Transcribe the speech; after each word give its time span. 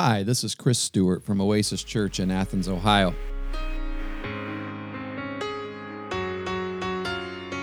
Hi, 0.00 0.22
this 0.22 0.44
is 0.44 0.54
Chris 0.54 0.78
Stewart 0.78 1.24
from 1.24 1.40
Oasis 1.40 1.82
Church 1.82 2.20
in 2.20 2.30
Athens, 2.30 2.68
Ohio. 2.68 3.12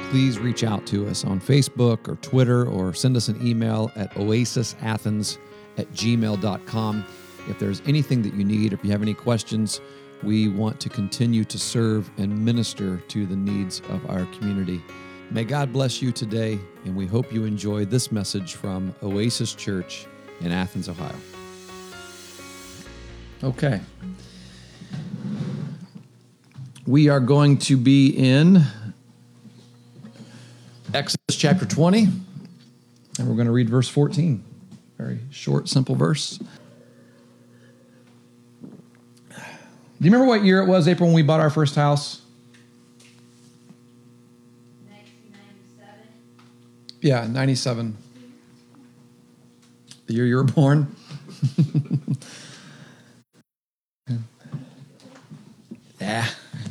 Please 0.09 0.37
reach 0.37 0.65
out 0.65 0.85
to 0.87 1.07
us 1.07 1.23
on 1.23 1.39
Facebook 1.39 2.09
or 2.09 2.17
Twitter 2.17 2.67
or 2.67 2.93
send 2.93 3.15
us 3.15 3.29
an 3.29 3.47
email 3.47 3.89
at 3.95 4.11
oasisathens 4.15 5.37
at 5.77 5.89
gmail.com. 5.93 7.05
If 7.47 7.57
there's 7.57 7.81
anything 7.85 8.21
that 8.23 8.33
you 8.33 8.43
need, 8.43 8.73
if 8.73 8.83
you 8.83 8.91
have 8.91 9.01
any 9.01 9.13
questions, 9.13 9.79
we 10.21 10.49
want 10.49 10.77
to 10.81 10.89
continue 10.89 11.45
to 11.45 11.57
serve 11.57 12.11
and 12.17 12.43
minister 12.43 12.97
to 12.97 13.25
the 13.25 13.37
needs 13.37 13.79
of 13.87 14.05
our 14.09 14.25
community. 14.37 14.83
May 15.31 15.45
God 15.45 15.71
bless 15.71 16.01
you 16.01 16.11
today, 16.11 16.59
and 16.83 16.97
we 16.97 17.05
hope 17.05 17.31
you 17.31 17.45
enjoy 17.45 17.85
this 17.85 18.11
message 18.11 18.55
from 18.55 18.93
Oasis 19.01 19.55
Church 19.55 20.05
in 20.41 20.51
Athens, 20.51 20.89
Ohio. 20.89 21.15
Okay. 23.43 23.81
We 26.87 27.09
are 27.09 27.19
going 27.19 27.57
to 27.59 27.75
be 27.75 28.09
in 28.09 28.63
Exodus 30.93 31.35
chapter 31.35 31.65
20, 31.65 32.07
and 33.19 33.27
we're 33.27 33.35
going 33.35 33.47
to 33.47 33.51
read 33.51 33.69
verse 33.69 33.89
14. 33.89 34.41
Very 34.97 35.19
short, 35.31 35.67
simple 35.67 35.95
verse. 35.95 36.39
Do 39.27 39.35
you 39.99 40.11
remember 40.11 40.27
what 40.27 40.43
year 40.43 40.61
it 40.61 40.67
was, 40.67 40.87
April, 40.87 41.07
when 41.07 41.15
we 41.15 41.21
bought 41.21 41.41
our 41.41 41.49
first 41.49 41.75
house? 41.75 42.21
1997. 44.87 45.99
Yeah, 47.01 47.27
97. 47.27 47.97
The 50.07 50.13
year 50.13 50.25
you 50.25 50.35
were 50.37 50.43
born. 50.43 50.95
yeah, 56.05 56.27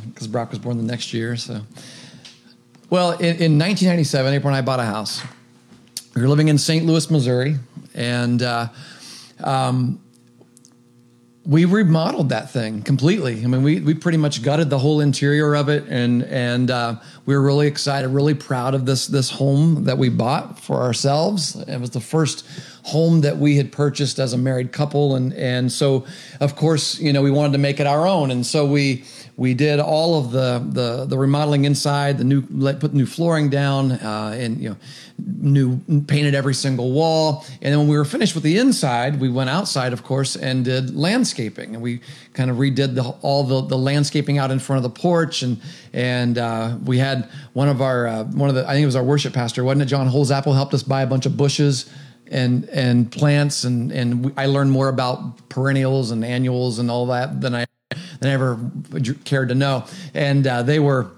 because 0.07 0.29
Brock 0.29 0.51
was 0.51 0.61
born 0.61 0.77
the 0.77 0.85
next 0.85 1.13
year. 1.13 1.37
So, 1.37 1.61
well, 2.89 3.13
in, 3.13 3.37
in 3.37 3.59
1997, 3.59 4.33
April 4.33 4.49
and 4.49 4.57
I 4.57 4.61
bought 4.61 4.81
a 4.81 4.85
house. 4.85 5.23
We 6.15 6.23
were 6.23 6.29
living 6.29 6.49
in 6.49 6.59
St. 6.59 6.87
Louis, 6.87 7.11
Missouri, 7.11 7.57
and 7.95 8.41
uh, 8.41 8.69
um, 9.43 10.01
we 11.47 11.67
remodeled 11.67 12.31
that 12.31 12.51
thing 12.51 12.83
completely. 12.83 13.45
I 13.45 13.47
mean, 13.47 13.63
we, 13.63 13.81
we 13.81 13.93
pretty 13.93 14.17
much 14.17 14.43
gutted 14.43 14.71
the 14.71 14.79
whole 14.79 15.01
interior 15.01 15.55
of 15.55 15.69
it, 15.69 15.85
and 15.89 16.23
and 16.23 16.71
uh, 16.71 17.01
we 17.27 17.35
were 17.35 17.43
really 17.43 17.67
excited, 17.67 18.09
really 18.09 18.35
proud 18.35 18.75
of 18.75 18.87
this 18.87 19.09
this 19.09 19.31
home 19.31 19.85
that 19.85 19.99
we 19.99 20.09
bought 20.09 20.59
for 20.59 20.77
ourselves. 20.77 21.57
It 21.57 21.81
was 21.81 21.91
the 21.91 22.01
first 22.01 22.47
home 22.85 23.23
that 23.23 23.37
we 23.37 23.57
had 23.57 23.73
purchased 23.73 24.19
as 24.19 24.33
a 24.33 24.39
married 24.39 24.73
couple, 24.73 25.17
and 25.17 25.35
and 25.35 25.71
so 25.71 26.07
of 26.41 26.57
course, 26.57 26.99
you 26.99 27.13
know, 27.13 27.21
we 27.21 27.31
wanted 27.31 27.53
to 27.53 27.59
make 27.59 27.79
it 27.79 27.87
our 27.87 28.07
own, 28.07 28.31
and 28.31 28.47
so 28.47 28.65
we 28.65 29.05
we 29.37 29.55
did 29.55 29.81
all 29.81 30.19
of 30.19 30.31
the 30.31 30.65
the, 30.65 31.07
the 31.07 31.19
remodeling 31.19 31.65
inside, 31.65 32.19
the 32.19 32.25
new 32.25 32.43
put 32.75 32.95
new 32.95 33.07
flooring 33.07 33.51
down, 33.51 33.93
uh, 33.93 34.37
and 34.37 34.61
you 34.61 34.71
know, 34.71 34.77
new 35.19 35.79
painted 36.03 36.35
every 36.35 36.55
single 36.55 36.93
wall. 36.93 37.45
And 37.61 37.73
then 37.73 37.79
when 37.81 37.89
we 37.89 37.97
were 37.97 38.05
finished 38.05 38.35
with 38.35 38.45
the 38.45 38.59
inside, 38.59 39.21
we 39.21 39.29
went 39.29 39.51
outside, 39.51 39.93
of 39.93 40.05
course, 40.05 40.37
and 40.37 40.65
did 40.65 40.95
landscaping, 40.95 41.75
and 41.75 41.83
we 41.83 42.01
kind 42.33 42.51
of 42.51 42.59
redid 42.59 42.95
the, 42.95 43.03
all 43.23 43.43
the 43.43 43.63
the 43.63 43.79
landscaping 43.79 44.39
out 44.39 44.51
in 44.51 44.61
front 44.61 44.85
of 44.85 44.95
the 44.95 45.01
porch, 45.01 45.43
and 45.43 45.61
and 45.93 46.39
uh, 46.39 46.77
we 46.85 46.99
had 46.99 47.29
one 47.55 47.69
of 47.69 47.83
our 47.83 48.07
uh, 48.07 48.25
one 48.25 48.49
of 48.49 48.55
the 48.55 48.65
I 48.69 48.73
think 48.75 48.85
it 48.85 48.87
was 48.87 48.97
our 48.97 49.05
worship 49.05 49.33
pastor, 49.33 49.65
wasn't 49.65 49.83
it? 49.83 49.87
John 49.87 50.09
Holzapple 50.09 50.55
helped 50.55 50.75
us 50.75 50.85
buy 50.85 51.03
a 51.03 51.07
bunch 51.07 51.27
of 51.27 51.37
bushes 51.37 51.91
and 52.31 52.69
and 52.71 53.11
plants 53.13 53.65
and 53.65 53.93
and 53.93 54.33
I 54.37 54.47
learned 54.47 54.71
more 54.71 54.89
about 54.89 55.49
perennials 55.51 56.11
and 56.11 56.25
annuals 56.25 56.79
and 56.79 56.91
all 56.91 57.07
that 57.07 57.41
than 57.41 57.55
I 57.55 57.67
than 58.25 58.31
I 58.31 58.35
ever 58.35 58.59
cared 59.25 59.51
to 59.51 59.55
know. 59.55 59.85
And 60.13 60.47
uh, 60.47 60.63
they 60.63 60.79
were 60.79 61.11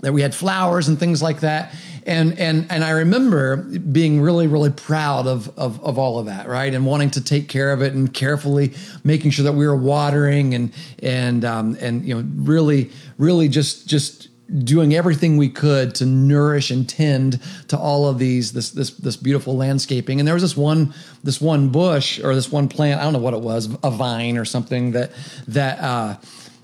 that 0.00 0.12
we 0.12 0.22
had 0.22 0.34
flowers 0.34 0.88
and 0.88 0.98
things 0.98 1.22
like 1.22 1.40
that. 1.40 1.74
And 2.06 2.38
and 2.38 2.66
and 2.70 2.84
I 2.84 2.90
remember 2.90 3.56
being 3.56 4.20
really 4.20 4.46
really 4.46 4.70
proud 4.70 5.26
of, 5.26 5.58
of 5.58 5.82
of 5.82 5.98
all 5.98 6.18
of 6.18 6.26
that, 6.26 6.46
right? 6.46 6.72
And 6.72 6.84
wanting 6.84 7.10
to 7.12 7.24
take 7.24 7.48
care 7.48 7.72
of 7.72 7.80
it 7.80 7.94
and 7.94 8.12
carefully 8.12 8.74
making 9.02 9.30
sure 9.30 9.44
that 9.44 9.54
we 9.54 9.66
were 9.66 9.76
watering 9.76 10.54
and 10.54 10.72
and 11.02 11.44
um, 11.46 11.78
and 11.80 12.04
you 12.04 12.14
know 12.14 12.28
really 12.36 12.90
really 13.16 13.48
just 13.48 13.88
just 13.88 14.28
doing 14.62 14.94
everything 14.94 15.38
we 15.38 15.48
could 15.48 15.94
to 15.94 16.04
nourish 16.04 16.70
and 16.70 16.86
tend 16.86 17.40
to 17.68 17.78
all 17.78 18.06
of 18.06 18.18
these 18.18 18.52
this 18.52 18.70
this 18.70 18.90
this 18.90 19.16
beautiful 19.16 19.56
landscaping 19.56 20.20
and 20.20 20.26
there 20.26 20.34
was 20.34 20.42
this 20.42 20.56
one 20.56 20.92
this 21.22 21.40
one 21.40 21.70
bush 21.70 22.20
or 22.22 22.34
this 22.34 22.52
one 22.52 22.68
plant 22.68 23.00
I 23.00 23.04
don't 23.04 23.14
know 23.14 23.18
what 23.20 23.32
it 23.32 23.40
was 23.40 23.74
a 23.82 23.90
vine 23.90 24.36
or 24.36 24.44
something 24.44 24.92
that 24.92 25.12
that 25.48 25.78
uh, 25.80 26.16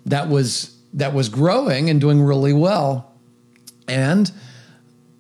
that 0.07 0.29
was 0.29 0.77
that 0.95 1.15
was 1.15 1.29
growing 1.29 1.89
and 1.89 2.01
doing 2.01 2.21
really 2.23 2.53
well. 2.53 3.13
And 3.87 4.31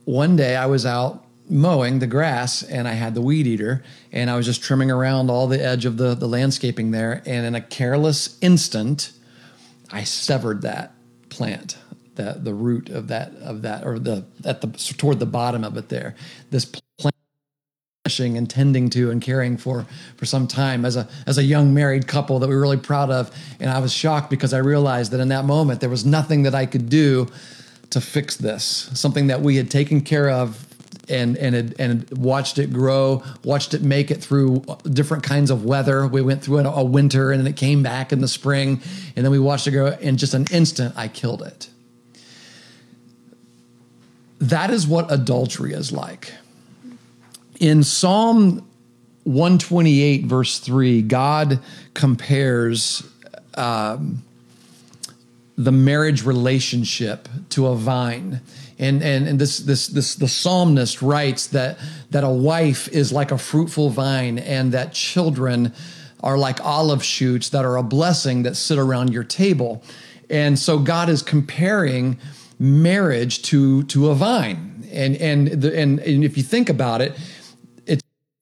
one 0.04 0.36
day 0.36 0.56
I 0.56 0.66
was 0.66 0.84
out 0.84 1.24
mowing 1.48 1.98
the 1.98 2.06
grass 2.06 2.62
and 2.62 2.86
I 2.86 2.92
had 2.92 3.14
the 3.14 3.20
weed 3.20 3.46
eater 3.46 3.82
and 4.12 4.30
I 4.30 4.36
was 4.36 4.46
just 4.46 4.62
trimming 4.62 4.90
around 4.90 5.30
all 5.30 5.46
the 5.46 5.62
edge 5.62 5.84
of 5.84 5.96
the 5.96 6.14
the 6.14 6.28
landscaping 6.28 6.90
there. 6.90 7.22
And 7.26 7.46
in 7.46 7.54
a 7.54 7.60
careless 7.60 8.38
instant 8.40 9.12
I 9.92 10.04
severed 10.04 10.62
that 10.62 10.94
plant 11.28 11.76
the 12.14 12.38
the 12.40 12.54
root 12.54 12.88
of 12.88 13.08
that 13.08 13.34
of 13.36 13.62
that 13.62 13.84
or 13.86 13.98
the 13.98 14.24
at 14.44 14.60
the 14.60 14.68
toward 14.96 15.18
the 15.18 15.26
bottom 15.26 15.64
of 15.64 15.76
it 15.76 15.88
there. 15.88 16.14
This 16.50 16.64
plant 16.64 17.16
and 18.36 18.48
tending 18.48 18.90
to 18.90 19.10
and 19.10 19.22
caring 19.22 19.56
for 19.56 19.86
for 20.16 20.26
some 20.26 20.46
time 20.46 20.84
as 20.84 20.96
a 20.96 21.08
as 21.26 21.38
a 21.38 21.42
young 21.42 21.72
married 21.72 22.06
couple 22.06 22.38
that 22.38 22.48
we 22.48 22.54
were 22.54 22.60
really 22.60 22.76
proud 22.76 23.10
of 23.10 23.30
and 23.60 23.70
I 23.70 23.78
was 23.78 23.92
shocked 23.92 24.30
because 24.30 24.52
I 24.52 24.58
realized 24.58 25.12
that 25.12 25.20
in 25.20 25.28
that 25.28 25.44
moment 25.44 25.80
there 25.80 25.90
was 25.90 26.04
nothing 26.04 26.42
that 26.42 26.54
I 26.54 26.66
could 26.66 26.88
do 26.88 27.28
to 27.90 28.00
fix 28.00 28.36
this 28.36 28.90
something 28.94 29.28
that 29.28 29.40
we 29.40 29.56
had 29.56 29.70
taken 29.70 30.00
care 30.00 30.30
of 30.30 30.66
and 31.10 31.36
and 31.36 31.74
and 31.78 32.10
watched 32.18 32.58
it 32.58 32.72
grow, 32.72 33.22
watched 33.44 33.74
it 33.74 33.82
make 33.82 34.10
it 34.10 34.22
through 34.22 34.64
different 34.84 35.24
kinds 35.24 35.50
of 35.50 35.64
weather. 35.64 36.06
We 36.06 36.22
went 36.22 36.42
through 36.42 36.60
a 36.60 36.84
winter 36.84 37.32
and 37.32 37.40
then 37.40 37.46
it 37.46 37.56
came 37.56 37.82
back 37.82 38.12
in 38.12 38.20
the 38.20 38.28
spring, 38.28 38.80
and 39.16 39.24
then 39.24 39.32
we 39.32 39.38
watched 39.38 39.66
it 39.66 39.72
grow. 39.72 39.88
In 40.00 40.16
just 40.16 40.34
an 40.34 40.46
instant, 40.50 40.94
I 40.96 41.08
killed 41.08 41.42
it. 41.42 41.68
That 44.38 44.70
is 44.70 44.86
what 44.86 45.12
adultery 45.12 45.74
is 45.74 45.92
like. 45.92 46.32
In 47.60 47.82
Psalm 47.82 48.66
128, 49.24 50.24
verse 50.24 50.58
3, 50.60 51.02
God 51.02 51.60
compares 51.92 53.06
um, 53.54 54.22
the 55.58 55.70
marriage 55.70 56.24
relationship 56.24 57.28
to 57.50 57.66
a 57.66 57.76
vine. 57.76 58.40
And, 58.78 59.02
and, 59.02 59.28
and 59.28 59.38
this, 59.38 59.58
this, 59.58 59.88
this, 59.88 60.14
the 60.14 60.26
psalmist 60.26 61.02
writes 61.02 61.48
that, 61.48 61.78
that 62.08 62.24
a 62.24 62.30
wife 62.30 62.88
is 62.88 63.12
like 63.12 63.30
a 63.30 63.36
fruitful 63.36 63.90
vine 63.90 64.38
and 64.38 64.72
that 64.72 64.94
children 64.94 65.74
are 66.22 66.38
like 66.38 66.64
olive 66.64 67.04
shoots 67.04 67.50
that 67.50 67.66
are 67.66 67.76
a 67.76 67.82
blessing 67.82 68.42
that 68.44 68.56
sit 68.56 68.78
around 68.78 69.12
your 69.12 69.24
table. 69.24 69.82
And 70.30 70.58
so 70.58 70.78
God 70.78 71.10
is 71.10 71.20
comparing 71.20 72.18
marriage 72.58 73.42
to 73.42 73.82
to 73.84 74.10
a 74.10 74.14
vine. 74.14 74.86
And 74.92 75.16
and 75.16 75.48
the, 75.48 75.78
and, 75.78 75.98
and 76.00 76.24
if 76.24 76.36
you 76.36 76.42
think 76.42 76.68
about 76.68 77.00
it, 77.00 77.18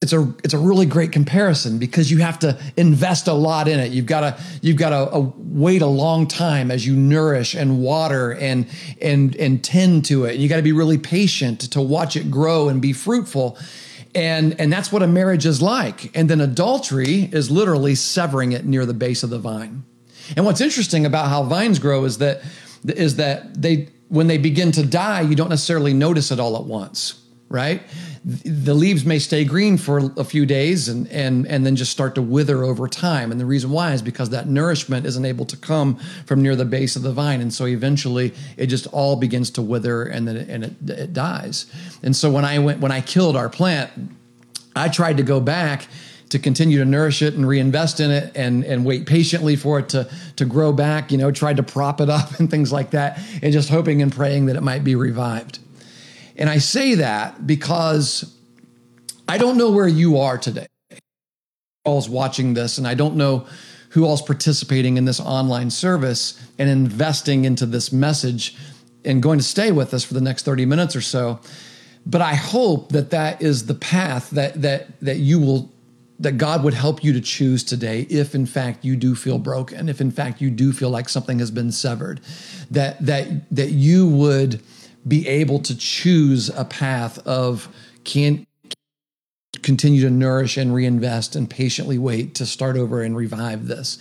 it's 0.01 0.13
a 0.13 0.33
it's 0.45 0.53
a 0.53 0.57
really 0.57 0.85
great 0.85 1.11
comparison 1.11 1.77
because 1.77 2.09
you 2.09 2.19
have 2.19 2.39
to 2.39 2.57
invest 2.77 3.27
a 3.27 3.33
lot 3.33 3.67
in 3.67 3.79
it. 3.79 3.91
You've 3.91 4.05
got 4.05 4.21
to 4.21 4.43
you've 4.61 4.77
got 4.77 4.91
to 4.91 5.13
uh, 5.13 5.31
wait 5.35 5.81
a 5.81 5.87
long 5.87 6.25
time 6.25 6.71
as 6.71 6.87
you 6.87 6.95
nourish 6.95 7.53
and 7.53 7.81
water 7.81 8.31
and 8.31 8.65
and 9.01 9.35
and 9.35 9.61
tend 9.61 10.05
to 10.05 10.23
it. 10.23 10.35
And 10.35 10.41
You 10.41 10.47
got 10.47 10.55
to 10.55 10.61
be 10.61 10.71
really 10.71 10.97
patient 10.97 11.59
to 11.71 11.81
watch 11.81 12.15
it 12.15 12.31
grow 12.31 12.69
and 12.69 12.81
be 12.81 12.93
fruitful. 12.93 13.57
And 14.15 14.57
and 14.59 14.71
that's 14.71 14.89
what 14.89 15.03
a 15.03 15.07
marriage 15.07 15.45
is 15.45 15.61
like. 15.61 16.15
And 16.15 16.29
then 16.29 16.39
adultery 16.39 17.29
is 17.33 17.51
literally 17.51 17.95
severing 17.95 18.53
it 18.53 18.63
near 18.63 18.85
the 18.85 18.93
base 18.93 19.23
of 19.23 19.29
the 19.29 19.39
vine. 19.39 19.83
And 20.37 20.45
what's 20.45 20.61
interesting 20.61 21.05
about 21.05 21.27
how 21.27 21.43
vines 21.43 21.77
grow 21.77 22.05
is 22.05 22.19
that 22.19 22.41
is 22.85 23.17
that 23.17 23.61
they 23.61 23.89
when 24.07 24.27
they 24.27 24.37
begin 24.37 24.71
to 24.71 24.85
die, 24.85 25.21
you 25.21 25.35
don't 25.35 25.49
necessarily 25.49 25.93
notice 25.93 26.31
it 26.31 26.39
all 26.39 26.55
at 26.55 26.63
once, 26.63 27.21
right? 27.49 27.81
The 28.25 28.73
leaves 28.73 29.05
may 29.05 29.19
stay 29.19 29.45
green 29.45 29.77
for 29.77 30.11
a 30.17 30.23
few 30.23 30.45
days 30.45 30.89
and 30.89 31.07
and 31.07 31.47
and 31.47 31.65
then 31.65 31.75
just 31.75 31.91
start 31.91 32.15
to 32.15 32.21
wither 32.21 32.63
over 32.63 32.87
time. 32.87 33.31
And 33.31 33.39
the 33.39 33.45
reason 33.45 33.71
why 33.71 33.93
is 33.93 34.01
because 34.01 34.29
that 34.31 34.47
nourishment 34.47 35.05
isn't 35.05 35.25
able 35.25 35.45
to 35.45 35.57
come 35.57 35.95
from 36.25 36.41
near 36.41 36.55
the 36.55 36.65
base 36.65 36.95
of 36.95 37.01
the 37.01 37.13
vine, 37.13 37.41
and 37.41 37.53
so 37.53 37.65
eventually 37.65 38.33
it 38.57 38.67
just 38.67 38.87
all 38.87 39.15
begins 39.15 39.49
to 39.51 39.61
wither 39.61 40.03
and 40.03 40.27
then 40.27 40.37
it, 40.37 40.49
and 40.49 40.63
it, 40.65 40.89
it 40.89 41.13
dies. 41.13 41.65
And 42.03 42.15
so 42.15 42.29
when 42.31 42.45
I 42.45 42.59
went 42.59 42.79
when 42.79 42.91
I 42.91 43.01
killed 43.01 43.35
our 43.35 43.49
plant, 43.49 43.91
I 44.75 44.89
tried 44.89 45.17
to 45.17 45.23
go 45.23 45.39
back 45.39 45.87
to 46.29 46.39
continue 46.39 46.77
to 46.77 46.85
nourish 46.85 47.21
it 47.21 47.33
and 47.33 47.47
reinvest 47.47 47.99
in 47.99 48.11
it 48.11 48.31
and 48.35 48.63
and 48.63 48.85
wait 48.85 49.05
patiently 49.05 49.55
for 49.55 49.79
it 49.79 49.89
to 49.89 50.09
to 50.35 50.45
grow 50.45 50.71
back 50.71 51.11
you 51.11 51.17
know 51.17 51.31
tried 51.31 51.57
to 51.57 51.63
prop 51.63 51.99
it 52.01 52.09
up 52.09 52.31
and 52.39 52.49
things 52.49 52.71
like 52.71 52.91
that 52.91 53.19
and 53.41 53.51
just 53.51 53.69
hoping 53.69 54.01
and 54.01 54.11
praying 54.11 54.45
that 54.45 54.55
it 54.55 54.61
might 54.61 54.83
be 54.83 54.95
revived 54.95 55.59
and 56.39 56.49
i 56.49 56.57
say 56.57 56.95
that 56.95 57.45
because 57.45 58.35
i 59.27 59.37
don't 59.37 59.57
know 59.57 59.69
where 59.69 59.87
you 59.87 60.17
are 60.17 60.39
today 60.39 60.65
all's 61.89 62.09
watching 62.09 62.53
this, 62.53 62.77
and 62.77 62.87
I 62.87 62.93
don't 62.93 63.15
know 63.15 63.47
who 63.89 64.05
all's 64.05 64.21
participating 64.21 64.97
in 64.97 65.05
this 65.05 65.19
online 65.19 65.71
service 65.71 66.39
and 66.59 66.69
investing 66.69 67.45
into 67.45 67.65
this 67.65 67.91
message 67.91 68.55
and 69.03 69.23
going 69.23 69.39
to 69.39 69.45
stay 69.45 69.71
with 69.71 69.93
us 69.93 70.03
for 70.03 70.13
the 70.13 70.21
next 70.21 70.43
30 70.43 70.65
minutes 70.65 70.95
or 70.95 71.01
so. 71.01 71.39
But 72.05 72.21
I 72.21 72.35
hope 72.35 72.89
that 72.89 73.09
that 73.09 73.41
is 73.41 73.65
the 73.65 73.73
path 73.73 74.29
that 74.31 74.61
that 74.61 74.99
that 75.01 75.17
you 75.17 75.39
will 75.39 75.71
that 76.19 76.33
God 76.33 76.63
would 76.63 76.73
help 76.73 77.03
you 77.03 77.13
to 77.13 77.21
choose 77.21 77.63
today 77.63 78.01
if 78.09 78.35
in 78.35 78.45
fact 78.45 78.83
you 78.83 78.95
do 78.95 79.15
feel 79.15 79.39
broken, 79.39 79.89
if 79.89 80.01
in 80.01 80.11
fact 80.11 80.41
you 80.41 80.49
do 80.49 80.73
feel 80.73 80.89
like 80.89 81.07
something 81.07 81.39
has 81.39 81.49
been 81.49 81.71
severed, 81.71 82.21
that 82.71 83.03
that 83.05 83.49
that 83.55 83.71
you 83.71 84.07
would 84.07 84.61
be 85.07 85.27
able 85.27 85.59
to 85.59 85.77
choose 85.77 86.49
a 86.49 86.65
path 86.65 87.25
of 87.27 87.67
can 88.03 88.45
continue 89.61 90.01
to 90.01 90.09
nourish 90.09 90.57
and 90.57 90.73
reinvest 90.73 91.35
and 91.35 91.49
patiently 91.49 91.97
wait 91.97 92.35
to 92.35 92.45
start 92.45 92.77
over 92.77 93.01
and 93.01 93.15
revive 93.15 93.67
this. 93.67 93.97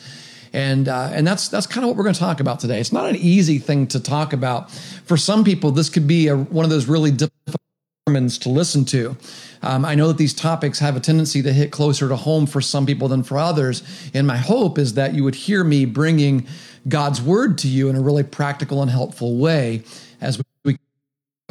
And 0.53 0.89
uh, 0.89 1.11
and 1.13 1.27
that's 1.27 1.49
that's 1.49 1.67
kind 1.67 1.85
of 1.85 1.89
what 1.89 1.97
we're 1.97 2.05
going 2.05 2.15
to 2.15 2.21
talk 2.21 2.41
about 2.41 2.59
today. 2.61 2.81
It's 2.81 2.93
not 2.93 3.09
an 3.09 3.17
easy 3.17 3.59
thing 3.59 3.87
to 3.89 4.01
talk 4.01 4.33
about. 4.33 4.71
For 4.71 5.17
some 5.17 5.45
people, 5.45 5.71
this 5.73 5.91
could 5.91 6.07
be 6.07 6.29
a, 6.29 6.37
one 6.37 6.65
of 6.65 6.71
those 6.71 6.87
really 6.87 7.11
difficult 7.11 7.61
sermons 8.09 8.39
to 8.39 8.49
listen 8.49 8.87
to. 8.87 9.15
Um, 9.61 9.85
I 9.85 9.95
know 9.95 10.09
that 10.09 10.17
these 10.17 10.33
topics 10.33 10.79
have 10.79 10.97
a 10.97 11.01
tendency 11.01 11.43
to 11.43 11.53
hit 11.53 11.71
closer 11.71 12.09
to 12.09 12.17
home 12.17 12.47
for 12.47 12.63
some 12.63 12.87
people 12.87 13.09
than 13.09 13.23
for 13.23 13.37
others. 13.37 13.83
And 14.15 14.27
my 14.27 14.39
hope 14.39 14.79
is 14.79 14.95
that 14.95 15.13
you 15.15 15.25
would 15.25 15.35
hear 15.35 15.65
me 15.65 15.85
bringing 15.85 16.47
God's 16.89 17.21
word 17.21 17.59
to 17.59 17.69
you 17.69 17.91
in 17.91 17.97
a 17.97 18.01
really 18.01 18.23
practical 18.23 18.81
and 18.81 18.91
helpful 18.91 19.37
way 19.37 19.83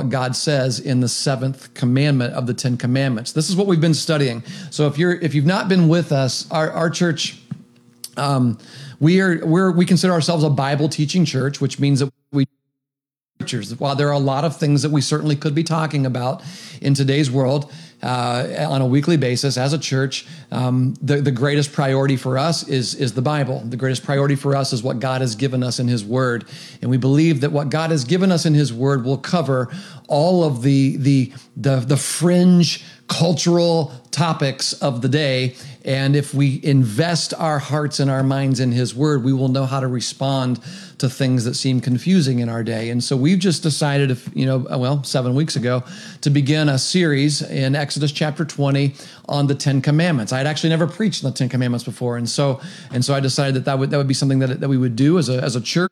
God 0.04 0.36
says 0.36 0.80
in 0.80 1.00
the 1.00 1.10
seventh 1.10 1.74
commandment 1.74 2.36
of 2.36 2.46
the 2.46 2.54
Ten 2.54 2.78
Commandments. 2.78 3.32
This 3.32 3.50
is 3.50 3.56
what 3.56 3.66
we've 3.66 3.82
been 3.82 3.96
studying. 3.96 4.44
So 4.70 4.86
if 4.86 5.00
you're 5.00 5.14
if 5.14 5.34
you've 5.34 5.48
not 5.48 5.68
been 5.68 5.88
with 5.88 6.12
us, 6.12 6.50
our, 6.52 6.70
our 6.70 6.92
church, 6.92 7.42
um, 8.16 8.60
we 9.00 9.20
are 9.22 9.44
we're 9.44 9.72
we 9.72 9.88
consider 9.88 10.14
ourselves 10.14 10.44
a 10.44 10.52
Bible 10.52 10.88
teaching 10.88 11.26
church, 11.26 11.60
which 11.60 11.80
means 11.80 12.00
that 12.02 12.14
we 12.32 12.46
while 13.80 13.96
there 13.96 14.10
are 14.10 14.14
a 14.14 14.20
lot 14.20 14.44
of 14.44 14.56
things 14.56 14.84
that 14.84 14.92
we 14.92 15.02
certainly 15.02 15.36
could 15.36 15.56
be 15.56 15.64
talking 15.64 16.06
about 16.06 16.44
in 16.80 16.94
today's 16.94 17.32
world, 17.32 17.72
uh, 18.02 18.68
on 18.70 18.82
a 18.82 18.86
weekly 18.86 19.18
basis 19.18 19.58
as 19.58 19.74
a 19.74 19.80
church, 19.80 20.26
um, 20.52 20.94
the, 21.02 21.22
the 21.22 21.32
greatest 21.32 21.74
priority 21.74 22.16
for 22.16 22.38
us 22.38 22.68
is, 22.68 22.94
is 22.96 23.14
the 23.14 23.22
Bible. 23.22 23.62
The 23.66 23.78
greatest 23.78 24.04
priority 24.04 24.36
for 24.36 24.56
us 24.56 24.74
is 24.74 24.84
what 24.84 25.00
God 25.00 25.22
has 25.22 25.36
given 25.36 25.64
us 25.64 25.80
in 25.80 25.88
His 25.88 26.06
Word. 26.06 26.46
And 26.82 26.92
we 26.92 26.98
believe 26.98 27.42
that 27.42 27.52
what 27.52 27.70
God 27.70 27.92
has 27.92 28.04
given 28.04 28.32
us 28.32 28.46
in 28.46 28.54
His 28.54 28.72
Word 28.72 29.04
will 29.04 29.18
cover 29.18 29.70
all 30.08 30.44
of 30.44 30.62
the, 30.62 30.98
the, 30.98 31.34
the, 31.56 31.78
the 31.78 31.98
fringe 31.98 32.84
cultural 33.08 33.92
topics 34.12 34.74
of 34.74 35.02
the 35.02 35.10
day. 35.10 35.56
And 35.88 36.18
if 36.18 36.34
we 36.34 36.60
invest 36.64 37.34
our 37.34 37.60
hearts 37.60 38.02
and 38.02 38.12
our 38.12 38.22
minds 38.22 38.60
in 38.60 38.74
His 38.74 38.94
Word, 38.94 39.24
we 39.24 39.32
will 39.32 39.48
know 39.48 39.66
how 39.66 39.80
to 39.80 39.88
respond 39.88 40.60
to 40.98 41.10
things 41.10 41.46
that 41.46 41.54
seem 41.54 41.80
confusing 41.80 42.40
in 42.40 42.50
our 42.50 42.62
day. 42.62 42.90
And 42.90 43.02
so 43.02 43.16
we've 43.16 43.40
just 43.40 43.64
decided, 43.64 44.18
you 44.34 44.46
know, 44.46 44.68
uh, 44.70 44.78
well, 44.78 45.02
seven 45.06 45.34
weeks 45.34 45.56
ago, 45.56 45.84
to 46.22 46.30
begin 46.30 46.68
a 46.68 46.78
series 46.78 47.42
in 47.42 47.74
Exodus 47.74 48.12
chapter 48.12 48.44
20 48.44 48.96
on 49.30 49.48
the 49.48 49.56
Ten 49.56 49.82
Commandments. 49.82 50.34
I 50.34 50.40
had 50.40 50.48
actually 50.48 50.72
never 50.72 50.88
preached 50.88 51.24
on 51.24 51.32
the 51.32 51.38
Ten 51.38 51.48
Commandments 51.48 51.86
before, 51.86 52.18
and 52.18 52.28
so 52.30 52.60
and 52.92 53.06
so 53.06 53.14
I 53.14 53.22
decided 53.22 53.56
that 53.56 53.66
that 53.66 53.80
would 53.80 53.90
that 53.92 53.98
would 53.98 54.10
be 54.10 54.14
something 54.14 54.40
that 54.40 54.60
that 54.60 54.68
we 54.68 54.78
would 54.78 54.98
do 54.98 55.18
as 55.18 55.30
a 55.30 55.42
as 55.42 55.56
a 55.56 55.62
church 55.62 55.92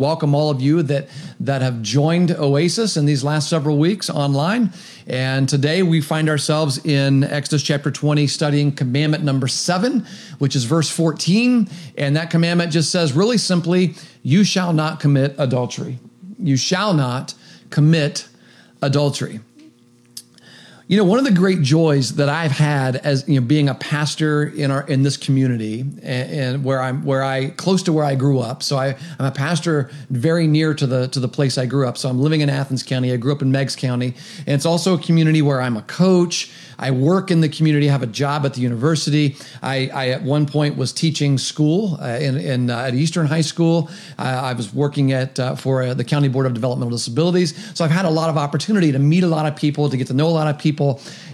welcome 0.00 0.32
all 0.32 0.48
of 0.48 0.60
you 0.60 0.80
that 0.80 1.08
that 1.40 1.60
have 1.60 1.82
joined 1.82 2.30
oasis 2.30 2.96
in 2.96 3.04
these 3.04 3.24
last 3.24 3.50
several 3.50 3.78
weeks 3.78 4.08
online. 4.08 4.72
And 5.08 5.48
today 5.48 5.82
we 5.82 6.00
find 6.00 6.28
ourselves 6.28 6.84
in 6.84 7.24
exodus 7.24 7.62
chapter 7.64 7.90
20 7.90 8.26
studying 8.28 8.70
commandment 8.72 9.24
number 9.24 9.48
7 9.48 10.06
which 10.38 10.54
is 10.54 10.64
verse 10.64 10.88
14 10.88 11.68
and 11.96 12.16
that 12.16 12.30
commandment 12.30 12.70
just 12.70 12.92
says 12.92 13.12
really 13.12 13.38
simply 13.38 13.94
you 14.22 14.44
shall 14.44 14.72
not 14.72 15.00
commit 15.00 15.34
adultery. 15.36 15.98
You 16.38 16.56
shall 16.56 16.94
not 16.94 17.34
commit 17.70 18.28
adultery 18.80 19.40
you 20.88 20.96
know, 20.96 21.04
one 21.04 21.18
of 21.18 21.26
the 21.26 21.32
great 21.32 21.60
joys 21.60 22.14
that 22.14 22.30
I've 22.30 22.50
had 22.50 22.96
as 22.96 23.28
you 23.28 23.38
know 23.38 23.46
being 23.46 23.68
a 23.68 23.74
pastor 23.74 24.44
in 24.44 24.70
our 24.70 24.86
in 24.88 25.02
this 25.02 25.18
community 25.18 25.80
and, 25.80 26.02
and 26.02 26.64
where 26.64 26.80
I'm 26.80 27.04
where 27.04 27.22
I 27.22 27.50
close 27.50 27.82
to 27.84 27.92
where 27.92 28.06
I 28.06 28.14
grew 28.14 28.38
up. 28.38 28.62
So 28.62 28.78
I, 28.78 28.96
I'm 29.18 29.26
a 29.26 29.30
pastor 29.30 29.90
very 30.08 30.46
near 30.46 30.72
to 30.72 30.86
the 30.86 31.08
to 31.08 31.20
the 31.20 31.28
place 31.28 31.58
I 31.58 31.66
grew 31.66 31.86
up. 31.86 31.98
So 31.98 32.08
I'm 32.08 32.18
living 32.18 32.40
in 32.40 32.48
Athens 32.48 32.82
County. 32.82 33.12
I 33.12 33.18
grew 33.18 33.32
up 33.32 33.42
in 33.42 33.52
Meigs 33.52 33.76
County, 33.76 34.14
and 34.46 34.54
it's 34.54 34.64
also 34.64 34.94
a 34.94 34.98
community 34.98 35.42
where 35.42 35.60
I'm 35.60 35.76
a 35.76 35.82
coach. 35.82 36.50
I 36.78 36.92
work 36.92 37.30
in 37.32 37.40
the 37.40 37.48
community, 37.48 37.88
I 37.88 37.92
have 37.92 38.04
a 38.04 38.06
job 38.06 38.46
at 38.46 38.54
the 38.54 38.60
university. 38.60 39.36
I, 39.62 39.90
I 39.92 40.08
at 40.10 40.22
one 40.22 40.46
point 40.46 40.76
was 40.76 40.92
teaching 40.92 41.36
school 41.36 41.98
uh, 42.00 42.18
in, 42.20 42.36
in 42.36 42.70
uh, 42.70 42.78
at 42.78 42.94
Eastern 42.94 43.26
High 43.26 43.40
School. 43.40 43.90
Uh, 44.16 44.22
I 44.22 44.52
was 44.52 44.72
working 44.72 45.12
at 45.12 45.40
uh, 45.40 45.56
for 45.56 45.82
uh, 45.82 45.94
the 45.94 46.04
County 46.04 46.28
Board 46.28 46.46
of 46.46 46.54
Developmental 46.54 46.90
Disabilities. 46.90 47.76
So 47.76 47.84
I've 47.84 47.90
had 47.90 48.04
a 48.04 48.10
lot 48.10 48.30
of 48.30 48.36
opportunity 48.36 48.92
to 48.92 48.98
meet 49.00 49.24
a 49.24 49.26
lot 49.26 49.46
of 49.46 49.56
people, 49.56 49.90
to 49.90 49.96
get 49.96 50.06
to 50.06 50.14
know 50.14 50.28
a 50.28 50.30
lot 50.30 50.46
of 50.46 50.60
people, 50.60 50.77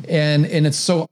and 0.08 0.46
and 0.46 0.66
it's 0.66 0.78
so 0.78 1.08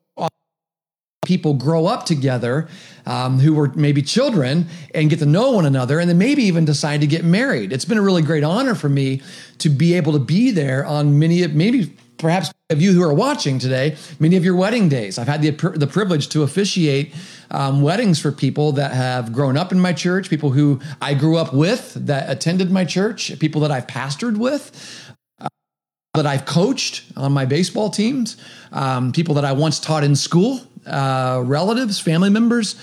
people 1.25 1.55
grow 1.55 1.87
up 1.87 2.05
together 2.05 2.69
um, 3.07 3.39
who 3.39 3.55
were 3.55 3.69
maybe 3.77 4.03
children 4.03 4.67
and 4.93 5.09
get 5.09 5.21
to 5.21 5.27
know 5.27 5.53
one 5.53 5.65
another 5.65 6.01
and 6.01 6.11
then 6.11 6.19
maybe 6.19 6.43
even 6.43 6.65
decide 6.65 7.01
to 7.01 7.07
get 7.07 7.25
married 7.25 7.73
it's 7.73 7.85
been 7.85 7.99
a 7.99 8.03
really 8.03 8.23
great 8.23 8.43
honor 8.43 8.75
for 8.75 8.89
me 8.89 9.23
to 9.59 9.69
be 9.69 9.95
able 9.95 10.13
to 10.13 10.19
be 10.19 10.51
there 10.51 10.85
on 10.85 11.19
many 11.19 11.47
maybe 11.47 11.97
perhaps 12.23 12.53
of 12.71 12.81
you 12.81 12.93
who 12.93 13.03
are 13.03 13.13
watching 13.13 13.59
today, 13.59 13.97
many 14.19 14.37
of 14.37 14.45
your 14.45 14.57
wedding 14.57 14.89
days. 14.89 15.19
I've 15.19 15.27
had 15.27 15.43
the, 15.43 15.51
the 15.51 15.87
privilege 15.87 16.29
to 16.31 16.43
officiate 16.45 17.13
um, 17.51 17.83
weddings 17.83 18.19
for 18.19 18.33
people 18.33 18.73
that 18.73 18.93
have 18.93 19.33
grown 19.33 19.59
up 19.59 19.73
in 19.73 19.81
my 19.81 19.93
church, 19.93 20.31
people 20.31 20.51
who 20.51 20.81
I 21.03 21.15
grew 21.15 21.37
up 21.37 21.53
with 21.53 21.95
that 22.07 22.31
attended 22.31 22.71
my 22.71 22.85
church, 22.85 23.39
people 23.41 23.61
that 23.61 23.71
I've 23.71 23.87
pastored 23.87 24.39
with. 24.39 25.02
That 26.15 26.27
I've 26.27 26.45
coached 26.45 27.05
on 27.17 27.33
my 27.33 27.47
baseball 27.47 27.89
teams, 27.89 28.37
um, 28.71 29.13
people 29.13 29.37
that 29.37 29.47
I 29.47 29.53
once 29.53 29.81
taught 29.81 30.05
in 30.05 30.15
school, 30.15 30.61
uh, 30.87 31.41
relatives, 31.43 32.01
family 32.01 32.29
members, 32.29 32.75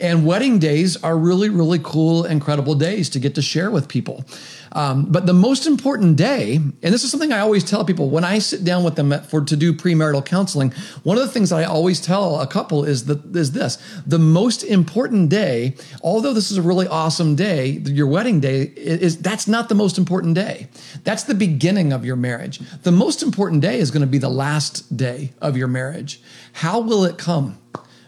and 0.00 0.24
wedding 0.24 0.58
days 0.58 0.96
are 1.02 1.16
really, 1.16 1.48
really 1.48 1.80
cool, 1.82 2.24
incredible 2.24 2.74
days 2.74 3.08
to 3.10 3.18
get 3.18 3.34
to 3.34 3.42
share 3.42 3.70
with 3.70 3.88
people. 3.88 4.24
Um, 4.72 5.06
but 5.10 5.26
the 5.26 5.32
most 5.32 5.66
important 5.66 6.16
day, 6.16 6.56
and 6.56 6.94
this 6.94 7.02
is 7.02 7.10
something 7.10 7.32
I 7.32 7.40
always 7.40 7.64
tell 7.64 7.84
people 7.84 8.10
when 8.10 8.24
I 8.24 8.38
sit 8.38 8.64
down 8.64 8.84
with 8.84 8.96
them 8.96 9.12
for 9.22 9.40
to 9.40 9.56
do 9.56 9.72
premarital 9.72 10.24
counseling. 10.24 10.72
One 11.02 11.16
of 11.16 11.24
the 11.24 11.30
things 11.30 11.50
that 11.50 11.56
I 11.56 11.64
always 11.64 12.00
tell 12.00 12.40
a 12.40 12.46
couple 12.46 12.84
is 12.84 13.06
that 13.06 13.34
is 13.34 13.52
this: 13.52 13.78
the 14.06 14.18
most 14.18 14.62
important 14.62 15.30
day, 15.30 15.74
although 16.02 16.32
this 16.32 16.50
is 16.50 16.58
a 16.58 16.62
really 16.62 16.86
awesome 16.86 17.34
day, 17.34 17.82
your 17.84 18.06
wedding 18.06 18.40
day 18.40 18.62
is 18.76 19.18
that's 19.18 19.48
not 19.48 19.68
the 19.68 19.74
most 19.74 19.98
important 19.98 20.34
day. 20.34 20.68
That's 21.02 21.24
the 21.24 21.34
beginning 21.34 21.92
of 21.92 22.04
your 22.04 22.16
marriage. 22.16 22.60
The 22.82 22.92
most 22.92 23.22
important 23.22 23.62
day 23.62 23.78
is 23.78 23.90
going 23.90 24.02
to 24.02 24.06
be 24.06 24.18
the 24.18 24.28
last 24.28 24.96
day 24.96 25.32
of 25.40 25.56
your 25.56 25.68
marriage. 25.68 26.20
How 26.52 26.80
will 26.80 27.04
it 27.04 27.18
come? 27.18 27.58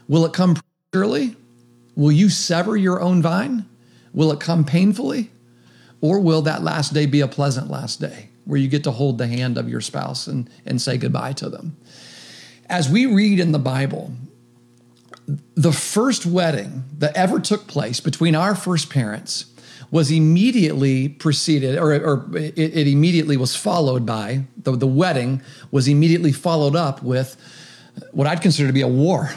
Will 0.08 0.24
it 0.26 0.32
come 0.32 0.56
early? 0.92 1.36
Will 1.96 2.12
you 2.12 2.28
sever 2.28 2.76
your 2.76 3.00
own 3.00 3.22
vine? 3.22 3.66
Will 4.12 4.32
it 4.32 4.40
come 4.40 4.64
painfully? 4.64 5.30
Or 6.00 6.20
will 6.20 6.42
that 6.42 6.62
last 6.62 6.94
day 6.94 7.06
be 7.06 7.20
a 7.20 7.28
pleasant 7.28 7.70
last 7.70 8.00
day 8.00 8.30
where 8.44 8.58
you 8.58 8.68
get 8.68 8.84
to 8.84 8.90
hold 8.90 9.18
the 9.18 9.26
hand 9.26 9.58
of 9.58 9.68
your 9.68 9.80
spouse 9.80 10.26
and, 10.26 10.48
and 10.64 10.80
say 10.80 10.96
goodbye 10.96 11.34
to 11.34 11.48
them? 11.48 11.76
As 12.68 12.88
we 12.88 13.06
read 13.06 13.40
in 13.40 13.52
the 13.52 13.58
Bible, 13.58 14.12
the 15.54 15.72
first 15.72 16.24
wedding 16.24 16.84
that 16.98 17.16
ever 17.16 17.40
took 17.40 17.66
place 17.66 18.00
between 18.00 18.34
our 18.34 18.54
first 18.54 18.90
parents 18.90 19.46
was 19.90 20.10
immediately 20.10 21.08
preceded, 21.08 21.76
or, 21.76 21.92
or 21.92 22.36
it, 22.36 22.56
it, 22.56 22.86
immediately 22.86 23.36
was 23.36 23.56
followed 23.56 24.06
by, 24.06 24.44
the, 24.56 24.76
the 24.76 24.86
wedding 24.86 25.42
was 25.70 25.88
immediately 25.88 26.30
followed 26.30 26.76
up 26.76 27.02
with 27.02 27.36
what 28.12 28.26
I'd 28.26 28.40
consider 28.40 28.68
to 28.68 28.72
be 28.72 28.82
a 28.82 28.88
war. 28.88 29.30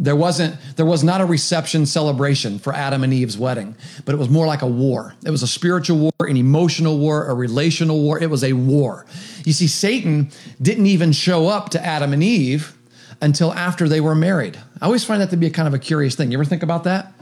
There 0.00 0.14
wasn't 0.14 0.56
there 0.76 0.86
was 0.86 1.02
not 1.02 1.20
a 1.20 1.24
reception 1.24 1.84
celebration 1.84 2.60
for 2.60 2.72
Adam 2.72 3.02
and 3.02 3.12
Eve's 3.12 3.36
wedding, 3.36 3.74
but 4.04 4.14
it 4.14 4.18
was 4.18 4.28
more 4.28 4.46
like 4.46 4.62
a 4.62 4.66
war. 4.66 5.14
It 5.26 5.30
was 5.30 5.42
a 5.42 5.46
spiritual 5.48 5.98
war, 5.98 6.12
an 6.20 6.36
emotional 6.36 6.98
war, 6.98 7.26
a 7.26 7.34
relational 7.34 8.00
war. 8.00 8.18
It 8.22 8.30
was 8.30 8.44
a 8.44 8.52
war. 8.52 9.06
You 9.44 9.52
see 9.52 9.66
Satan 9.66 10.30
didn't 10.62 10.86
even 10.86 11.10
show 11.10 11.48
up 11.48 11.70
to 11.70 11.84
Adam 11.84 12.12
and 12.12 12.22
Eve 12.22 12.76
until 13.20 13.52
after 13.52 13.88
they 13.88 14.00
were 14.00 14.14
married. 14.14 14.56
I 14.80 14.86
always 14.86 15.04
find 15.04 15.20
that 15.20 15.30
to 15.30 15.36
be 15.36 15.46
a 15.46 15.50
kind 15.50 15.66
of 15.66 15.74
a 15.74 15.80
curious 15.80 16.14
thing. 16.14 16.30
You 16.30 16.38
ever 16.38 16.44
think 16.44 16.62
about 16.62 16.84
that? 16.84 17.12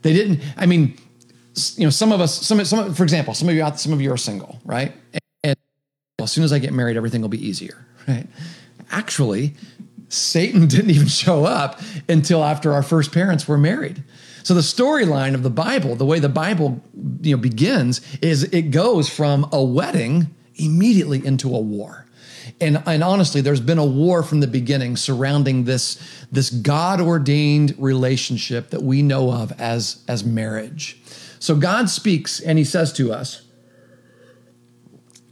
They 0.00 0.14
didn't 0.14 0.40
I 0.56 0.64
mean, 0.64 0.96
you 1.76 1.84
know, 1.84 1.90
some 1.90 2.12
of 2.12 2.22
us 2.22 2.46
some 2.46 2.64
some 2.64 2.94
for 2.94 3.02
example, 3.02 3.34
some 3.34 3.48
of 3.50 3.54
you 3.54 3.62
out 3.62 3.78
some 3.78 3.92
of 3.92 4.00
you 4.00 4.10
are 4.10 4.16
single, 4.16 4.58
right? 4.64 4.94
And, 5.12 5.20
and 5.44 5.56
as 6.20 6.32
soon 6.32 6.44
as 6.44 6.52
I 6.54 6.60
get 6.60 6.72
married 6.72 6.96
everything 6.96 7.20
will 7.20 7.28
be 7.28 7.46
easier, 7.46 7.86
right? 8.08 8.26
Actually, 8.90 9.54
Satan 10.08 10.66
didn't 10.68 10.90
even 10.90 11.08
show 11.08 11.44
up 11.44 11.80
until 12.08 12.44
after 12.44 12.72
our 12.72 12.82
first 12.82 13.12
parents 13.12 13.46
were 13.46 13.58
married. 13.58 14.02
So 14.42 14.54
the 14.54 14.60
storyline 14.60 15.34
of 15.34 15.42
the 15.42 15.50
Bible, 15.50 15.96
the 15.96 16.06
way 16.06 16.20
the 16.20 16.28
Bible 16.28 16.80
you 17.20 17.34
know 17.34 17.42
begins 17.42 18.00
is 18.22 18.44
it 18.44 18.70
goes 18.70 19.08
from 19.08 19.48
a 19.52 19.62
wedding 19.62 20.28
immediately 20.54 21.24
into 21.26 21.54
a 21.54 21.60
war. 21.60 22.06
And, 22.60 22.82
and 22.86 23.02
honestly, 23.02 23.40
there's 23.40 23.60
been 23.60 23.78
a 23.78 23.84
war 23.84 24.22
from 24.22 24.40
the 24.40 24.46
beginning 24.46 24.96
surrounding 24.96 25.64
this, 25.64 26.00
this 26.30 26.48
God 26.48 27.00
ordained 27.00 27.74
relationship 27.76 28.70
that 28.70 28.82
we 28.82 29.02
know 29.02 29.32
of 29.32 29.52
as, 29.60 30.04
as 30.08 30.24
marriage. 30.24 30.98
So 31.38 31.56
God 31.56 31.90
speaks 31.90 32.40
and 32.40 32.56
he 32.56 32.64
says 32.64 32.92
to 32.94 33.12
us, 33.12 33.42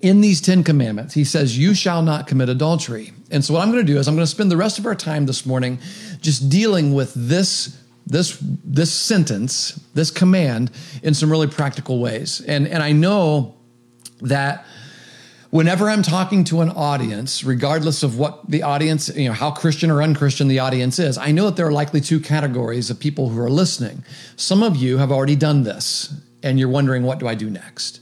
in 0.04 0.20
these 0.20 0.42
10 0.42 0.64
commandments, 0.64 1.14
he 1.14 1.24
says, 1.24 1.56
You 1.56 1.72
shall 1.72 2.02
not 2.02 2.26
commit 2.26 2.50
adultery. 2.50 3.14
And 3.30 3.42
so, 3.42 3.54
what 3.54 3.62
I'm 3.62 3.72
going 3.72 3.84
to 3.84 3.92
do 3.92 3.98
is, 3.98 4.06
I'm 4.06 4.14
going 4.14 4.26
to 4.26 4.30
spend 4.30 4.50
the 4.50 4.56
rest 4.56 4.78
of 4.78 4.84
our 4.84 4.94
time 4.94 5.24
this 5.24 5.46
morning 5.46 5.78
just 6.20 6.48
dealing 6.48 6.94
with 6.94 7.12
this. 7.14 7.80
This 8.06 8.36
this 8.62 8.92
sentence, 8.92 9.80
this 9.94 10.10
command, 10.10 10.70
in 11.02 11.14
some 11.14 11.30
really 11.30 11.46
practical 11.46 12.00
ways, 12.00 12.42
and 12.42 12.68
and 12.68 12.82
I 12.82 12.92
know 12.92 13.54
that 14.20 14.66
whenever 15.48 15.88
I'm 15.88 16.02
talking 16.02 16.44
to 16.44 16.60
an 16.60 16.68
audience, 16.68 17.44
regardless 17.44 18.02
of 18.02 18.18
what 18.18 18.50
the 18.50 18.62
audience, 18.62 19.08
you 19.16 19.30
know, 19.30 19.32
how 19.32 19.50
Christian 19.52 19.90
or 19.90 20.02
unchristian 20.02 20.48
the 20.48 20.58
audience 20.58 20.98
is, 20.98 21.16
I 21.16 21.30
know 21.30 21.46
that 21.46 21.56
there 21.56 21.66
are 21.66 21.72
likely 21.72 22.02
two 22.02 22.20
categories 22.20 22.90
of 22.90 23.00
people 23.00 23.30
who 23.30 23.40
are 23.40 23.48
listening. 23.48 24.04
Some 24.36 24.62
of 24.62 24.76
you 24.76 24.98
have 24.98 25.10
already 25.10 25.36
done 25.36 25.62
this, 25.62 26.12
and 26.42 26.58
you're 26.58 26.68
wondering, 26.68 27.04
what 27.04 27.20
do 27.20 27.26
I 27.26 27.34
do 27.34 27.48
next? 27.48 28.00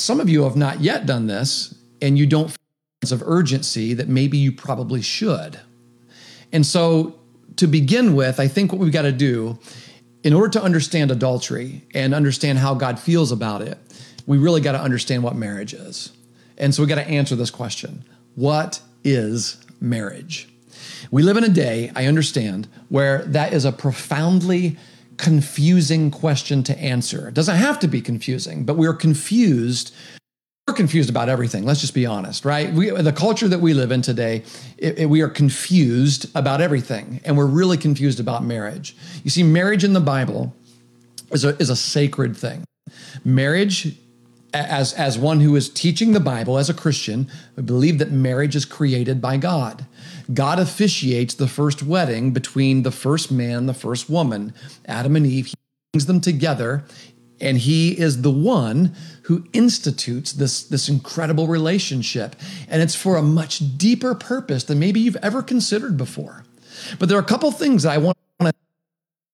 Some 0.00 0.18
of 0.18 0.28
you 0.30 0.44
have 0.44 0.56
not 0.56 0.80
yet 0.80 1.04
done 1.04 1.26
this, 1.26 1.74
and 2.00 2.16
you 2.18 2.26
don't 2.26 2.48
feel 2.48 3.12
of 3.12 3.22
urgency 3.24 3.94
that 3.94 4.08
maybe 4.08 4.36
you 4.38 4.52
probably 4.52 5.00
should. 5.00 5.60
And 6.52 6.66
so, 6.66 7.18
to 7.56 7.66
begin 7.66 8.14
with, 8.14 8.38
I 8.38 8.48
think 8.48 8.72
what 8.72 8.80
we've 8.80 8.92
got 8.92 9.02
to 9.02 9.12
do 9.12 9.58
in 10.22 10.32
order 10.32 10.50
to 10.50 10.62
understand 10.62 11.10
adultery 11.10 11.82
and 11.94 12.14
understand 12.14 12.58
how 12.58 12.74
God 12.74 12.98
feels 12.98 13.32
about 13.32 13.62
it, 13.62 13.78
we 14.26 14.38
really 14.38 14.60
got 14.60 14.72
to 14.72 14.80
understand 14.80 15.22
what 15.22 15.34
marriage 15.34 15.72
is. 15.72 16.12
And 16.58 16.74
so 16.74 16.82
we 16.82 16.88
got 16.88 16.96
to 16.96 17.08
answer 17.08 17.36
this 17.36 17.50
question 17.50 18.04
What 18.34 18.80
is 19.04 19.56
marriage? 19.80 20.48
We 21.10 21.22
live 21.22 21.36
in 21.36 21.44
a 21.44 21.48
day, 21.48 21.90
I 21.94 22.06
understand, 22.06 22.68
where 22.88 23.22
that 23.24 23.52
is 23.52 23.64
a 23.64 23.72
profoundly 23.72 24.76
confusing 25.20 26.10
question 26.10 26.62
to 26.64 26.78
answer. 26.78 27.28
It 27.28 27.34
doesn't 27.34 27.56
have 27.56 27.78
to 27.80 27.88
be 27.88 28.00
confusing, 28.00 28.64
but 28.64 28.76
we're 28.76 28.94
confused. 28.94 29.94
We're 30.66 30.74
confused 30.74 31.10
about 31.10 31.28
everything. 31.28 31.64
Let's 31.64 31.82
just 31.82 31.94
be 31.94 32.06
honest, 32.06 32.44
right? 32.44 32.72
We, 32.72 32.90
the 32.90 33.12
culture 33.12 33.46
that 33.46 33.60
we 33.60 33.74
live 33.74 33.92
in 33.92 34.00
today, 34.00 34.44
it, 34.78 35.00
it, 35.00 35.06
we 35.06 35.20
are 35.20 35.28
confused 35.28 36.34
about 36.34 36.62
everything, 36.62 37.20
and 37.24 37.36
we're 37.36 37.46
really 37.46 37.76
confused 37.76 38.18
about 38.18 38.44
marriage. 38.44 38.96
You 39.22 39.30
see, 39.30 39.42
marriage 39.42 39.84
in 39.84 39.92
the 39.92 40.00
Bible 40.00 40.54
is 41.30 41.44
a, 41.44 41.50
is 41.58 41.68
a 41.68 41.76
sacred 41.76 42.36
thing. 42.36 42.64
Marriage 43.22 43.96
as 44.52 44.92
as 44.94 45.16
one 45.16 45.40
who 45.40 45.54
is 45.54 45.68
teaching 45.68 46.12
the 46.12 46.20
Bible 46.20 46.58
as 46.58 46.68
a 46.68 46.74
Christian, 46.74 47.28
I 47.56 47.60
believe 47.60 47.98
that 47.98 48.10
marriage 48.10 48.56
is 48.56 48.64
created 48.64 49.20
by 49.20 49.36
God. 49.36 49.86
God 50.32 50.58
officiates 50.58 51.34
the 51.34 51.48
first 51.48 51.82
wedding 51.82 52.32
between 52.32 52.82
the 52.82 52.90
first 52.90 53.32
man, 53.32 53.66
the 53.66 53.74
first 53.74 54.08
woman, 54.08 54.54
Adam 54.86 55.16
and 55.16 55.26
Eve. 55.26 55.46
He 55.46 55.54
brings 55.92 56.06
them 56.06 56.20
together, 56.20 56.84
and 57.40 57.58
he 57.58 57.98
is 57.98 58.22
the 58.22 58.30
one 58.30 58.94
who 59.24 59.44
institutes 59.52 60.32
this, 60.32 60.62
this 60.62 60.88
incredible 60.88 61.46
relationship. 61.46 62.36
And 62.68 62.82
it's 62.82 62.94
for 62.94 63.16
a 63.16 63.22
much 63.22 63.76
deeper 63.76 64.14
purpose 64.14 64.64
than 64.64 64.78
maybe 64.78 65.00
you've 65.00 65.16
ever 65.16 65.42
considered 65.42 65.96
before. 65.96 66.44
But 66.98 67.08
there 67.08 67.18
are 67.18 67.22
a 67.22 67.24
couple 67.24 67.50
things 67.50 67.84
I 67.84 67.98
want 67.98 68.16
to 68.40 68.52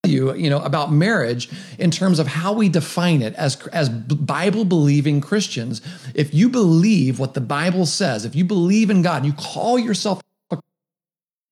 tell 0.02 0.12
you, 0.12 0.34
you 0.34 0.48
know, 0.50 0.60
about 0.60 0.92
marriage 0.92 1.48
in 1.78 1.90
terms 1.90 2.18
of 2.18 2.26
how 2.26 2.52
we 2.52 2.68
define 2.68 3.22
it 3.22 3.34
as 3.34 3.66
as 3.68 3.88
Bible 3.88 4.64
believing 4.64 5.20
Christians. 5.20 5.80
If 6.14 6.32
you 6.32 6.48
believe 6.48 7.18
what 7.18 7.34
the 7.34 7.40
Bible 7.40 7.86
says, 7.86 8.24
if 8.24 8.34
you 8.34 8.44
believe 8.44 8.90
in 8.90 9.02
God, 9.02 9.24
you 9.26 9.32
call 9.32 9.78
yourself 9.78 10.22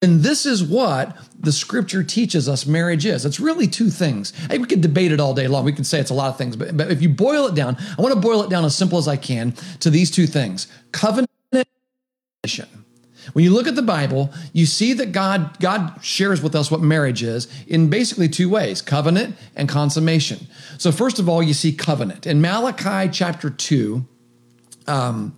and 0.01 0.21
this 0.21 0.45
is 0.45 0.63
what 0.63 1.17
the 1.39 1.51
scripture 1.51 2.03
teaches 2.03 2.49
us 2.49 2.65
marriage 2.65 3.05
is. 3.05 3.25
It's 3.25 3.39
really 3.39 3.67
two 3.67 3.89
things. 3.89 4.33
Hey, 4.47 4.57
we 4.57 4.67
could 4.67 4.81
debate 4.81 5.11
it 5.11 5.19
all 5.19 5.33
day 5.33 5.47
long. 5.47 5.65
We 5.65 5.73
could 5.73 5.85
say 5.85 5.99
it's 5.99 6.11
a 6.11 6.15
lot 6.15 6.29
of 6.29 6.37
things, 6.37 6.55
but, 6.55 6.75
but 6.75 6.91
if 6.91 7.01
you 7.01 7.09
boil 7.09 7.47
it 7.47 7.55
down, 7.55 7.77
I 7.97 8.01
want 8.01 8.13
to 8.13 8.19
boil 8.19 8.43
it 8.43 8.49
down 8.49 8.65
as 8.65 8.75
simple 8.75 8.97
as 8.97 9.07
I 9.07 9.17
can 9.17 9.53
to 9.79 9.89
these 9.89 10.11
two 10.11 10.27
things 10.27 10.67
covenant. 10.91 11.29
When 13.33 13.43
you 13.43 13.51
look 13.51 13.67
at 13.67 13.75
the 13.75 13.81
Bible, 13.81 14.31
you 14.53 14.65
see 14.65 14.93
that 14.93 15.11
God, 15.11 15.59
God 15.59 15.99
shares 16.03 16.41
with 16.41 16.55
us 16.55 16.69
what 16.69 16.81
marriage 16.81 17.23
is 17.23 17.47
in 17.67 17.89
basically 17.89 18.29
two 18.29 18.49
ways 18.49 18.81
covenant 18.81 19.35
and 19.55 19.67
consummation. 19.67 20.47
So, 20.77 20.91
first 20.91 21.17
of 21.17 21.27
all, 21.27 21.41
you 21.41 21.53
see 21.53 21.73
covenant. 21.73 22.27
In 22.27 22.39
Malachi 22.39 23.09
chapter 23.11 23.49
2, 23.49 24.05
um, 24.87 25.35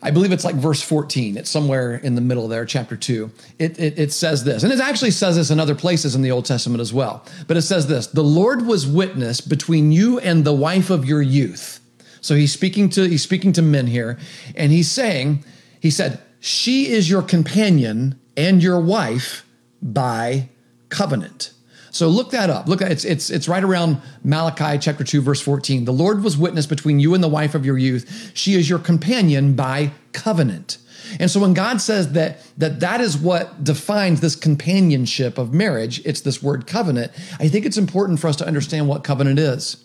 I 0.00 0.12
believe 0.12 0.30
it's 0.30 0.44
like 0.44 0.54
verse 0.54 0.80
14. 0.80 1.36
It's 1.36 1.50
somewhere 1.50 1.96
in 1.96 2.14
the 2.14 2.20
middle 2.20 2.46
there, 2.46 2.64
chapter 2.64 2.96
2. 2.96 3.30
It, 3.58 3.78
it, 3.80 3.98
it, 3.98 4.12
says 4.12 4.44
this, 4.44 4.62
and 4.62 4.72
it 4.72 4.78
actually 4.78 5.10
says 5.10 5.34
this 5.36 5.50
in 5.50 5.58
other 5.58 5.74
places 5.74 6.14
in 6.14 6.22
the 6.22 6.30
Old 6.30 6.44
Testament 6.44 6.80
as 6.80 6.92
well. 6.92 7.24
But 7.48 7.56
it 7.56 7.62
says 7.62 7.88
this 7.88 8.06
The 8.06 8.22
Lord 8.22 8.64
was 8.64 8.86
witness 8.86 9.40
between 9.40 9.90
you 9.90 10.20
and 10.20 10.44
the 10.44 10.52
wife 10.52 10.90
of 10.90 11.04
your 11.04 11.22
youth. 11.22 11.80
So 12.20 12.34
he's 12.34 12.52
speaking 12.52 12.88
to 12.90 13.08
he's 13.08 13.22
speaking 13.22 13.52
to 13.54 13.62
men 13.62 13.88
here, 13.88 14.18
and 14.54 14.70
he's 14.70 14.90
saying, 14.90 15.44
he 15.80 15.90
said, 15.90 16.20
she 16.40 16.88
is 16.88 17.10
your 17.10 17.22
companion 17.22 18.18
and 18.36 18.62
your 18.62 18.80
wife 18.80 19.44
by 19.82 20.48
covenant. 20.88 21.52
So 21.98 22.08
look 22.08 22.30
that 22.30 22.48
up. 22.48 22.68
Look, 22.68 22.80
it's 22.80 23.04
it's 23.04 23.28
it's 23.28 23.48
right 23.48 23.64
around 23.64 24.00
Malachi 24.22 24.78
chapter 24.78 25.02
2 25.02 25.20
verse 25.20 25.40
14. 25.40 25.84
The 25.84 25.92
Lord 25.92 26.22
was 26.22 26.38
witness 26.38 26.64
between 26.64 27.00
you 27.00 27.12
and 27.12 27.24
the 27.24 27.28
wife 27.28 27.56
of 27.56 27.66
your 27.66 27.76
youth. 27.76 28.30
She 28.34 28.54
is 28.54 28.70
your 28.70 28.78
companion 28.78 29.56
by 29.56 29.90
covenant. 30.12 30.78
And 31.18 31.28
so 31.28 31.40
when 31.40 31.54
God 31.54 31.80
says 31.80 32.12
that 32.12 32.38
that 32.56 32.78
that 32.78 33.00
is 33.00 33.18
what 33.18 33.64
defines 33.64 34.20
this 34.20 34.36
companionship 34.36 35.38
of 35.38 35.52
marriage, 35.52 36.00
it's 36.06 36.20
this 36.20 36.40
word 36.40 36.68
covenant. 36.68 37.10
I 37.40 37.48
think 37.48 37.66
it's 37.66 37.76
important 37.76 38.20
for 38.20 38.28
us 38.28 38.36
to 38.36 38.46
understand 38.46 38.86
what 38.86 39.02
covenant 39.02 39.40
is 39.40 39.84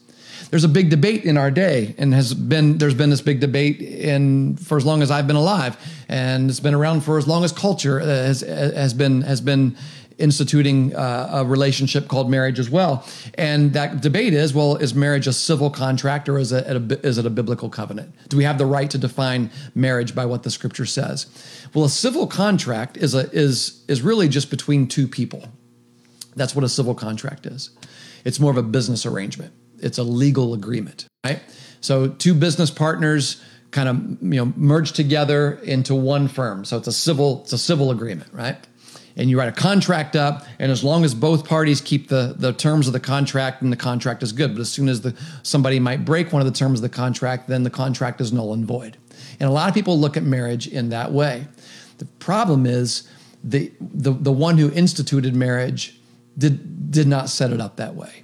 there's 0.54 0.64
a 0.64 0.70
big 0.70 0.92
debate 0.92 1.24
in 1.24 1.36
our 1.36 1.50
day 1.50 1.96
and 1.98 2.14
has 2.14 2.36
been 2.36 2.78
there's 2.78 2.94
been 2.94 3.10
this 3.10 3.22
big 3.22 3.40
debate 3.40 3.82
in 3.82 4.56
for 4.58 4.78
as 4.78 4.86
long 4.86 5.02
as 5.02 5.10
I've 5.10 5.26
been 5.26 5.36
alive 5.36 5.76
and 6.08 6.48
it's 6.48 6.60
been 6.60 6.76
around 6.76 7.02
for 7.02 7.18
as 7.18 7.28
long 7.28 7.44
as 7.44 7.52
culture 7.52 8.00
uh, 8.00 8.06
has 8.06 8.42
has 8.42 8.94
been 8.94 9.22
has 9.22 9.42
been 9.42 9.76
instituting 10.24 10.96
uh, 10.96 11.30
a 11.32 11.46
relationship 11.46 12.08
called 12.08 12.32
marriage 12.32 12.58
as 12.58 12.70
well. 12.70 13.06
And 13.36 13.74
that 13.74 14.02
debate 14.02 14.34
is, 14.34 14.54
well, 14.54 14.78
is 14.78 14.96
marriage 14.96 15.28
a 15.28 15.34
civil 15.34 15.70
contract 15.70 16.28
or 16.30 16.40
is 16.40 16.52
it 16.52 16.66
a, 16.66 17.06
is 17.06 17.18
it 17.18 17.26
a 17.26 17.30
biblical 17.30 17.70
covenant? 17.70 18.16
Do 18.30 18.38
we 18.38 18.46
have 18.46 18.58
the 18.58 18.66
right 18.66 18.90
to 18.90 18.98
define 18.98 19.52
marriage 19.76 20.16
by 20.16 20.26
what 20.26 20.44
the 20.44 20.50
scripture 20.50 20.86
says? 20.86 21.28
Well, 21.74 21.86
a 21.86 21.90
civil 21.90 22.26
contract 22.26 22.98
is 22.98 23.14
a 23.14 23.30
is 23.32 23.84
is 23.88 24.02
really 24.02 24.28
just 24.28 24.50
between 24.50 24.88
two 24.88 25.08
people. 25.08 25.44
That's 26.36 26.56
what 26.56 26.64
a 26.64 26.70
civil 26.70 26.96
contract 26.96 27.46
is. 27.46 27.70
It's 28.26 28.40
more 28.40 28.50
of 28.50 28.58
a 28.58 28.64
business 28.64 29.06
arrangement 29.06 29.54
it's 29.84 29.98
a 29.98 30.04
legal 30.04 30.54
agreement, 30.54 31.08
right? 31.24 31.42
So 31.82 32.08
two 32.08 32.34
business 32.34 32.72
partners 32.72 33.44
kind 33.72 33.90
of 33.90 33.98
you 34.22 34.46
know 34.46 34.54
merge 34.56 34.94
together 34.94 35.54
into 35.64 35.94
one 35.94 36.28
firm. 36.28 36.66
So 36.66 36.78
it's 36.78 36.88
a 36.88 36.94
civil 36.94 37.42
it's 37.44 37.54
a 37.54 37.58
civil 37.58 37.92
agreement, 37.92 38.34
right? 38.34 38.58
And 39.16 39.30
you 39.30 39.38
write 39.38 39.50
a 39.50 39.52
contract 39.52 40.16
up, 40.16 40.46
and 40.58 40.72
as 40.72 40.84
long 40.84 41.04
as 41.06 41.14
both 41.14 41.48
parties 41.48 41.82
keep 41.82 42.08
the, 42.08 42.36
the 42.38 42.52
terms 42.52 42.88
of 42.88 42.94
the 42.94 43.00
contract, 43.00 43.62
and 43.62 43.72
the 43.72 43.78
contract 43.78 44.24
is 44.24 44.32
good. 44.32 44.54
But 44.56 44.62
as 44.62 44.72
soon 44.72 44.90
as 44.90 45.02
the 45.02 45.16
somebody 45.44 45.80
might 45.80 46.04
break 46.04 46.34
one 46.34 46.42
of 46.42 46.48
the 46.48 46.58
terms 46.58 46.80
of 46.80 46.82
the 46.82 46.96
contract, 46.96 47.48
then 47.48 47.64
the 47.64 47.70
contract 47.70 48.22
is 48.22 48.34
null 48.34 48.54
and 48.54 48.66
void. 48.66 48.98
And 49.40 49.48
a 49.48 49.52
lot 49.52 49.70
of 49.70 49.76
people 49.76 50.00
look 50.00 50.18
at 50.18 50.24
marriage 50.24 50.68
in 50.68 50.90
that 50.90 51.12
way. 51.12 51.48
The 52.00 52.06
problem 52.06 52.66
is 52.66 53.08
the 53.44 53.72
the, 53.80 54.12
the 54.12 54.32
one 54.32 54.58
who 54.58 54.72
instituted 54.72 55.36
marriage 55.36 56.00
did 56.38 56.92
did 56.92 57.08
not 57.08 57.30
set 57.30 57.52
it 57.52 57.62
up 57.62 57.76
that 57.78 57.96
way. 57.96 58.24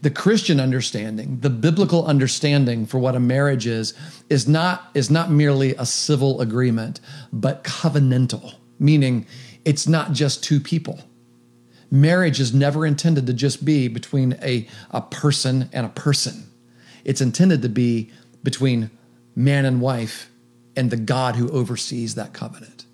The 0.00 0.10
Christian 0.10 0.60
understanding, 0.60 1.40
the 1.40 1.50
biblical 1.50 2.06
understanding 2.06 2.86
for 2.86 2.98
what 2.98 3.16
a 3.16 3.20
marriage 3.20 3.66
is, 3.66 3.94
is 4.28 4.46
not, 4.46 4.90
is 4.94 5.10
not 5.10 5.28
merely 5.28 5.74
a 5.74 5.84
civil 5.84 6.40
agreement, 6.40 7.00
but 7.32 7.64
covenantal, 7.64 8.54
meaning 8.78 9.26
it's 9.68 9.86
not 9.86 10.12
just 10.12 10.42
two 10.42 10.60
people. 10.60 10.98
Marriage 11.90 12.40
is 12.40 12.54
never 12.54 12.86
intended 12.86 13.26
to 13.26 13.34
just 13.34 13.66
be 13.66 13.86
between 13.86 14.38
a, 14.40 14.66
a 14.90 15.02
person 15.02 15.68
and 15.74 15.84
a 15.84 15.90
person. 15.90 16.50
It's 17.04 17.20
intended 17.20 17.60
to 17.60 17.68
be 17.68 18.10
between 18.42 18.90
man 19.36 19.66
and 19.66 19.82
wife 19.82 20.30
and 20.74 20.90
the 20.90 20.96
God 20.96 21.36
who 21.36 21.50
oversees 21.50 22.14
that 22.14 22.32
covenant. 22.32 22.86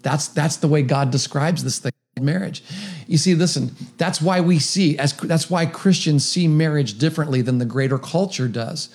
That's, 0.00 0.28
that's 0.28 0.56
the 0.56 0.66
way 0.66 0.80
God 0.80 1.10
describes 1.10 1.62
this 1.62 1.78
thing 1.78 1.92
marriage. 2.18 2.62
You 3.06 3.18
see, 3.18 3.34
listen, 3.34 3.74
that's 3.98 4.22
why 4.22 4.40
we 4.40 4.58
see 4.60 4.96
as 4.98 5.12
that's 5.14 5.50
why 5.50 5.66
Christians 5.66 6.26
see 6.26 6.48
marriage 6.48 6.96
differently 6.96 7.42
than 7.42 7.58
the 7.58 7.64
greater 7.64 7.98
culture 7.98 8.48
does. 8.48 8.88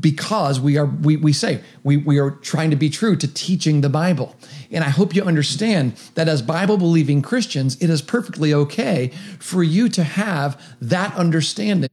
Because 0.00 0.58
we 0.58 0.76
are 0.78 0.86
we, 0.86 1.16
we 1.16 1.32
say 1.32 1.60
we, 1.84 1.96
we 1.96 2.18
are 2.18 2.32
trying 2.32 2.70
to 2.70 2.76
be 2.76 2.90
true 2.90 3.14
to 3.16 3.28
teaching 3.32 3.82
the 3.82 3.88
Bible. 3.88 4.34
And 4.72 4.82
I 4.82 4.88
hope 4.88 5.14
you 5.14 5.22
understand 5.22 5.92
that 6.14 6.28
as 6.28 6.42
Bible 6.42 6.76
believing 6.76 7.22
Christians, 7.22 7.80
it 7.80 7.88
is 7.88 8.02
perfectly 8.02 8.52
okay 8.52 9.12
for 9.38 9.62
you 9.62 9.88
to 9.90 10.02
have 10.02 10.60
that 10.80 11.14
understanding. 11.14 11.88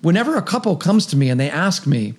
Whenever 0.00 0.36
a 0.36 0.42
couple 0.42 0.76
comes 0.76 1.06
to 1.06 1.16
me 1.16 1.30
and 1.30 1.38
they 1.38 1.50
ask 1.50 1.86
me 1.86 2.14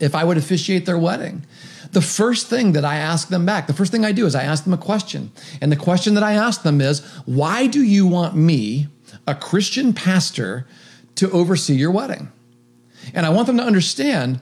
if 0.00 0.14
I 0.14 0.24
would 0.24 0.36
officiate 0.36 0.86
their 0.86 0.98
wedding, 0.98 1.44
the 1.92 2.02
first 2.02 2.48
thing 2.48 2.72
that 2.72 2.84
I 2.84 2.96
ask 2.96 3.28
them 3.28 3.46
back, 3.46 3.66
the 3.66 3.72
first 3.72 3.90
thing 3.92 4.04
I 4.04 4.12
do 4.12 4.26
is 4.26 4.34
I 4.34 4.42
ask 4.42 4.64
them 4.64 4.74
a 4.74 4.78
question. 4.78 5.32
And 5.60 5.72
the 5.72 5.76
question 5.76 6.14
that 6.14 6.22
I 6.22 6.34
ask 6.34 6.62
them 6.62 6.80
is, 6.80 7.04
why 7.24 7.66
do 7.66 7.82
you 7.82 8.06
want 8.06 8.36
me, 8.36 8.88
a 9.26 9.34
Christian 9.34 9.92
pastor, 9.92 10.66
to 11.16 11.30
oversee 11.30 11.74
your 11.74 11.90
wedding? 11.90 12.30
And 13.14 13.26
I 13.26 13.30
want 13.30 13.46
them 13.46 13.56
to 13.58 13.62
understand 13.62 14.40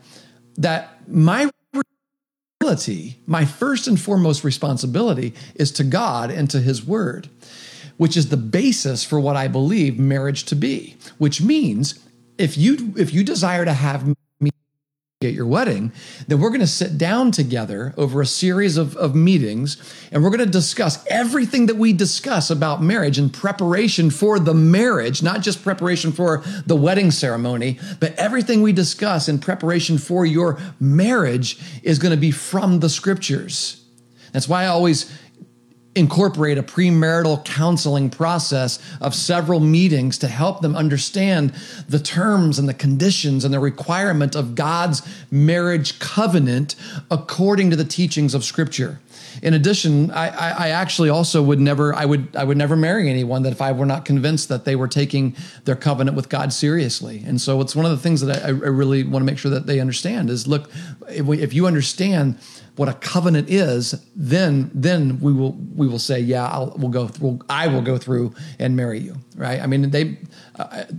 that 0.56 1.08
my 1.08 1.50
responsibility, 1.72 3.20
my 3.26 3.44
first 3.44 3.86
and 3.86 4.00
foremost 4.00 4.44
responsibility 4.44 5.34
is 5.54 5.70
to 5.72 5.84
God 5.84 6.30
and 6.30 6.50
to 6.50 6.60
his 6.60 6.84
word, 6.84 7.28
which 7.96 8.16
is 8.16 8.28
the 8.28 8.36
basis 8.36 9.04
for 9.04 9.20
what 9.20 9.36
I 9.36 9.48
believe 9.48 9.98
marriage 9.98 10.44
to 10.44 10.56
be, 10.56 10.96
which 11.18 11.40
means 11.40 11.98
if 12.38 12.58
you 12.58 12.94
if 12.96 13.12
you 13.14 13.24
desire 13.24 13.64
to 13.64 13.72
have 13.72 14.14
at 15.24 15.32
your 15.32 15.46
wedding, 15.46 15.90
then 16.28 16.38
we're 16.38 16.50
going 16.50 16.60
to 16.60 16.66
sit 16.66 16.98
down 16.98 17.30
together 17.30 17.94
over 17.96 18.20
a 18.20 18.26
series 18.26 18.76
of, 18.76 18.94
of 18.98 19.14
meetings 19.14 19.78
and 20.12 20.22
we're 20.22 20.28
going 20.28 20.44
to 20.44 20.44
discuss 20.44 21.02
everything 21.06 21.64
that 21.64 21.76
we 21.76 21.94
discuss 21.94 22.50
about 22.50 22.82
marriage 22.82 23.16
and 23.18 23.32
preparation 23.32 24.10
for 24.10 24.38
the 24.38 24.52
marriage, 24.52 25.22
not 25.22 25.40
just 25.40 25.62
preparation 25.62 26.12
for 26.12 26.44
the 26.66 26.76
wedding 26.76 27.10
ceremony, 27.10 27.80
but 27.98 28.14
everything 28.16 28.60
we 28.60 28.74
discuss 28.74 29.26
in 29.26 29.38
preparation 29.38 29.96
for 29.96 30.26
your 30.26 30.58
marriage 30.80 31.58
is 31.82 31.98
going 31.98 32.12
to 32.12 32.20
be 32.20 32.30
from 32.30 32.80
the 32.80 32.90
scriptures. 32.90 33.86
That's 34.32 34.50
why 34.50 34.64
I 34.64 34.66
always 34.66 35.10
incorporate 35.96 36.58
a 36.58 36.62
premarital 36.62 37.44
counseling 37.44 38.10
process 38.10 38.78
of 39.00 39.14
several 39.14 39.60
meetings 39.60 40.18
to 40.18 40.28
help 40.28 40.60
them 40.60 40.76
understand 40.76 41.52
the 41.88 41.98
terms 41.98 42.58
and 42.58 42.68
the 42.68 42.74
conditions 42.74 43.44
and 43.44 43.52
the 43.52 43.58
requirement 43.58 44.36
of 44.36 44.54
God's 44.54 45.02
marriage 45.30 45.98
covenant 45.98 46.76
according 47.10 47.70
to 47.70 47.76
the 47.76 47.84
teachings 47.84 48.34
of 48.34 48.44
Scripture. 48.44 49.00
In 49.42 49.54
addition, 49.54 50.10
I, 50.10 50.28
I, 50.28 50.48
I, 50.48 50.68
actually 50.70 51.10
also 51.10 51.42
would 51.42 51.60
never 51.60 51.94
I 51.94 52.04
would 52.04 52.34
I 52.34 52.44
would 52.44 52.56
never 52.56 52.74
marry 52.74 53.10
anyone 53.10 53.42
that 53.42 53.52
if 53.52 53.60
I 53.60 53.72
were 53.72 53.84
not 53.84 54.04
convinced 54.04 54.48
that 54.48 54.64
they 54.64 54.76
were 54.76 54.88
taking 54.88 55.36
their 55.64 55.76
covenant 55.76 56.16
with 56.16 56.28
God 56.28 56.52
seriously. 56.52 57.22
And 57.26 57.40
so 57.40 57.60
it's 57.60 57.76
one 57.76 57.84
of 57.84 57.90
the 57.90 57.98
things 57.98 58.22
that 58.22 58.44
I, 58.44 58.48
I 58.48 58.50
really 58.50 59.04
want 59.04 59.22
to 59.22 59.26
make 59.30 59.38
sure 59.38 59.50
that 59.50 59.66
they 59.66 59.78
understand 59.78 60.30
is 60.30 60.46
look 60.46 60.70
if, 61.08 61.26
we, 61.26 61.42
if 61.42 61.52
you 61.52 61.66
understand 61.66 62.38
what 62.76 62.88
a 62.88 62.92
covenant 62.92 63.48
is, 63.48 63.94
then 64.14 64.70
then 64.74 65.18
we 65.20 65.32
will 65.32 65.52
we 65.74 65.88
will 65.88 65.98
say, 65.98 66.20
yeah, 66.20 66.46
I'll 66.46 66.74
we'll 66.76 66.90
go 66.90 67.10
we'll, 67.20 67.40
I 67.48 67.68
will 67.68 67.82
go 67.82 67.96
through 67.96 68.34
and 68.58 68.76
marry 68.76 69.00
you, 69.00 69.16
right? 69.34 69.60
I 69.60 69.66
mean, 69.66 69.90
they 69.90 70.18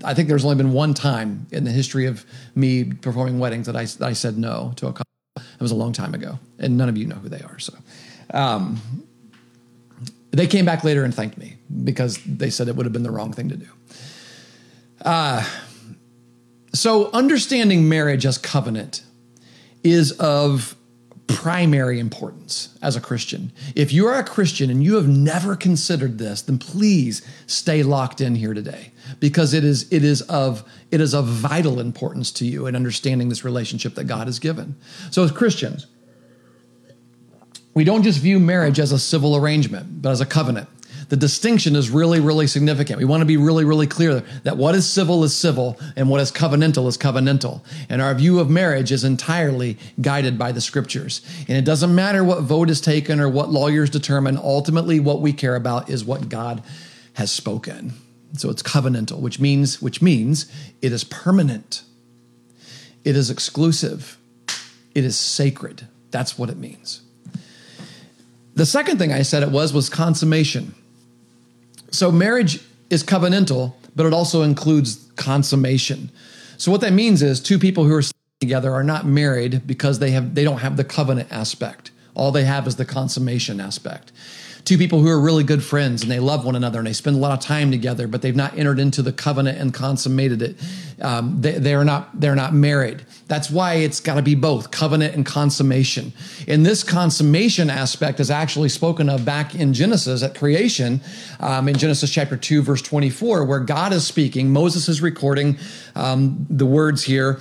I 0.04 0.14
think 0.14 0.28
there's 0.28 0.44
only 0.44 0.58
been 0.58 0.74
one 0.74 0.94
time 0.94 1.48
in 1.52 1.64
the 1.64 1.72
history 1.72 2.06
of 2.06 2.26
me 2.56 2.84
performing 2.84 3.40
weddings 3.40 3.68
that 3.68 3.76
I 3.76 3.86
that 3.86 4.04
I 4.04 4.14
said 4.14 4.38
no 4.38 4.74
to 4.78 4.88
a 4.88 4.94
couple. 4.94 5.06
It 5.36 5.62
was 5.62 5.72
a 5.72 5.76
long 5.76 5.94
time 5.94 6.14
ago, 6.14 6.40
and 6.58 6.78
none 6.78 6.90
of 6.90 6.98
you 6.98 7.06
know 7.06 7.16
who 7.16 7.30
they 7.30 7.42
are. 7.42 7.60
So, 7.60 7.74
um, 8.34 8.82
they 10.32 10.48
came 10.48 10.66
back 10.66 10.84
later 10.84 11.04
and 11.04 11.14
thanked 11.14 11.38
me 11.38 11.58
because 11.84 12.20
they 12.26 12.50
said 12.50 12.68
it 12.68 12.76
would 12.76 12.86
have 12.86 12.94
been 12.94 13.04
the 13.04 13.12
wrong 13.12 13.34
thing 13.34 13.50
to 13.50 13.58
do. 13.58 13.68
Uh, 15.04 15.48
so 16.74 17.12
understanding 17.12 17.88
marriage 17.88 18.26
as 18.26 18.38
covenant 18.38 19.04
is 19.84 20.12
of 20.14 20.76
primary 21.28 22.00
importance 22.00 22.78
as 22.82 22.96
a 22.96 23.02
Christian. 23.02 23.52
If 23.76 23.92
you 23.92 24.08
are 24.08 24.20
a 24.20 24.24
Christian 24.24 24.70
and 24.70 24.84
you 24.84 24.96
have 24.96 25.08
never 25.08 25.56
considered 25.56 26.18
this, 26.18 26.42
then 26.42 26.58
please 26.58 27.22
stay 27.46 27.84
locked 27.84 28.22
in 28.22 28.36
here 28.36 28.54
today 28.54 28.92
because 29.20 29.54
it 29.54 29.64
is 29.64 29.92
it 29.92 30.04
is 30.04 30.22
of 30.24 30.64
it 30.92 31.02
is 31.02 31.14
of 31.14 31.26
vital 31.26 31.80
importance 31.80 32.32
to 32.34 32.46
you 32.46 32.66
in 32.66 32.76
understanding 32.76 33.30
this 33.30 33.44
relationship 33.44 33.96
that 33.96 34.06
God 34.06 34.28
has 34.28 34.40
given. 34.40 34.76
So 35.12 35.24
as 35.24 35.32
Christians, 35.32 35.88
we 37.74 37.84
don't 37.84 38.04
just 38.04 38.20
view 38.20 38.40
marriage 38.40 38.80
as 38.80 38.92
a 38.92 39.00
civil 39.00 39.36
arrangement, 39.36 40.02
but 40.02 40.12
as 40.12 40.22
a 40.22 40.26
covenant 40.26 40.70
the 41.10 41.16
distinction 41.16 41.76
is 41.76 41.90
really, 41.90 42.20
really 42.20 42.48
significant. 42.48 43.00
We 43.00 43.06
want 43.06 43.22
to 43.22 43.26
be 43.26 43.38
really, 43.38 43.64
really 43.64 43.88
clear 43.88 44.24
that 44.44 44.58
what 44.58 44.76
is 44.76 44.90
civil 44.90 45.24
is 45.24 45.36
civil 45.36 45.80
and 45.96 46.10
what 46.10 46.20
is 46.20 46.32
covenantal 46.32 46.88
is 46.88 46.98
covenantal. 46.98 47.62
And 47.88 48.02
our 48.02 48.14
view 48.14 48.40
of 48.40 48.50
marriage 48.50 48.92
is 48.92 49.04
entirely 49.04 49.78
guided 50.02 50.38
by 50.38 50.52
the 50.52 50.60
scriptures. 50.60 51.22
And 51.48 51.58
it 51.58 51.64
doesn't 51.64 51.96
matter 51.96 52.24
what 52.24 52.42
vote 52.42 52.70
is 52.70 52.82
taken 52.82 53.22
or 53.22 53.30
what 53.30 53.50
lawyers 53.50 53.90
determine. 53.90 54.38
Ultimately, 54.38 55.00
what 55.00 55.22
we 55.22 55.32
care 55.32 55.56
about 55.56 55.90
is 55.90 56.04
what 56.04 56.28
God 56.28 56.62
has 57.14 57.32
spoken. 57.32 57.94
So 58.34 58.50
it's 58.50 58.62
covenantal, 58.62 59.20
which 59.20 59.40
means, 59.40 59.82
which 59.82 60.02
means 60.02 60.52
it 60.82 60.92
is 60.92 61.06
permanent. 61.06 61.84
It 63.06 63.16
is 63.16 63.30
exclusive. 63.30 64.18
It 64.94 65.06
is 65.06 65.16
sacred. 65.16 65.88
That's 66.12 66.38
what 66.38 66.50
it 66.50 66.58
means. 66.58 67.02
The 68.56 68.66
second 68.66 68.98
thing 68.98 69.14
I 69.14 69.22
said 69.22 69.44
it 69.44 69.52
was 69.52 69.72
was 69.72 69.88
consummation. 69.88 70.74
So 71.92 72.12
marriage 72.12 72.62
is 72.90 73.04
covenantal, 73.04 73.74
but 73.96 74.06
it 74.06 74.14
also 74.14 74.44
includes 74.44 75.10
consummation. 75.16 76.12
So 76.58 76.72
what 76.72 76.82
that 76.82 76.94
means 76.94 77.22
is 77.22 77.40
two 77.40 77.60
people 77.60 77.86
who 77.86 77.94
are 77.94 78.04
together 78.40 78.72
are 78.72 78.84
not 78.84 79.06
married 79.06 79.66
because 79.66 80.00
they 80.00 80.12
have 80.12 80.36
they 80.36 80.44
don't 80.44 80.60
have 80.60 80.78
the 80.78 80.84
covenant 80.84 81.32
aspect. 81.32 81.92
All 82.18 82.32
they 82.32 82.44
have 82.44 82.68
is 82.68 82.76
the 82.76 82.86
consummation 82.86 83.62
aspect 83.62 84.12
two 84.68 84.78
people 84.78 85.00
who 85.00 85.08
are 85.08 85.22
really 85.22 85.46
good 85.46 85.64
friends 85.64 86.02
and 86.02 86.12
they 86.12 86.20
love 86.20 86.44
one 86.44 86.54
another 86.54 86.78
and 86.80 86.88
they 86.88 86.92
spend 86.92 87.16
a 87.16 87.20
lot 87.20 87.32
of 87.32 87.40
time 87.40 87.72
together, 87.72 88.06
but 88.06 88.22
they've 88.22 88.36
not 88.36 88.58
entered 88.58 88.80
into 88.80 89.02
the 89.02 89.14
covenant 89.14 89.58
and 89.58 89.74
consummated 89.74 90.42
it. 90.42 90.58
Um, 91.02 91.40
they, 91.40 91.54
they're 91.54 91.86
not 91.86 92.20
they're 92.20 92.36
not 92.36 92.54
married. 92.54 93.06
That's 93.28 93.50
why 93.50 93.76
it's 93.76 94.02
got 94.02 94.16
to 94.16 94.22
be 94.22 94.36
both 94.36 94.70
covenant 94.70 95.16
and 95.16 95.26
consummation. 95.26 96.12
And 96.50 96.66
this 96.66 96.84
consummation 96.84 97.70
aspect 97.70 98.20
is 98.20 98.30
actually 98.30 98.68
spoken 98.68 99.08
of 99.08 99.24
back 99.24 99.56
in 99.56 99.74
Genesis 99.74 100.22
at 100.22 100.36
creation, 100.36 101.00
um, 101.40 101.70
in 101.70 101.78
Genesis 101.78 102.12
chapter 102.12 102.36
two, 102.36 102.62
verse 102.62 102.82
twenty-four, 102.82 103.46
where 103.46 103.62
God 103.62 103.94
is 103.94 104.06
speaking. 104.06 104.52
Moses 104.52 104.90
is 104.90 105.02
recording 105.02 105.58
um, 105.96 106.46
the 106.50 106.66
words 106.66 107.04
here 107.04 107.40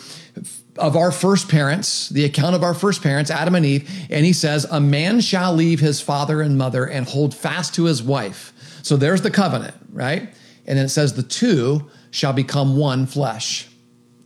of 0.79 0.97
our 0.97 1.12
first 1.12 1.49
parents, 1.49 2.09
the 2.09 2.25
account 2.25 2.55
of 2.55 2.62
our 2.62 2.75
first 2.75 3.03
parents, 3.03 3.31
Adam 3.31 3.55
and 3.55 3.65
Eve, 3.65 3.89
and 4.11 4.25
he 4.25 4.33
says, 4.33 4.65
A 4.71 4.81
man 4.81 5.21
shall 5.21 5.55
leave 5.55 5.81
his 5.81 6.01
father 6.01 6.41
and 6.41 6.57
mother 6.59 6.85
and 6.85 7.07
hold 7.07 7.35
fast 7.35 7.75
to 7.75 7.85
his 7.85 8.03
wife. 8.03 8.53
So 8.83 8.97
there's 8.97 9.23
the 9.23 9.31
covenant, 9.31 9.75
right? 9.93 10.23
And 10.67 10.79
then 10.79 10.87
it 10.87 10.91
says, 10.91 11.15
The 11.15 11.23
two 11.23 11.91
shall 12.11 12.33
become 12.33 12.77
one 12.77 13.07
flesh. 13.07 13.69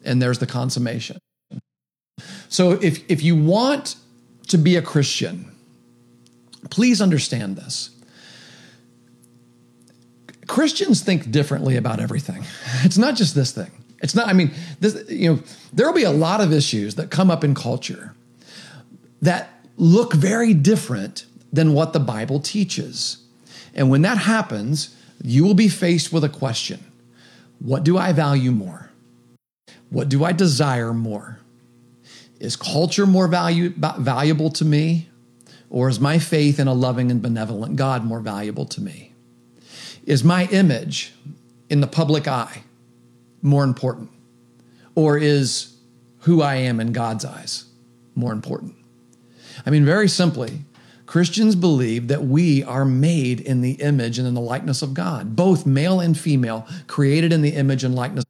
And 0.04 0.20
there's 0.20 0.38
the 0.38 0.46
consummation. 0.46 1.18
So 2.48 2.72
if, 2.72 3.08
if 3.10 3.22
you 3.22 3.36
want 3.36 3.96
to 4.48 4.58
be 4.58 4.76
a 4.76 4.82
Christian, 4.82 5.50
please 6.70 7.00
understand 7.00 7.56
this. 7.56 7.90
Christians 10.46 11.02
think 11.02 11.30
differently 11.30 11.76
about 11.76 12.00
everything. 12.00 12.44
It's 12.84 12.98
not 12.98 13.14
just 13.14 13.34
this 13.34 13.52
thing. 13.52 13.70
It's 14.00 14.14
not, 14.14 14.28
I 14.28 14.32
mean, 14.32 14.52
this, 14.80 15.04
you 15.08 15.34
know, 15.34 15.42
there 15.72 15.86
will 15.86 15.94
be 15.94 16.04
a 16.04 16.10
lot 16.10 16.40
of 16.40 16.52
issues 16.52 16.94
that 16.94 17.10
come 17.10 17.30
up 17.30 17.44
in 17.44 17.54
culture 17.54 18.14
that 19.22 19.50
look 19.76 20.14
very 20.14 20.54
different 20.54 21.26
than 21.52 21.74
what 21.74 21.92
the 21.92 22.00
Bible 22.00 22.40
teaches. 22.40 23.18
And 23.74 23.90
when 23.90 24.02
that 24.02 24.18
happens, 24.18 24.96
you 25.22 25.44
will 25.44 25.54
be 25.54 25.68
faced 25.68 26.12
with 26.12 26.24
a 26.24 26.28
question 26.28 26.80
What 27.58 27.84
do 27.84 27.98
I 27.98 28.12
value 28.12 28.52
more? 28.52 28.90
What 29.90 30.08
do 30.08 30.24
I 30.24 30.32
desire 30.32 30.94
more? 30.94 31.38
Is 32.38 32.56
culture 32.56 33.06
more 33.06 33.28
value, 33.28 33.70
valuable 33.98 34.50
to 34.50 34.64
me? 34.64 35.08
Or 35.68 35.88
is 35.88 36.00
my 36.00 36.18
faith 36.18 36.58
in 36.58 36.66
a 36.66 36.72
loving 36.72 37.10
and 37.10 37.22
benevolent 37.22 37.76
God 37.76 38.04
more 38.04 38.20
valuable 38.20 38.64
to 38.66 38.80
me? 38.80 39.12
Is 40.04 40.24
my 40.24 40.46
image 40.46 41.12
in 41.68 41.80
the 41.80 41.86
public 41.86 42.26
eye 42.26 42.64
more 43.42 43.64
important? 43.64 44.10
Or 44.94 45.16
is 45.16 45.76
who 46.20 46.42
I 46.42 46.56
am 46.56 46.80
in 46.80 46.92
God's 46.92 47.24
eyes 47.24 47.64
more 48.14 48.32
important? 48.32 48.74
I 49.64 49.70
mean, 49.70 49.84
very 49.84 50.08
simply, 50.08 50.60
Christians 51.06 51.56
believe 51.56 52.08
that 52.08 52.24
we 52.24 52.62
are 52.62 52.84
made 52.84 53.40
in 53.40 53.62
the 53.62 53.72
image 53.72 54.18
and 54.18 54.28
in 54.28 54.34
the 54.34 54.40
likeness 54.40 54.80
of 54.80 54.94
God, 54.94 55.34
both 55.34 55.66
male 55.66 56.00
and 56.00 56.16
female, 56.16 56.66
created 56.86 57.32
in 57.32 57.42
the 57.42 57.50
image 57.50 57.82
and 57.82 57.94
likeness. 57.94 58.24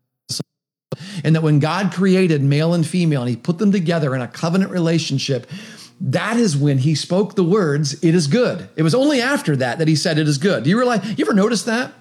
And 1.23 1.35
that 1.35 1.43
when 1.43 1.59
God 1.59 1.93
created 1.93 2.43
male 2.43 2.73
and 2.73 2.87
female 2.87 3.21
and 3.21 3.31
he 3.31 3.37
put 3.37 3.59
them 3.59 3.71
together 3.71 4.15
in 4.15 4.23
a 4.23 4.29
covenant 4.29 4.71
relationship, 4.71 5.47
that 6.01 6.39
is 6.39 6.57
when 6.57 6.79
he 6.79 6.95
spoke 6.95 7.35
the 7.35 7.45
words, 7.45 8.03
it 8.03 8.15
is 8.15 8.27
good. 8.27 8.69
It 8.75 8.83
was 8.83 8.95
only 8.95 9.21
after 9.21 9.55
that 9.57 9.79
that 9.79 9.89
he 9.89 9.95
said 9.95 10.19
it 10.19 10.27
is 10.27 10.39
good. 10.39 10.65
Do 10.65 10.71
you 10.71 10.79
realize, 10.79 11.07
you 11.19 11.25
ever 11.25 11.35
notice 11.35 11.65
that? 11.65 11.93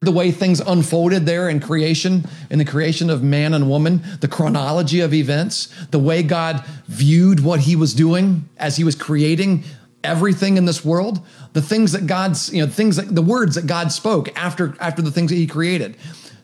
The 0.00 0.12
way 0.12 0.30
things 0.30 0.60
unfolded 0.60 1.26
there 1.26 1.48
in 1.48 1.60
creation, 1.60 2.24
in 2.50 2.58
the 2.58 2.64
creation 2.64 3.10
of 3.10 3.22
man 3.22 3.52
and 3.52 3.68
woman, 3.68 4.02
the 4.20 4.28
chronology 4.28 5.00
of 5.00 5.12
events, 5.12 5.74
the 5.90 5.98
way 5.98 6.22
God 6.22 6.64
viewed 6.86 7.40
what 7.40 7.60
he 7.60 7.74
was 7.74 7.94
doing 7.94 8.48
as 8.58 8.76
he 8.76 8.84
was 8.84 8.94
creating 8.94 9.64
everything 10.04 10.56
in 10.56 10.64
this 10.64 10.84
world, 10.84 11.20
the 11.52 11.62
things 11.62 11.92
that 11.92 12.06
God's, 12.06 12.52
you 12.52 12.64
know, 12.64 12.70
things 12.70 12.96
that 12.96 13.12
the 13.14 13.22
words 13.22 13.56
that 13.56 13.66
God 13.66 13.90
spoke 13.90 14.28
after 14.38 14.76
after 14.80 15.02
the 15.02 15.10
things 15.10 15.30
that 15.30 15.36
he 15.36 15.46
created 15.46 15.96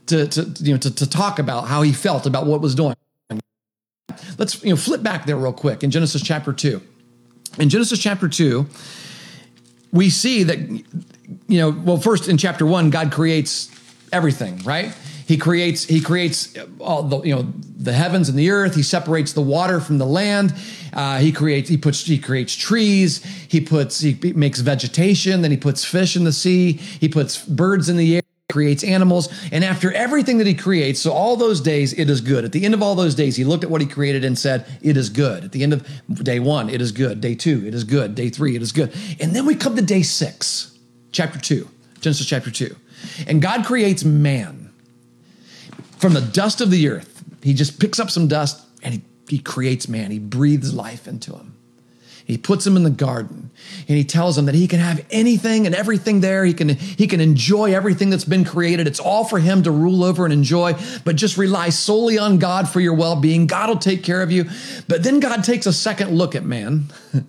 to, 0.07 0.27
to 0.27 0.43
you 0.59 0.73
know 0.73 0.79
to, 0.79 0.93
to 0.93 1.09
talk 1.09 1.39
about 1.39 1.69
how 1.69 1.83
he 1.83 1.93
felt 1.93 2.27
about 2.27 2.47
what 2.47 2.61
was 2.61 2.75
doing 2.75 2.97
let's 4.39 4.63
you 4.63 4.71
know 4.71 4.77
flip 4.77 5.03
back 5.03 5.27
there 5.27 5.37
real 5.37 5.53
quick 5.53 5.83
in 5.83 5.91
Genesis 5.91 6.23
chapter 6.23 6.53
2. 6.53 6.81
In 7.59 7.69
Genesis 7.69 8.01
chapter 8.01 8.29
2, 8.29 8.67
we 9.95 10.11
see 10.11 10.43
that 10.43 10.59
you 11.49 11.59
know, 11.59 11.71
well 11.71 11.97
first 11.97 12.29
in 12.29 12.37
chapter 12.37 12.67
1 12.67 12.91
God 12.91 13.13
creates 13.13 13.71
everything, 14.13 14.59
right? 14.59 14.95
He 15.27 15.39
creates 15.39 15.85
he 15.85 16.03
creates 16.03 16.55
all 16.81 17.03
the 17.05 17.23
you 17.23 17.35
know 17.35 17.53
the 17.79 17.95
heavens 17.95 18.29
and 18.29 18.39
the 18.39 18.51
earth. 18.51 18.75
He 18.75 18.83
separates 18.83 19.33
the 19.33 19.41
water 19.41 19.81
from 19.81 19.97
the 19.97 20.05
land. 20.05 20.55
Uh, 20.93 21.19
he 21.19 21.33
creates 21.33 21.69
he 21.69 21.79
puts 21.79 22.05
he 22.05 22.19
creates 22.19 22.55
trees. 22.55 23.25
He 23.49 23.61
puts 23.61 24.01
he 24.01 24.19
makes 24.35 24.61
vegetation. 24.61 25.41
Then 25.41 25.51
he 25.51 25.57
puts 25.57 25.83
fish 25.83 26.15
in 26.15 26.25
the 26.25 26.33
sea. 26.33 26.73
He 26.73 27.09
puts 27.09 27.43
birds 27.43 27.89
in 27.89 27.97
the 27.97 28.17
air. 28.17 28.24
Creates 28.51 28.85
animals, 28.85 29.33
and 29.51 29.65
after 29.65 29.91
everything 29.93 30.39
that 30.39 30.47
he 30.47 30.55
creates, 30.55 31.01
so 31.01 31.13
all 31.13 31.35
those 31.35 31.63
days 31.63 31.93
it 31.95 32.11
is 32.11 32.21
good. 32.21 32.45
At 32.45 32.53
the 32.53 32.65
end 32.65 32.75
of 32.75 32.83
all 32.83 32.95
those 32.95 33.15
days, 33.15 33.37
he 33.37 33.45
looked 33.45 33.65
at 33.65 33.71
what 33.71 33.81
he 33.81 33.87
created 33.87 34.23
and 34.23 34.39
said, 34.39 34.67
It 34.83 34.99
is 34.99 35.09
good. 35.09 35.45
At 35.45 35.53
the 35.53 35.63
end 35.63 35.73
of 35.73 35.87
day 36.23 36.41
one, 36.41 36.69
it 36.69 36.83
is 36.83 36.93
good. 36.93 37.23
Day 37.23 37.35
two, 37.35 37.67
it 37.67 37.75
is 37.75 37.85
good. 37.85 38.15
Day 38.15 38.29
three, 38.29 38.55
it 38.55 38.61
is 38.61 38.71
good. 38.71 38.93
And 39.19 39.35
then 39.35 39.47
we 39.47 39.55
come 39.55 39.77
to 39.77 39.83
day 39.83 40.03
six, 40.03 40.79
chapter 41.11 41.39
two, 41.39 41.69
Genesis 42.01 42.27
chapter 42.27 42.51
two. 42.51 42.77
And 43.27 43.41
God 43.41 43.65
creates 43.65 44.05
man 44.05 44.71
from 45.97 46.13
the 46.13 46.21
dust 46.21 46.61
of 46.61 46.71
the 46.71 46.89
earth. 46.89 47.25
He 47.43 47.55
just 47.55 47.81
picks 47.81 47.99
up 47.99 48.11
some 48.11 48.29
dust 48.29 48.63
and 48.83 48.95
he, 48.95 49.03
he 49.27 49.39
creates 49.39 49.89
man. 49.89 50.11
He 50.11 50.19
breathes 50.19 50.75
life 50.75 51.09
into 51.09 51.33
him. 51.33 51.57
He 52.27 52.39
puts 52.39 52.67
him 52.67 52.77
in 52.77 52.85
the 52.85 52.91
garden 52.91 53.51
and 53.87 53.99
he 53.99 54.05
tells 54.05 54.39
him 54.39 54.47
that 54.47 54.55
he 54.55 54.67
can 54.67 54.81
have 54.81 55.05
anything 55.11 55.67
and 55.67 55.75
everything 55.75 56.21
there. 56.21 56.45
He 56.45 56.55
can, 56.55 56.71
he 56.71 57.07
can 57.07 57.21
enjoy 57.21 57.75
everything 57.75 58.09
that's 58.09 58.25
been 58.25 58.47
created. 58.47 58.87
It's 58.87 59.01
all 59.01 59.25
for 59.25 59.39
him 59.39 59.63
to 59.65 59.71
rule 59.71 60.03
over 60.03 60.25
and 60.25 60.33
enjoy, 60.33 60.75
but 61.05 61.17
just 61.17 61.37
rely 61.37 61.69
solely 61.69 62.17
on 62.17 62.39
God 62.39 62.67
for 62.67 62.81
your 62.81 62.95
well 62.95 63.17
being. 63.17 63.47
God 63.47 63.69
will 63.69 63.77
take 63.77 64.03
care 64.03 64.23
of 64.23 64.33
you. 64.33 64.47
But 64.89 65.03
then 65.03 65.21
God 65.21 65.45
takes 65.45 65.67
a 65.67 65.73
second 65.73 66.17
look 66.17 66.35
at 66.35 66.45
man 66.45 66.87
and 67.13 67.27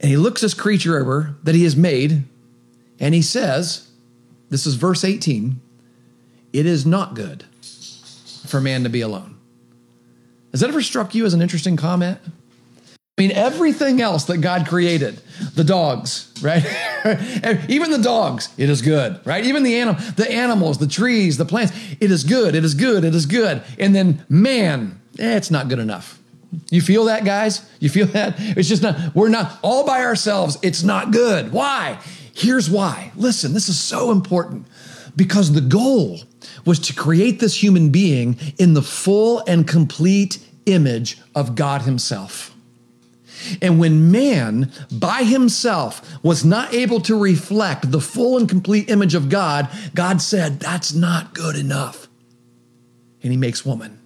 he 0.00 0.16
looks 0.16 0.40
this 0.40 0.54
creature 0.54 0.98
over 0.98 1.36
that 1.42 1.54
he 1.54 1.64
has 1.64 1.76
made 1.76 2.24
and 2.98 3.14
he 3.14 3.20
says, 3.20 3.90
This 4.48 4.66
is 4.66 4.76
verse 4.76 5.04
18, 5.04 5.60
it 6.54 6.64
is 6.64 6.86
not 6.86 7.14
good 7.14 7.44
for 8.46 8.62
man 8.62 8.82
to 8.84 8.88
be 8.88 9.02
alone. 9.02 9.36
Has 10.52 10.60
that 10.60 10.70
ever 10.70 10.80
struck 10.80 11.14
you 11.14 11.26
as 11.26 11.34
an 11.34 11.42
interesting 11.42 11.76
comment? 11.76 12.18
I 13.16 13.22
mean, 13.22 13.30
everything 13.30 14.00
else 14.00 14.24
that 14.24 14.38
God 14.38 14.66
created, 14.66 15.20
the 15.54 15.62
dogs, 15.62 16.32
right? 16.42 16.64
Even 17.68 17.92
the 17.92 18.00
dogs, 18.02 18.48
it 18.58 18.68
is 18.68 18.82
good, 18.82 19.20
right? 19.24 19.44
Even 19.44 19.62
the 19.62 19.76
animal, 19.76 20.02
the 20.16 20.28
animals, 20.28 20.78
the 20.78 20.88
trees, 20.88 21.36
the 21.36 21.44
plants, 21.44 21.72
it 22.00 22.10
is 22.10 22.24
good, 22.24 22.56
it 22.56 22.64
is 22.64 22.74
good, 22.74 23.04
it 23.04 23.14
is 23.14 23.26
good. 23.26 23.62
And 23.78 23.94
then 23.94 24.26
man, 24.28 25.00
eh, 25.20 25.36
it's 25.36 25.52
not 25.52 25.68
good 25.68 25.78
enough. 25.78 26.18
You 26.70 26.80
feel 26.80 27.04
that, 27.04 27.24
guys? 27.24 27.68
You 27.78 27.88
feel 27.88 28.06
that? 28.08 28.34
It's 28.38 28.68
just 28.68 28.82
not, 28.82 29.14
we're 29.14 29.28
not 29.28 29.60
all 29.62 29.86
by 29.86 30.00
ourselves. 30.02 30.58
It's 30.62 30.82
not 30.82 31.12
good. 31.12 31.52
Why? 31.52 32.00
Here's 32.34 32.68
why. 32.68 33.12
Listen, 33.14 33.54
this 33.54 33.68
is 33.68 33.78
so 33.78 34.10
important 34.10 34.66
because 35.14 35.52
the 35.52 35.60
goal 35.60 36.18
was 36.64 36.80
to 36.80 36.94
create 36.94 37.38
this 37.38 37.62
human 37.62 37.90
being 37.90 38.36
in 38.58 38.74
the 38.74 38.82
full 38.82 39.42
and 39.46 39.68
complete 39.68 40.38
image 40.66 41.18
of 41.34 41.54
God 41.54 41.82
Himself. 41.82 42.53
And 43.60 43.78
when 43.78 44.10
man 44.10 44.72
by 44.90 45.22
himself 45.24 46.22
was 46.22 46.44
not 46.44 46.72
able 46.72 47.00
to 47.02 47.18
reflect 47.18 47.90
the 47.90 48.00
full 48.00 48.38
and 48.38 48.48
complete 48.48 48.90
image 48.90 49.14
of 49.14 49.28
God, 49.28 49.68
God 49.94 50.20
said, 50.20 50.60
That's 50.60 50.92
not 50.94 51.34
good 51.34 51.56
enough. 51.56 52.08
And 53.22 53.32
he 53.32 53.38
makes 53.38 53.64
woman 53.64 53.98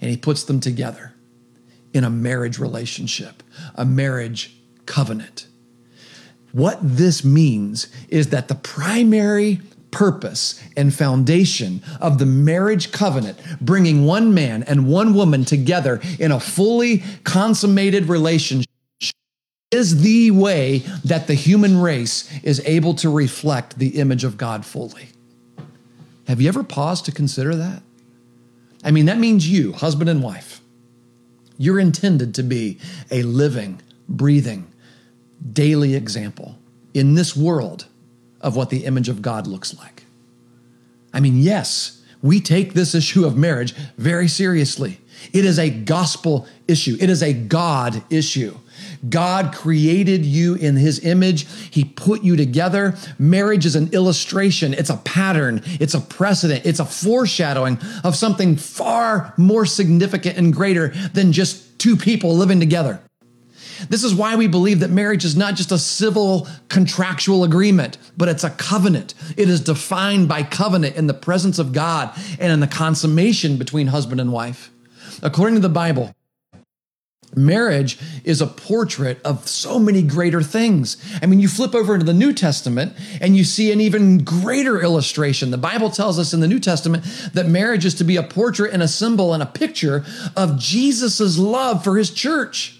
and 0.00 0.10
he 0.10 0.16
puts 0.16 0.44
them 0.44 0.60
together 0.60 1.14
in 1.92 2.04
a 2.04 2.10
marriage 2.10 2.58
relationship, 2.58 3.42
a 3.74 3.84
marriage 3.84 4.54
covenant. 4.84 5.46
What 6.52 6.78
this 6.82 7.24
means 7.24 7.88
is 8.08 8.28
that 8.28 8.48
the 8.48 8.54
primary 8.54 9.60
purpose 9.96 10.62
and 10.76 10.92
foundation 10.92 11.82
of 12.02 12.18
the 12.18 12.26
marriage 12.26 12.92
covenant, 12.92 13.38
bringing 13.62 14.04
one 14.04 14.34
man 14.34 14.62
and 14.64 14.86
one 14.86 15.14
woman 15.14 15.42
together 15.42 16.02
in 16.18 16.30
a 16.30 16.38
fully 16.38 17.02
consummated 17.24 18.04
relationship, 18.04 18.68
is 19.70 20.02
the 20.02 20.30
way 20.30 20.80
that 21.02 21.26
the 21.26 21.32
human 21.32 21.80
race 21.80 22.30
is 22.42 22.60
able 22.66 22.92
to 22.92 23.08
reflect 23.08 23.78
the 23.78 23.98
image 23.98 24.22
of 24.22 24.36
God 24.36 24.66
fully. 24.66 25.08
Have 26.26 26.42
you 26.42 26.48
ever 26.48 26.62
paused 26.62 27.06
to 27.06 27.12
consider 27.12 27.56
that? 27.56 27.82
I 28.84 28.90
mean, 28.90 29.06
that 29.06 29.16
means 29.16 29.48
you, 29.48 29.72
husband 29.72 30.10
and 30.10 30.22
wife, 30.22 30.60
you're 31.56 31.80
intended 31.80 32.34
to 32.34 32.42
be 32.42 32.78
a 33.10 33.22
living, 33.22 33.80
breathing, 34.10 34.70
daily 35.54 35.94
example 35.94 36.58
in 36.92 37.14
this 37.14 37.34
world 37.34 37.86
of 38.46 38.56
what 38.56 38.70
the 38.70 38.84
image 38.84 39.08
of 39.08 39.20
God 39.20 39.46
looks 39.46 39.76
like. 39.76 40.04
I 41.12 41.20
mean, 41.20 41.38
yes, 41.38 42.02
we 42.22 42.40
take 42.40 42.72
this 42.72 42.94
issue 42.94 43.26
of 43.26 43.36
marriage 43.36 43.72
very 43.98 44.28
seriously. 44.28 45.00
It 45.32 45.44
is 45.44 45.58
a 45.58 45.68
gospel 45.68 46.46
issue, 46.68 46.96
it 47.00 47.10
is 47.10 47.22
a 47.22 47.32
God 47.32 48.02
issue. 48.08 48.56
God 49.08 49.54
created 49.54 50.24
you 50.24 50.54
in 50.54 50.76
his 50.76 51.04
image. 51.04 51.46
He 51.70 51.84
put 51.84 52.22
you 52.22 52.36
together. 52.36 52.96
Marriage 53.18 53.66
is 53.66 53.74
an 53.74 53.92
illustration, 53.92 54.74
it's 54.74 54.90
a 54.90 54.98
pattern, 54.98 55.62
it's 55.64 55.94
a 55.94 56.00
precedent, 56.00 56.64
it's 56.64 56.80
a 56.80 56.84
foreshadowing 56.84 57.78
of 58.04 58.16
something 58.16 58.56
far 58.56 59.34
more 59.36 59.66
significant 59.66 60.36
and 60.38 60.52
greater 60.52 60.88
than 61.14 61.32
just 61.32 61.78
two 61.78 61.96
people 61.96 62.36
living 62.36 62.60
together. 62.60 63.00
This 63.88 64.04
is 64.04 64.14
why 64.14 64.36
we 64.36 64.46
believe 64.46 64.80
that 64.80 64.90
marriage 64.90 65.24
is 65.24 65.36
not 65.36 65.54
just 65.54 65.72
a 65.72 65.78
civil 65.78 66.48
contractual 66.68 67.44
agreement, 67.44 67.98
but 68.16 68.28
it's 68.28 68.44
a 68.44 68.50
covenant. 68.50 69.14
It 69.36 69.48
is 69.48 69.60
defined 69.60 70.28
by 70.28 70.42
covenant 70.42 70.96
in 70.96 71.06
the 71.06 71.14
presence 71.14 71.58
of 71.58 71.72
God 71.72 72.12
and 72.38 72.52
in 72.52 72.60
the 72.60 72.66
consummation 72.66 73.56
between 73.56 73.88
husband 73.88 74.20
and 74.20 74.32
wife. 74.32 74.70
According 75.22 75.56
to 75.56 75.60
the 75.60 75.68
Bible, 75.68 76.14
Marriage 77.34 77.98
is 78.24 78.40
a 78.40 78.46
portrait 78.46 79.20
of 79.22 79.46
so 79.46 79.78
many 79.78 80.00
greater 80.00 80.42
things. 80.42 80.96
I 81.20 81.26
mean, 81.26 81.40
you 81.40 81.48
flip 81.48 81.74
over 81.74 81.92
into 81.92 82.06
the 82.06 82.14
New 82.14 82.32
Testament 82.32 82.94
and 83.20 83.36
you 83.36 83.44
see 83.44 83.72
an 83.72 83.80
even 83.80 84.24
greater 84.24 84.80
illustration. 84.80 85.50
The 85.50 85.58
Bible 85.58 85.90
tells 85.90 86.18
us 86.18 86.32
in 86.32 86.40
the 86.40 86.48
New 86.48 86.60
Testament 86.60 87.04
that 87.34 87.46
marriage 87.46 87.84
is 87.84 87.94
to 87.96 88.04
be 88.04 88.16
a 88.16 88.22
portrait 88.22 88.72
and 88.72 88.82
a 88.82 88.88
symbol 88.88 89.34
and 89.34 89.42
a 89.42 89.46
picture 89.46 90.04
of 90.34 90.58
Jesus' 90.58 91.36
love 91.36 91.84
for 91.84 91.98
his 91.98 92.10
church. 92.10 92.75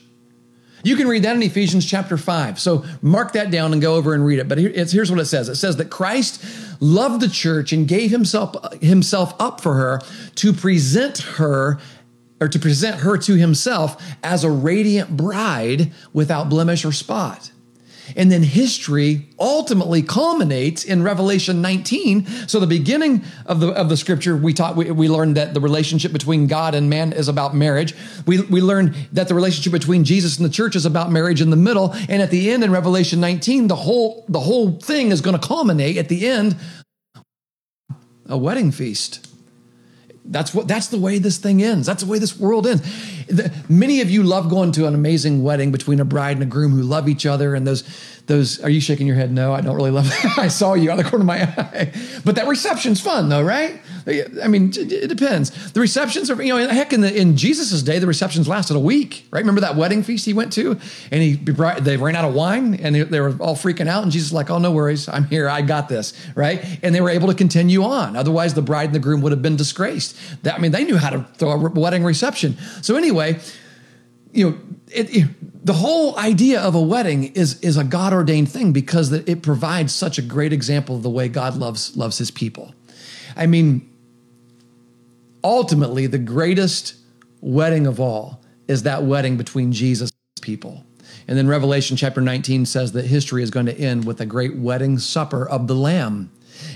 You 0.86 0.94
can 0.94 1.08
read 1.08 1.24
that 1.24 1.34
in 1.34 1.42
Ephesians 1.42 1.84
chapter 1.84 2.16
5. 2.16 2.60
So 2.60 2.84
mark 3.02 3.32
that 3.32 3.50
down 3.50 3.72
and 3.72 3.82
go 3.82 3.96
over 3.96 4.14
and 4.14 4.24
read 4.24 4.38
it. 4.38 4.48
But 4.48 4.58
here's 4.58 5.10
what 5.10 5.18
it 5.18 5.24
says 5.24 5.48
it 5.48 5.56
says 5.56 5.78
that 5.78 5.90
Christ 5.90 6.44
loved 6.80 7.20
the 7.20 7.28
church 7.28 7.72
and 7.72 7.88
gave 7.88 8.12
himself, 8.12 8.54
himself 8.80 9.34
up 9.40 9.60
for 9.60 9.74
her 9.74 10.00
to 10.36 10.52
present 10.52 11.18
her 11.18 11.80
or 12.40 12.46
to 12.46 12.58
present 12.60 13.00
her 13.00 13.18
to 13.18 13.34
himself 13.34 14.00
as 14.22 14.44
a 14.44 14.50
radiant 14.50 15.16
bride 15.16 15.92
without 16.12 16.48
blemish 16.48 16.84
or 16.84 16.92
spot. 16.92 17.50
And 18.14 18.30
then 18.30 18.42
history 18.42 19.28
ultimately 19.38 20.02
culminates 20.02 20.84
in 20.84 21.02
Revelation 21.02 21.60
19. 21.60 22.26
So 22.46 22.60
the 22.60 22.66
beginning 22.66 23.24
of 23.46 23.60
the 23.60 23.72
of 23.72 23.88
the 23.88 23.96
scripture, 23.96 24.36
we 24.36 24.52
taught 24.52 24.76
we, 24.76 24.90
we 24.90 25.08
learned 25.08 25.36
that 25.36 25.54
the 25.54 25.60
relationship 25.60 26.12
between 26.12 26.46
God 26.46 26.74
and 26.74 26.88
man 26.88 27.12
is 27.12 27.28
about 27.28 27.54
marriage. 27.54 27.94
We 28.26 28.42
we 28.42 28.60
learned 28.60 28.94
that 29.12 29.28
the 29.28 29.34
relationship 29.34 29.72
between 29.72 30.04
Jesus 30.04 30.36
and 30.36 30.44
the 30.44 30.50
church 30.50 30.76
is 30.76 30.86
about 30.86 31.10
marriage 31.10 31.40
in 31.40 31.50
the 31.50 31.56
middle. 31.56 31.92
And 32.08 32.22
at 32.22 32.30
the 32.30 32.50
end 32.50 32.62
in 32.62 32.70
Revelation 32.70 33.20
19, 33.20 33.68
the 33.68 33.76
whole 33.76 34.24
the 34.28 34.40
whole 34.40 34.72
thing 34.72 35.10
is 35.10 35.20
going 35.20 35.38
to 35.38 35.46
culminate 35.46 35.96
at 35.96 36.08
the 36.08 36.26
end 36.28 36.56
a 38.28 38.36
wedding 38.36 38.70
feast. 38.70 39.26
That's 40.24 40.52
what 40.52 40.66
that's 40.66 40.88
the 40.88 40.98
way 40.98 41.18
this 41.18 41.38
thing 41.38 41.62
ends. 41.62 41.86
That's 41.86 42.02
the 42.02 42.10
way 42.10 42.18
this 42.18 42.38
world 42.38 42.66
ends. 42.66 42.82
The, 43.28 43.52
many 43.68 44.00
of 44.00 44.10
you 44.10 44.22
love 44.22 44.48
going 44.48 44.72
to 44.72 44.86
an 44.86 44.94
amazing 44.94 45.42
wedding 45.42 45.72
between 45.72 46.00
a 46.00 46.04
bride 46.04 46.36
and 46.36 46.42
a 46.42 46.46
groom 46.46 46.72
who 46.72 46.82
love 46.82 47.08
each 47.08 47.26
other 47.26 47.54
and 47.54 47.66
those 47.66 47.82
those 48.26 48.60
are 48.62 48.70
you 48.70 48.80
shaking 48.80 49.06
your 49.06 49.16
head? 49.16 49.32
No 49.32 49.52
i 49.52 49.60
don't 49.60 49.76
really 49.76 49.90
love 49.90 50.08
that 50.08 50.38
i 50.38 50.48
saw 50.48 50.74
you 50.74 50.90
on 50.90 50.96
the 50.96 51.04
corner 51.04 51.22
of 51.22 51.26
my 51.26 51.42
eye. 51.42 51.92
But 52.24 52.36
that 52.36 52.46
reception's 52.46 53.00
fun 53.00 53.28
though 53.28 53.42
right? 53.42 53.80
I 54.42 54.46
mean 54.48 54.72
it 54.76 55.08
depends. 55.08 55.72
The 55.72 55.80
receptions 55.80 56.30
are 56.30 56.40
you 56.40 56.56
know 56.56 56.68
heck 56.68 56.92
in 56.92 57.02
in 57.02 57.36
jesus's 57.36 57.82
day 57.82 57.98
the 57.98 58.06
receptions 58.06 58.46
lasted 58.48 58.76
a 58.76 58.80
week 58.80 59.26
right? 59.30 59.40
Remember 59.40 59.60
that 59.60 59.76
wedding 59.76 60.02
feast 60.02 60.24
he 60.24 60.32
went 60.32 60.52
to? 60.54 60.78
And 61.10 61.22
he 61.22 61.34
they 61.34 61.96
ran 61.96 62.14
out 62.16 62.24
of 62.24 62.34
wine 62.34 62.74
and 62.74 62.94
they, 62.94 63.02
they 63.02 63.20
were 63.20 63.34
all 63.40 63.56
freaking 63.56 63.88
out 63.88 64.02
and 64.02 64.12
jesus 64.12 64.32
like 64.32 64.50
oh 64.50 64.58
no 64.58 64.70
worries. 64.70 65.08
I'm 65.08 65.24
here. 65.24 65.48
I 65.48 65.62
got 65.62 65.88
this 65.88 66.14
right? 66.34 66.64
And 66.82 66.94
they 66.94 67.00
were 67.00 67.10
able 67.10 67.28
to 67.28 67.34
continue 67.34 67.82
on. 67.82 68.16
Otherwise 68.16 68.54
the 68.54 68.62
bride 68.62 68.86
and 68.86 68.94
the 68.94 69.00
groom 69.00 69.20
would 69.22 69.32
have 69.32 69.42
been 69.42 69.56
disgraced. 69.56 70.16
That 70.42 70.54
i 70.54 70.58
mean 70.58 70.72
they 70.72 70.84
knew 70.84 70.96
how 70.96 71.10
to 71.10 71.26
throw 71.34 71.52
a 71.52 71.56
wedding 71.56 72.04
reception. 72.04 72.56
So 72.82 72.96
anyway 73.18 73.40
you 74.32 74.50
know 74.50 74.58
it, 74.92 75.16
it, 75.16 75.64
the 75.66 75.72
whole 75.72 76.16
idea 76.18 76.60
of 76.60 76.74
a 76.74 76.80
wedding 76.80 77.24
is 77.34 77.60
is 77.60 77.76
a 77.76 77.84
God 77.84 78.12
ordained 78.12 78.50
thing 78.50 78.72
because 78.72 79.10
it 79.12 79.42
provides 79.42 79.94
such 79.94 80.18
a 80.18 80.22
great 80.22 80.52
example 80.52 80.96
of 80.96 81.02
the 81.02 81.10
way 81.10 81.28
God 81.28 81.56
loves 81.56 81.96
loves 81.96 82.18
His 82.18 82.30
people. 82.30 82.72
I 83.36 83.46
mean, 83.46 83.90
ultimately, 85.42 86.06
the 86.06 86.18
greatest 86.18 86.94
wedding 87.40 87.86
of 87.86 87.98
all 87.98 88.42
is 88.68 88.84
that 88.84 89.02
wedding 89.02 89.36
between 89.36 89.72
Jesus 89.72 90.10
and 90.10 90.18
his 90.36 90.40
people. 90.40 90.84
And 91.28 91.36
then 91.36 91.48
Revelation 91.48 91.96
chapter 91.96 92.20
19 92.20 92.66
says 92.66 92.92
that 92.92 93.04
history 93.04 93.42
is 93.42 93.50
going 93.50 93.66
to 93.66 93.76
end 93.76 94.04
with 94.06 94.20
a 94.20 94.26
great 94.26 94.56
wedding 94.56 94.98
supper 94.98 95.48
of 95.48 95.66
the 95.66 95.74
Lamb, 95.74 96.30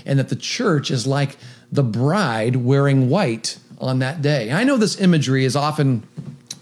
and 0.05 0.19
that 0.19 0.29
the 0.29 0.35
church 0.35 0.91
is 0.91 1.07
like 1.07 1.37
the 1.71 1.83
bride 1.83 2.57
wearing 2.57 3.09
white 3.09 3.57
on 3.79 3.99
that 3.99 4.21
day. 4.21 4.51
I 4.51 4.63
know 4.63 4.77
this 4.77 4.99
imagery 4.99 5.45
is 5.45 5.55
often 5.55 6.03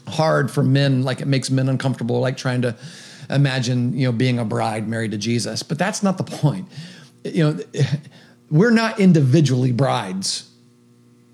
hard 0.09 0.51
for 0.51 0.63
men, 0.63 1.03
like 1.03 1.21
it 1.21 1.27
makes 1.27 1.49
men 1.49 1.69
uncomfortable, 1.69 2.19
like 2.19 2.37
trying 2.37 2.61
to 2.63 2.75
imagine, 3.29 3.97
you 3.97 4.07
know, 4.07 4.11
being 4.11 4.39
a 4.39 4.45
bride 4.45 4.87
married 4.87 5.11
to 5.11 5.17
Jesus. 5.17 5.63
But 5.63 5.77
that's 5.77 6.03
not 6.03 6.17
the 6.17 6.23
point. 6.23 6.67
You 7.23 7.53
know, 7.53 7.59
we're 8.49 8.71
not 8.71 8.99
individually 8.99 9.71
brides 9.71 10.49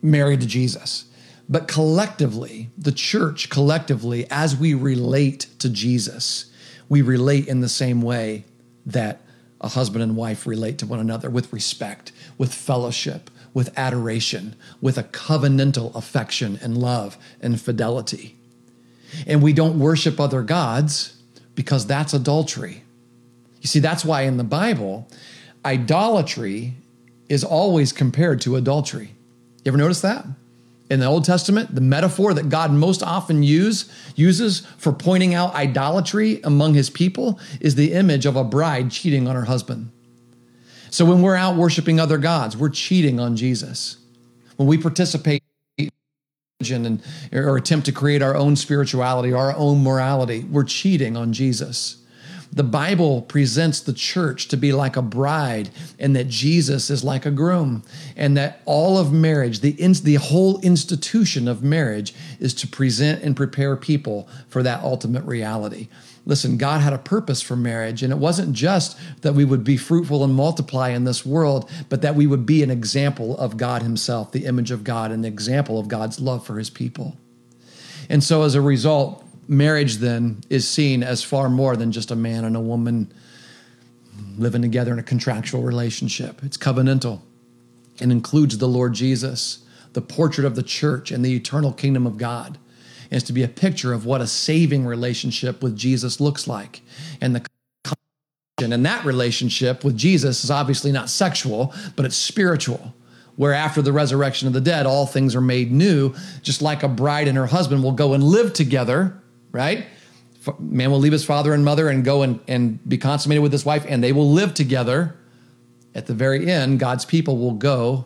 married 0.02 0.42
to 0.42 0.48
Jesus, 0.48 1.06
but 1.48 1.68
collectively, 1.68 2.70
the 2.78 2.92
church 2.92 3.50
collectively, 3.50 4.28
as 4.30 4.56
we 4.56 4.74
relate 4.74 5.48
to 5.60 5.70
Jesus, 5.70 6.52
we 6.90 7.02
relate 7.02 7.48
in 7.48 7.62
the 7.62 7.70
same 7.70 8.02
way 8.02 8.46
that 8.86 9.22
a 9.62 9.70
husband 9.70 10.04
and 10.04 10.16
wife 10.16 10.46
relate 10.46 10.78
to 10.80 10.86
one 10.86 11.00
another 11.00 11.30
with 11.30 11.52
respect, 11.52 12.12
with 12.38 12.54
fellowship, 12.54 13.30
with 13.54 13.72
adoration, 13.78 14.56
with 14.82 14.98
a 14.98 15.04
covenantal 15.04 15.96
affection 15.96 16.60
and 16.62 16.78
love 16.78 17.18
and 17.42 17.60
fidelity. 17.60 18.35
And 19.28 19.42
we 19.42 19.54
don't 19.54 19.80
worship 19.80 20.20
other 20.20 20.42
gods 20.42 21.22
because 21.56 21.86
that's 21.88 22.14
adultery. 22.14 22.84
You 23.62 23.68
see, 23.68 23.80
that's 23.80 24.06
why 24.06 24.24
in 24.24 24.38
the 24.38 24.44
Bible, 24.44 25.08
idolatry 25.64 26.76
is 27.30 27.44
always 27.44 27.92
compared 27.92 28.42
to 28.42 28.56
adultery. 28.56 29.16
You 29.64 29.70
ever 29.72 29.78
notice 29.78 30.02
that? 30.02 30.26
In 30.92 31.00
the 31.00 31.08
Old 31.08 31.26
Testament, 31.26 31.74
the 31.74 31.82
metaphor 31.82 32.36
that 32.36 32.50
God 32.50 32.72
most 32.72 33.02
often 33.02 33.42
use, 33.42 33.92
uses 34.16 34.60
for 34.78 34.94
pointing 34.94 35.34
out 35.34 35.56
idolatry 35.56 36.40
among 36.44 36.76
his 36.76 36.92
people 36.92 37.40
is 37.60 37.74
the 37.74 37.94
image 37.94 38.28
of 38.28 38.36
a 38.36 38.44
bride 38.44 38.92
cheating 38.92 39.28
on 39.28 39.36
her 39.36 39.46
husband. 39.46 39.90
So 40.92 41.04
when 41.04 41.24
we're 41.24 41.36
out 41.36 41.56
worshiping 41.56 42.00
other 42.00 42.20
gods, 42.20 42.56
we're 42.56 42.70
cheating 42.70 43.20
on 43.20 43.36
Jesus. 43.36 43.98
When 44.58 44.68
we 44.68 44.78
participate 44.78 45.44
and 46.62 47.04
or 47.34 47.58
attempt 47.58 47.86
to 47.86 47.92
create 47.92 48.22
our 48.22 48.34
own 48.34 48.56
spirituality, 48.56 49.34
our 49.34 49.54
own 49.58 49.84
morality, 49.84 50.46
we're 50.46 50.64
cheating 50.64 51.18
on 51.18 51.34
Jesus. 51.34 51.98
The 52.54 52.64
Bible 52.64 53.24
presents 53.24 53.82
the 53.82 53.92
church 53.92 54.48
to 54.48 54.56
be 54.56 54.72
like 54.72 54.96
a 54.96 55.02
bride, 55.02 55.70
and 56.00 56.16
that 56.16 56.30
Jesus 56.30 56.90
is 56.90 57.04
like 57.04 57.26
a 57.26 57.32
groom, 57.32 57.84
and 58.16 58.38
that 58.38 58.62
all 58.64 58.98
of 58.98 59.12
marriage, 59.12 59.60
the, 59.60 59.74
the 59.74 60.16
whole 60.16 60.62
institution 60.62 61.50
of 61.50 61.62
marriage, 61.62 62.14
is 62.40 62.54
to 62.54 62.68
present 62.68 63.22
and 63.22 63.36
prepare 63.36 63.76
people 63.76 64.30
for 64.48 64.64
that 64.64 64.82
ultimate 64.82 65.26
reality. 65.26 65.90
Listen, 66.28 66.58
God 66.58 66.82
had 66.82 66.94
a 66.94 66.98
purpose 66.98 67.42
for 67.42 67.56
marriage, 67.56 68.02
and 68.02 68.12
it 68.12 68.18
wasn't 68.18 68.54
just 68.54 68.98
that 69.22 69.34
we 69.34 69.46
would 69.46 69.64
be 69.64 69.78
fruitful 69.78 70.24
and 70.24 70.34
multiply 70.34 70.90
in 70.90 71.04
this 71.04 71.24
world, 71.24 71.70
but 71.88 72.02
that 72.02 72.16
we 72.16 72.26
would 72.26 72.46
be 72.46 72.64
an 72.64 72.72
example 72.72 73.38
of 73.38 73.58
God 73.58 73.84
Himself, 73.84 74.32
the 74.32 74.46
image 74.46 74.72
of 74.72 74.84
God, 74.84 75.12
and 75.12 75.24
the 75.24 75.28
example 75.28 75.80
of 75.80 75.88
God's 75.88 76.20
love 76.20 76.46
for 76.46 76.58
His 76.58 76.72
people. 76.72 77.16
And 78.10 78.24
so, 78.24 78.42
as 78.42 78.56
a 78.56 78.62
result, 78.62 79.24
marriage 79.48 79.98
then 79.98 80.42
is 80.50 80.68
seen 80.68 81.04
as 81.04 81.24
far 81.24 81.48
more 81.48 81.76
than 81.76 81.92
just 81.92 82.10
a 82.10 82.16
man 82.16 82.44
and 82.44 82.56
a 82.56 82.62
woman 82.62 83.14
living 84.38 84.62
together 84.62 84.92
in 84.92 85.00
a 85.00 85.04
contractual 85.04 85.62
relationship. 85.62 86.42
It's 86.44 86.58
covenantal 86.58 87.22
and 88.00 88.12
includes 88.12 88.58
the 88.58 88.68
Lord 88.68 88.94
Jesus, 88.94 89.60
the 89.94 90.02
portrait 90.02 90.46
of 90.46 90.56
the 90.56 90.64
church, 90.64 91.12
and 91.12 91.24
the 91.24 91.36
eternal 91.36 91.72
kingdom 91.72 92.08
of 92.08 92.18
God. 92.18 92.58
It's 93.12 93.26
to 93.26 93.34
be 93.34 93.44
a 93.44 93.48
picture 93.48 93.94
of 93.94 94.06
what 94.06 94.22
a 94.22 94.28
saving 94.28 94.86
relationship 94.86 95.62
with 95.62 95.76
Jesus 95.76 96.20
looks 96.20 96.48
like. 96.48 96.82
And 97.22 97.36
the 97.36 97.46
and 98.62 98.86
that 98.86 99.04
relationship 99.04 99.84
with 99.84 99.98
Jesus 99.98 100.46
is 100.46 100.50
obviously 100.50 100.92
not 100.92 101.10
sexual, 101.10 101.74
but 101.98 102.06
it's 102.06 102.16
spiritual 102.16 102.94
where 103.36 103.52
after 103.52 103.82
the 103.82 103.92
resurrection 103.92 104.48
of 104.48 104.54
the 104.54 104.62
dead, 104.62 104.86
all 104.86 105.06
things 105.06 105.36
are 105.36 105.42
made 105.42 105.74
new, 105.74 106.14
just 106.42 106.62
like 106.62 106.82
a 106.82 106.88
bride 106.88 107.28
and 107.28 107.38
her 107.38 107.48
husband 107.48 107.84
will 107.84 107.92
go 107.92 108.14
and 108.14 108.24
live 108.24 108.54
together 108.54 109.22
right? 109.56 109.86
Man 110.60 110.92
will 110.92 111.00
leave 111.00 111.14
his 111.14 111.24
father 111.24 111.54
and 111.54 111.64
mother 111.64 111.88
and 111.88 112.04
go 112.04 112.22
and, 112.22 112.42
and 112.46 112.88
be 112.88 112.98
consummated 112.98 113.42
with 113.42 113.54
his 113.54 113.66
wife, 113.66 113.86
and 113.88 114.04
they 114.04 114.12
will 114.12 114.30
live 114.30 114.54
together. 114.54 115.16
At 115.96 116.08
the 116.08 116.14
very 116.14 116.52
end, 116.52 116.78
God's 116.78 117.06
people 117.06 117.38
will 117.38 117.54
go 117.54 118.06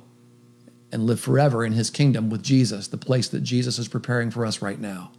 and 0.91 1.05
live 1.05 1.19
forever 1.19 1.63
in 1.63 1.73
his 1.73 1.89
kingdom 1.89 2.29
with 2.29 2.41
Jesus, 2.41 2.87
the 2.87 2.97
place 2.97 3.27
that 3.29 3.41
Jesus 3.41 3.77
is 3.77 3.87
preparing 3.87 4.31
for 4.31 4.45
us 4.45 4.61
right 4.61 4.79
now. 4.79 5.11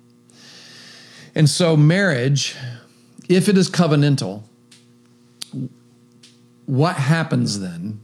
And 1.35 1.49
so, 1.49 1.77
marriage, 1.77 2.57
if 3.29 3.49
it 3.49 3.57
is 3.57 3.71
covenantal, 3.71 4.43
what 6.67 6.97
happens 6.97 7.61
then 7.61 8.01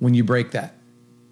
when 0.00 0.14
you 0.14 0.24
break 0.24 0.50
that, 0.52 0.74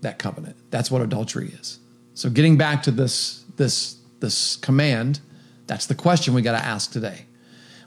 that 0.02 0.18
covenant? 0.18 0.56
That's 0.70 0.90
what 0.90 1.02
adultery 1.02 1.48
is. 1.48 1.80
So, 2.14 2.30
getting 2.30 2.56
back 2.56 2.82
to 2.84 2.90
this, 2.90 3.44
this, 3.56 3.96
this 4.20 4.56
command, 4.56 5.20
that's 5.66 5.86
the 5.86 5.94
question 5.94 6.34
we 6.34 6.42
got 6.42 6.58
to 6.58 6.64
ask 6.64 6.92
today. 6.92 7.26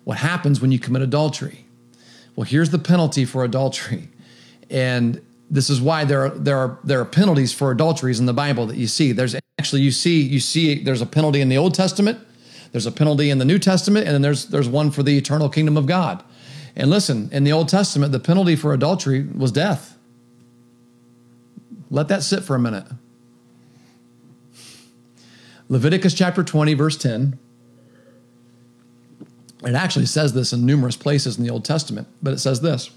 What 0.04 0.18
happens 0.18 0.60
when 0.60 0.72
you 0.72 0.80
commit 0.80 1.02
adultery? 1.02 1.66
Well, 2.36 2.46
here's 2.46 2.72
the 2.72 2.80
penalty 2.80 3.26
for 3.26 3.44
adultery. 3.44 4.10
And 4.70 5.25
this 5.50 5.70
is 5.70 5.80
why 5.80 6.06
there 6.06 6.26
are 6.26 6.30
there 6.30 6.58
are 6.58 6.80
there 6.84 7.00
are 7.00 7.06
penalties 7.06 7.54
for 7.54 7.72
adulteries 7.72 8.20
in 8.20 8.26
the 8.26 8.34
Bible 8.34 8.66
that 8.68 8.78
you 8.78 8.88
see. 8.88 9.12
There's 9.12 9.36
actually 9.60 9.82
you 9.82 9.92
see 9.92 10.22
you 10.22 10.40
see 10.40 10.84
there's 10.84 11.02
a 11.02 11.06
penalty 11.06 11.42
in 11.42 11.50
the 11.50 11.58
Old 11.58 11.74
Testament, 11.74 12.20
there's 12.72 12.86
a 12.86 12.92
penalty 12.92 13.30
in 13.30 13.38
the 13.38 13.46
New 13.46 13.60
Testament, 13.60 14.06
and 14.06 14.14
then 14.14 14.22
there's 14.22 14.48
there's 14.48 14.68
one 14.68 14.92
for 14.92 15.04
the 15.04 15.18
eternal 15.18 15.50
kingdom 15.50 15.78
of 15.78 15.86
God. 15.86 16.24
And 16.76 16.90
listen, 16.90 17.30
in 17.32 17.44
the 17.44 17.52
Old 17.52 17.70
Testament, 17.70 18.12
the 18.12 18.20
penalty 18.20 18.56
for 18.56 18.74
adultery 18.74 19.24
was 19.24 19.52
death. 19.52 19.98
Let 21.90 22.08
that 22.10 22.24
sit 22.24 22.44
for 22.44 22.56
a 22.56 22.60
minute. 22.60 22.86
Leviticus 25.70 26.14
chapter 26.14 26.44
20, 26.44 26.74
verse 26.74 26.98
10. 26.98 27.40
It 29.64 29.74
actually 29.74 30.06
says 30.06 30.34
this 30.34 30.54
in 30.54 30.66
numerous 30.66 30.96
places 30.96 31.38
in 31.38 31.44
the 31.44 31.50
Old 31.50 31.66
Testament, 31.66 32.08
but 32.22 32.34
it 32.34 32.40
says 32.40 32.62
this 32.62 32.92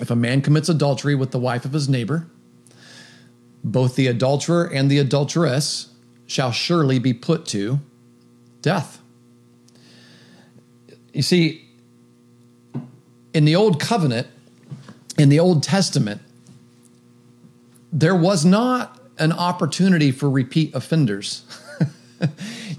If 0.00 0.10
a 0.10 0.16
man 0.16 0.42
commits 0.42 0.68
adultery 0.68 1.14
with 1.14 1.30
the 1.30 1.38
wife 1.38 1.64
of 1.64 1.72
his 1.72 1.88
neighbor, 1.88 2.26
both 3.62 3.96
the 3.96 4.06
adulterer 4.06 4.64
and 4.64 4.90
the 4.90 4.98
adulteress 4.98 5.88
shall 6.26 6.52
surely 6.52 6.98
be 6.98 7.14
put 7.14 7.46
to 7.46 7.80
death. 8.60 9.00
You 11.12 11.22
see, 11.22 11.64
in 13.32 13.44
the 13.44 13.56
Old 13.56 13.80
Covenant, 13.80 14.26
in 15.16 15.28
the 15.28 15.38
Old 15.38 15.62
Testament, 15.62 16.20
there 17.92 18.14
was 18.14 18.44
not 18.44 18.98
an 19.18 19.32
opportunity 19.32 20.10
for 20.10 20.28
repeat 20.28 20.74
offenders. 20.74 21.44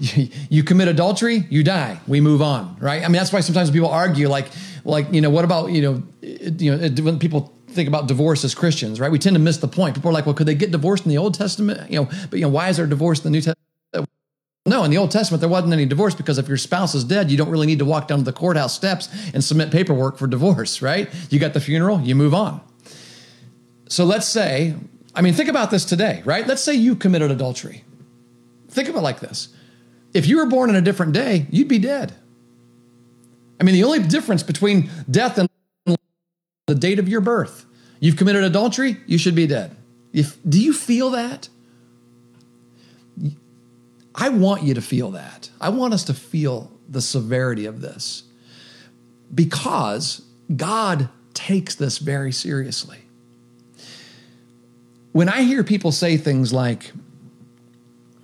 you, 0.00 0.62
commit 0.62 0.88
adultery, 0.88 1.46
you 1.48 1.64
die. 1.64 1.98
We 2.06 2.20
move 2.20 2.42
on, 2.42 2.76
right? 2.78 3.02
I 3.02 3.08
mean, 3.08 3.14
that's 3.14 3.32
why 3.32 3.40
sometimes 3.40 3.70
people 3.70 3.88
argue, 3.88 4.28
like, 4.28 4.46
like 4.86 5.12
you 5.12 5.20
know, 5.20 5.30
what 5.30 5.44
about 5.44 5.72
you 5.72 5.82
know, 5.82 6.02
you 6.22 6.76
know, 6.76 7.02
when 7.02 7.18
people 7.18 7.52
think 7.68 7.88
about 7.88 8.08
divorce 8.08 8.44
as 8.44 8.54
Christians, 8.54 9.00
right? 9.00 9.10
We 9.10 9.18
tend 9.18 9.34
to 9.34 9.40
miss 9.40 9.58
the 9.58 9.68
point. 9.68 9.94
People 9.94 10.10
are 10.10 10.14
like, 10.14 10.24
well, 10.24 10.34
could 10.34 10.46
they 10.46 10.54
get 10.54 10.70
divorced 10.70 11.04
in 11.04 11.10
the 11.10 11.18
Old 11.18 11.34
Testament? 11.34 11.90
You 11.90 12.00
know, 12.02 12.10
but 12.30 12.38
you 12.38 12.42
know, 12.42 12.48
why 12.48 12.68
is 12.68 12.78
there 12.78 12.86
divorce 12.86 13.18
in 13.18 13.24
the 13.24 13.30
New 13.30 13.40
Testament? 13.40 13.56
No, 14.68 14.82
in 14.82 14.90
the 14.90 14.98
Old 14.98 15.12
Testament, 15.12 15.40
there 15.40 15.48
wasn't 15.48 15.72
any 15.72 15.86
divorce 15.86 16.16
because 16.16 16.38
if 16.38 16.48
your 16.48 16.56
spouse 16.56 16.94
is 16.94 17.04
dead, 17.04 17.30
you 17.30 17.36
don't 17.36 17.50
really 17.50 17.68
need 17.68 17.78
to 17.78 17.84
walk 17.84 18.08
down 18.08 18.18
to 18.18 18.24
the 18.24 18.32
courthouse 18.32 18.74
steps 18.74 19.08
and 19.32 19.44
submit 19.44 19.70
paperwork 19.70 20.18
for 20.18 20.26
divorce, 20.26 20.82
right? 20.82 21.08
You 21.30 21.38
got 21.38 21.54
the 21.54 21.60
funeral, 21.60 22.00
you 22.00 22.16
move 22.16 22.34
on. 22.34 22.60
So 23.88 24.04
let's 24.04 24.26
say, 24.26 24.74
I 25.14 25.22
mean, 25.22 25.34
think 25.34 25.48
about 25.48 25.70
this 25.70 25.84
today, 25.84 26.20
right? 26.24 26.44
Let's 26.44 26.62
say 26.62 26.74
you 26.74 26.96
committed 26.96 27.30
adultery. 27.30 27.84
Think 28.68 28.88
of 28.88 28.96
it 28.96 29.00
like 29.00 29.20
this 29.20 29.54
if 30.12 30.26
you 30.26 30.38
were 30.38 30.46
born 30.46 30.68
in 30.70 30.76
a 30.76 30.80
different 30.80 31.12
day, 31.12 31.46
you'd 31.50 31.68
be 31.68 31.78
dead. 31.78 32.14
I 33.60 33.64
mean, 33.64 33.74
the 33.74 33.84
only 33.84 34.00
difference 34.00 34.42
between 34.42 34.90
death 35.10 35.38
and 35.38 35.48
the 36.66 36.74
date 36.74 36.98
of 36.98 37.08
your 37.08 37.20
birth. 37.20 37.64
You've 38.00 38.16
committed 38.16 38.44
adultery, 38.44 38.98
you 39.06 39.18
should 39.18 39.34
be 39.34 39.46
dead. 39.46 39.76
If, 40.12 40.38
do 40.48 40.60
you 40.60 40.72
feel 40.72 41.10
that? 41.10 41.48
I 44.14 44.30
want 44.30 44.62
you 44.62 44.74
to 44.74 44.82
feel 44.82 45.10
that. 45.12 45.50
I 45.60 45.68
want 45.68 45.94
us 45.94 46.04
to 46.04 46.14
feel 46.14 46.72
the 46.88 47.02
severity 47.02 47.66
of 47.66 47.80
this 47.80 48.24
because 49.34 50.22
God 50.54 51.08
takes 51.34 51.74
this 51.74 51.98
very 51.98 52.32
seriously. 52.32 52.98
When 55.12 55.28
I 55.28 55.42
hear 55.42 55.64
people 55.64 55.92
say 55.92 56.16
things 56.16 56.52
like, 56.52 56.92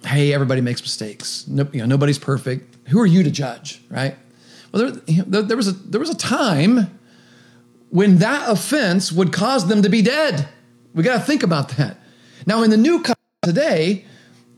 hey, 0.04 0.32
everybody 0.32 0.60
makes 0.60 0.82
mistakes. 0.82 1.46
No, 1.46 1.68
you 1.72 1.80
know, 1.80 1.86
nobody's 1.86 2.18
perfect. 2.18 2.88
Who 2.88 3.00
are 3.00 3.06
you 3.06 3.22
to 3.22 3.30
judge, 3.30 3.82
right? 3.88 4.16
Well, 4.72 4.92
there, 5.06 5.42
there, 5.42 5.56
was 5.56 5.68
a 5.68 5.72
there 5.72 6.00
was 6.00 6.10
a 6.10 6.16
time 6.16 6.98
when 7.90 8.18
that 8.18 8.48
offense 8.48 9.12
would 9.12 9.32
cause 9.32 9.68
them 9.68 9.82
to 9.82 9.88
be 9.88 10.02
dead. 10.02 10.48
We 10.94 11.02
got 11.02 11.18
to 11.18 11.20
think 11.20 11.42
about 11.42 11.70
that. 11.70 11.98
Now, 12.46 12.62
in 12.62 12.70
the 12.70 12.76
new 12.76 12.98
covenant 12.98 13.18
today, 13.42 14.06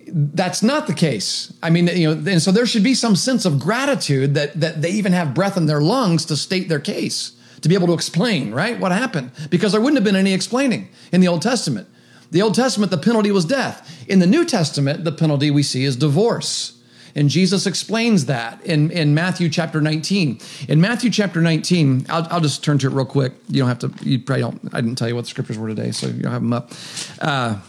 that's 0.07 0.63
not 0.63 0.87
the 0.87 0.95
case. 0.95 1.53
I 1.63 1.71
mean, 1.71 1.89
you 1.89 2.15
know, 2.15 2.31
and 2.31 2.41
so 2.41 2.53
there 2.53 2.67
should 2.67 2.85
be 2.85 2.95
some 2.95 3.17
sense 3.17 3.45
of 3.45 3.59
gratitude 3.59 4.35
that 4.35 4.59
that 4.61 4.83
they 4.83 4.91
even 4.91 5.13
have 5.13 5.35
breath 5.35 5.57
in 5.57 5.67
their 5.67 5.81
lungs 5.81 6.25
to 6.27 6.37
state 6.37 6.69
their 6.69 6.81
case, 6.81 7.33
to 7.63 7.69
be 7.69 7.75
able 7.75 7.89
to 7.89 7.95
explain, 7.95 8.53
right? 8.53 8.79
What 8.79 8.93
happened? 8.93 9.33
Because 9.51 9.73
there 9.73 9.81
wouldn't 9.81 9.97
have 9.97 10.05
been 10.05 10.17
any 10.17 10.33
explaining 10.33 10.89
in 11.13 11.21
the 11.21 11.29
Old 11.29 11.43
Testament. 11.43 11.89
The 12.31 12.43
Old 12.43 12.55
Testament, 12.55 12.91
the 12.91 12.99
penalty 12.99 13.31
was 13.31 13.45
death. 13.45 14.05
In 14.09 14.19
the 14.19 14.27
New 14.27 14.45
Testament, 14.45 15.05
the 15.05 15.13
penalty 15.13 15.51
we 15.51 15.63
see 15.63 15.85
is 15.85 15.97
divorce. 15.97 16.81
And 17.17 17.31
Jesus 17.31 17.67
explains 17.67 18.27
that 18.27 18.65
in, 18.65 18.91
in 18.91 19.15
Matthew 19.15 19.49
chapter 19.49 19.81
19. 19.81 20.41
In 20.69 20.81
Matthew 20.81 21.11
chapter 21.11 21.41
19, 21.41 22.07
I'll, 22.09 22.27
I'll 22.31 22.41
just 22.41 22.65
turn 22.65 22.79
to 22.79 22.89
it 22.89 22.93
real 22.93 23.05
quick. 23.05 23.33
You 23.49 23.61
don't 23.61 23.69
have 23.69 23.79
to, 23.81 23.93
you 24.05 24.19
probably 24.19 24.43
don't, 24.43 24.75
I 24.75 24.81
didn't 24.81 24.97
tell 24.97 25.09
you 25.09 25.15
what 25.15 25.23
the 25.23 25.31
scriptures 25.31 25.57
were 25.57 25.69
today, 25.69 25.93
so 25.93 26.09
you 26.09 26.23
don't 26.23 26.33
have 26.33 26.43
them 26.43 26.53
up. 26.53 26.73
Uh, 27.21 27.61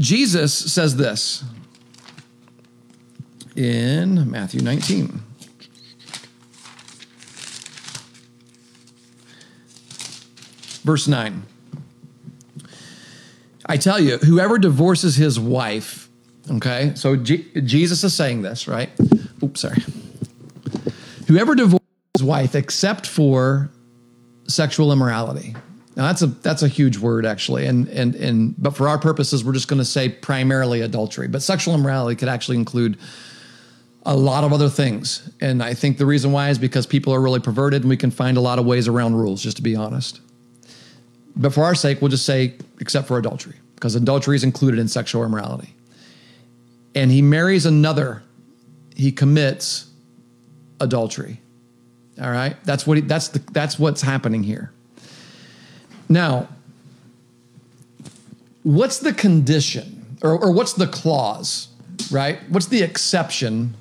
Jesus 0.00 0.54
says 0.54 0.96
this 0.96 1.44
in 3.54 4.30
Matthew 4.30 4.62
19. 4.62 5.22
Verse 10.82 11.08
9. 11.08 11.42
I 13.68 13.76
tell 13.76 13.98
you, 13.98 14.18
whoever 14.18 14.58
divorces 14.58 15.16
his 15.16 15.40
wife, 15.40 16.05
okay, 16.50 16.92
so 16.94 17.16
G- 17.16 17.48
Jesus 17.64 18.04
is 18.04 18.14
saying 18.14 18.42
this, 18.42 18.68
right? 18.68 18.90
Oops, 19.42 19.60
sorry. 19.60 19.82
Whoever 21.28 21.54
divorces 21.54 21.86
his 22.14 22.22
wife 22.22 22.54
except 22.54 23.06
for 23.06 23.70
sexual 24.48 24.92
immorality. 24.92 25.54
Now 25.96 26.06
that's 26.06 26.22
a 26.22 26.26
that's 26.26 26.62
a 26.62 26.68
huge 26.68 26.98
word 26.98 27.24
actually, 27.24 27.66
and 27.66 27.88
and 27.88 28.14
and 28.14 28.54
but 28.58 28.76
for 28.76 28.88
our 28.88 28.98
purposes, 28.98 29.44
we're 29.44 29.54
just 29.54 29.68
going 29.68 29.78
to 29.78 29.84
say 29.84 30.08
primarily 30.08 30.82
adultery. 30.82 31.26
But 31.26 31.42
sexual 31.42 31.74
immorality 31.74 32.16
could 32.16 32.28
actually 32.28 32.58
include 32.58 32.98
a 34.04 34.14
lot 34.14 34.44
of 34.44 34.52
other 34.52 34.68
things, 34.68 35.28
and 35.40 35.62
I 35.62 35.74
think 35.74 35.98
the 35.98 36.06
reason 36.06 36.32
why 36.32 36.50
is 36.50 36.58
because 36.58 36.86
people 36.86 37.14
are 37.14 37.20
really 37.20 37.40
perverted, 37.40 37.82
and 37.82 37.88
we 37.88 37.96
can 37.96 38.10
find 38.10 38.36
a 38.36 38.40
lot 38.40 38.58
of 38.58 38.66
ways 38.66 38.88
around 38.88 39.14
rules. 39.14 39.42
Just 39.42 39.56
to 39.56 39.62
be 39.62 39.74
honest, 39.74 40.20
but 41.34 41.54
for 41.54 41.64
our 41.64 41.74
sake, 41.74 42.02
we'll 42.02 42.10
just 42.10 42.26
say 42.26 42.54
except 42.80 43.08
for 43.08 43.18
adultery, 43.18 43.56
because 43.74 43.94
adultery 43.94 44.36
is 44.36 44.44
included 44.44 44.78
in 44.78 44.88
sexual 44.88 45.24
immorality. 45.24 45.74
And 46.96 47.12
he 47.12 47.22
marries 47.22 47.66
another, 47.66 48.22
he 48.96 49.12
commits 49.12 49.90
adultery. 50.80 51.40
All 52.20 52.30
right, 52.30 52.56
that's 52.64 52.86
what 52.86 52.96
he, 52.96 53.02
that's 53.02 53.28
the 53.28 53.38
that's 53.52 53.78
what's 53.78 54.00
happening 54.00 54.42
here. 54.42 54.72
Now, 56.08 56.48
what's 58.62 58.98
the 58.98 59.12
condition 59.12 60.16
or, 60.22 60.32
or 60.32 60.50
what's 60.50 60.72
the 60.72 60.86
clause, 60.86 61.68
right? 62.10 62.38
What's 62.48 62.66
the 62.66 62.82
exception 62.82 63.74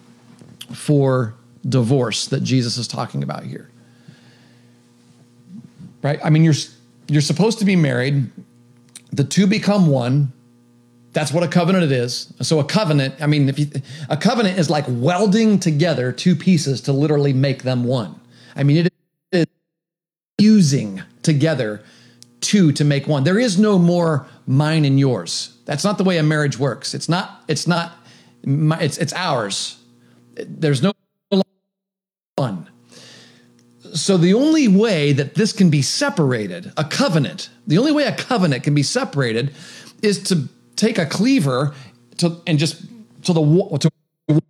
for 0.74 1.34
divorce 1.68 2.28
that 2.28 2.44
Jesus 2.44 2.78
is 2.78 2.88
talking 2.88 3.24
about 3.24 3.44
here? 3.44 3.70
Right? 6.04 6.20
I 6.22 6.30
mean, 6.30 6.44
you're 6.44 6.54
you're 7.08 7.22
supposed 7.22 7.60
to 7.60 7.66
be 7.66 7.78
married. 7.78 8.30
The 9.14 9.24
two 9.24 9.48
become 9.48 9.88
one. 9.88 10.34
That's 11.16 11.32
what 11.32 11.44
a 11.44 11.48
covenant 11.48 11.86
it 11.86 11.94
is. 11.94 12.34
So 12.42 12.60
a 12.60 12.66
covenant, 12.66 13.16
I 13.22 13.28
mean, 13.28 13.48
if 13.48 13.58
you, 13.58 13.68
a 14.10 14.18
covenant 14.18 14.60
is 14.60 14.70
like 14.70 14.84
welding 14.86 15.62
together 15.62 16.12
two 16.12 16.36
pieces 16.36 16.82
to 16.82 16.92
literally 16.92 17.32
make 17.32 17.64
them 17.64 17.86
one. 17.86 18.20
I 18.54 18.64
mean, 18.64 18.86
it 18.86 18.94
is 19.32 19.46
fusing 20.38 21.02
together 21.24 21.82
two 22.42 22.74
to 22.74 22.84
make 22.84 23.08
one. 23.08 23.24
There 23.24 23.40
is 23.40 23.58
no 23.58 23.80
more 23.80 24.28
mine 24.46 24.84
and 24.84 25.00
yours. 25.00 25.56
That's 25.64 25.86
not 25.86 25.98
the 25.98 26.04
way 26.04 26.18
a 26.18 26.24
marriage 26.24 26.60
works. 26.60 26.94
It's 26.94 27.08
not. 27.08 27.46
It's 27.48 27.66
not. 27.66 27.94
It's 28.44 28.98
it's 28.98 29.14
ours. 29.14 29.78
There's 30.36 30.82
no 30.82 30.92
one. 32.36 32.70
So 33.94 34.18
the 34.18 34.34
only 34.34 34.68
way 34.68 35.14
that 35.14 35.36
this 35.36 35.54
can 35.54 35.70
be 35.70 35.82
separated, 35.82 36.74
a 36.76 36.84
covenant, 36.84 37.50
the 37.66 37.78
only 37.78 37.94
way 37.94 38.04
a 38.04 38.14
covenant 38.14 38.64
can 38.64 38.76
be 38.76 38.84
separated, 38.84 39.54
is 40.02 40.22
to 40.24 40.50
take 40.76 40.98
a 40.98 41.06
cleaver 41.06 41.74
to 42.18 42.42
and 42.48 42.60
just 42.60 42.82
to 43.24 43.34
the 43.34 43.78
to 43.80 44.42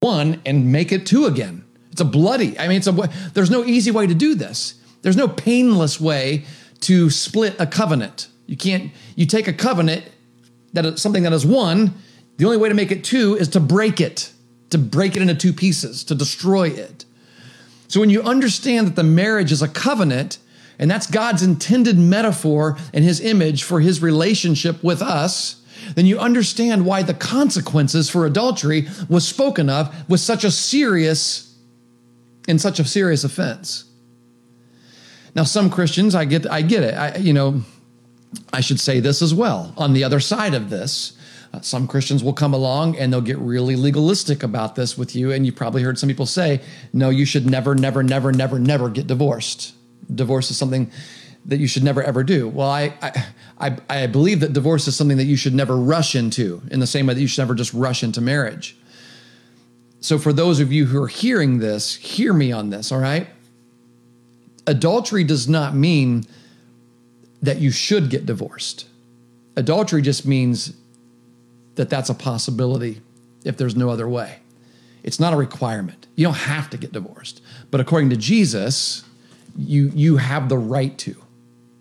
one 0.00 0.40
and 0.46 0.72
make 0.72 0.92
it 0.92 1.06
two 1.06 1.26
again. 1.26 1.64
It's 1.90 2.00
a 2.00 2.04
bloody. 2.04 2.58
I 2.58 2.68
mean, 2.68 2.78
it's 2.78 2.86
a. 2.86 3.10
There's 3.34 3.50
no 3.50 3.64
easy 3.64 3.90
way 3.90 4.06
to 4.06 4.14
do 4.14 4.34
this. 4.34 4.74
There's 5.02 5.16
no 5.16 5.28
painless 5.28 6.00
way 6.00 6.44
to 6.80 7.10
split 7.10 7.56
a 7.58 7.66
covenant. 7.66 8.28
You 8.46 8.56
can't, 8.56 8.92
you 9.16 9.26
take 9.26 9.48
a 9.48 9.52
covenant 9.52 10.04
that 10.72 10.86
is 10.86 11.02
something 11.02 11.22
that 11.24 11.32
is 11.32 11.44
one, 11.44 11.94
the 12.36 12.44
only 12.44 12.56
way 12.56 12.68
to 12.68 12.74
make 12.74 12.90
it 12.90 13.04
two 13.04 13.36
is 13.36 13.48
to 13.48 13.60
break 13.60 14.00
it, 14.00 14.32
to 14.70 14.78
break 14.78 15.16
it 15.16 15.22
into 15.22 15.34
two 15.34 15.52
pieces, 15.52 16.04
to 16.04 16.14
destroy 16.14 16.68
it. 16.68 17.04
So 17.88 18.00
when 18.00 18.10
you 18.10 18.22
understand 18.22 18.86
that 18.86 18.96
the 18.96 19.02
marriage 19.02 19.50
is 19.50 19.62
a 19.62 19.68
covenant, 19.68 20.38
and 20.78 20.90
that's 20.90 21.06
God's 21.06 21.42
intended 21.42 21.98
metaphor 21.98 22.76
and 22.92 23.04
his 23.04 23.20
image 23.20 23.64
for 23.64 23.80
his 23.80 24.02
relationship 24.02 24.82
with 24.84 25.02
us, 25.02 25.62
then 25.94 26.06
you 26.06 26.18
understand 26.18 26.84
why 26.84 27.02
the 27.02 27.14
consequences 27.14 28.10
for 28.10 28.26
adultery 28.26 28.88
was 29.08 29.26
spoken 29.26 29.70
of 29.70 29.94
with 30.08 30.20
such 30.20 30.44
a 30.44 30.50
serious, 30.50 31.56
in 32.46 32.58
such 32.58 32.78
a 32.78 32.84
serious 32.84 33.24
offense. 33.24 33.84
Now, 35.34 35.44
some 35.44 35.70
Christians, 35.70 36.14
I 36.14 36.24
get, 36.24 36.50
I 36.50 36.62
get 36.62 36.82
it. 36.82 36.94
I, 36.94 37.16
you 37.16 37.32
know, 37.32 37.62
I 38.52 38.60
should 38.60 38.80
say 38.80 39.00
this 39.00 39.22
as 39.22 39.34
well. 39.34 39.72
On 39.76 39.92
the 39.92 40.04
other 40.04 40.20
side 40.20 40.54
of 40.54 40.70
this, 40.70 41.16
uh, 41.52 41.60
some 41.60 41.86
Christians 41.86 42.22
will 42.22 42.32
come 42.32 42.52
along 42.52 42.96
and 42.96 43.12
they'll 43.12 43.20
get 43.20 43.38
really 43.38 43.76
legalistic 43.76 44.42
about 44.42 44.74
this 44.74 44.98
with 44.98 45.16
you. 45.16 45.32
And 45.32 45.46
you 45.46 45.52
probably 45.52 45.82
heard 45.82 45.98
some 45.98 46.08
people 46.08 46.26
say, 46.26 46.60
no, 46.92 47.08
you 47.08 47.24
should 47.24 47.46
never, 47.46 47.74
never, 47.74 48.02
never, 48.02 48.32
never, 48.32 48.58
never 48.58 48.90
get 48.90 49.06
divorced. 49.06 49.74
Divorce 50.14 50.50
is 50.50 50.56
something 50.56 50.90
that 51.48 51.58
you 51.58 51.66
should 51.66 51.82
never 51.82 52.02
ever 52.02 52.22
do. 52.22 52.48
Well, 52.48 52.70
I, 52.70 52.94
I, 53.02 53.24
I, 53.58 53.76
I 53.88 54.06
believe 54.06 54.40
that 54.40 54.52
divorce 54.52 54.86
is 54.86 54.96
something 54.96 55.16
that 55.16 55.24
you 55.24 55.36
should 55.36 55.54
never 55.54 55.76
rush 55.76 56.14
into 56.14 56.62
in 56.70 56.80
the 56.80 56.86
same 56.86 57.06
way 57.06 57.14
that 57.14 57.20
you 57.20 57.26
should 57.26 57.42
never 57.42 57.54
just 57.54 57.74
rush 57.74 58.02
into 58.02 58.20
marriage. 58.20 58.76
So, 60.00 60.18
for 60.18 60.32
those 60.32 60.60
of 60.60 60.72
you 60.72 60.86
who 60.86 61.02
are 61.02 61.08
hearing 61.08 61.58
this, 61.58 61.96
hear 61.96 62.32
me 62.32 62.52
on 62.52 62.70
this, 62.70 62.92
all 62.92 63.00
right? 63.00 63.26
adultery 64.68 65.24
does 65.24 65.48
not 65.48 65.74
mean 65.74 66.24
that 67.42 67.58
you 67.58 67.70
should 67.70 68.10
get 68.10 68.26
divorced. 68.26 68.86
Adultery 69.56 70.02
just 70.02 70.26
means 70.26 70.74
that 71.74 71.90
that's 71.90 72.10
a 72.10 72.14
possibility 72.14 73.00
if 73.44 73.56
there's 73.56 73.74
no 73.74 73.88
other 73.88 74.08
way. 74.08 74.38
It's 75.02 75.18
not 75.18 75.32
a 75.32 75.36
requirement. 75.36 76.06
You 76.16 76.26
don't 76.26 76.36
have 76.36 76.68
to 76.70 76.76
get 76.76 76.92
divorced. 76.92 77.40
But 77.70 77.80
according 77.80 78.10
to 78.10 78.16
Jesus, 78.16 79.04
you 79.56 79.90
you 79.94 80.18
have 80.18 80.48
the 80.48 80.58
right 80.58 80.96
to. 80.98 81.16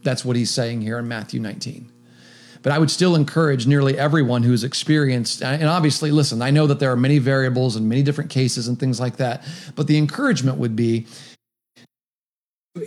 That's 0.07 0.23
what 0.23 0.37
he's 0.37 0.49
saying 0.49 0.83
here 0.83 0.97
in 0.97 1.09
Matthew 1.09 1.41
19. 1.41 1.91
But 2.61 2.71
I 2.71 2.79
would 2.79 2.89
still 2.89 3.13
encourage 3.13 3.67
nearly 3.67 3.97
everyone 3.97 4.41
who's 4.41 4.63
experienced, 4.63 5.43
and 5.43 5.67
obviously, 5.67 6.11
listen, 6.11 6.41
I 6.41 6.49
know 6.49 6.65
that 6.67 6.79
there 6.79 6.93
are 6.93 6.95
many 6.95 7.19
variables 7.19 7.75
and 7.75 7.89
many 7.89 8.03
different 8.03 8.29
cases 8.29 8.69
and 8.69 8.79
things 8.79 9.01
like 9.01 9.17
that. 9.17 9.43
But 9.75 9.87
the 9.87 9.97
encouragement 9.97 10.59
would 10.59 10.77
be 10.77 11.07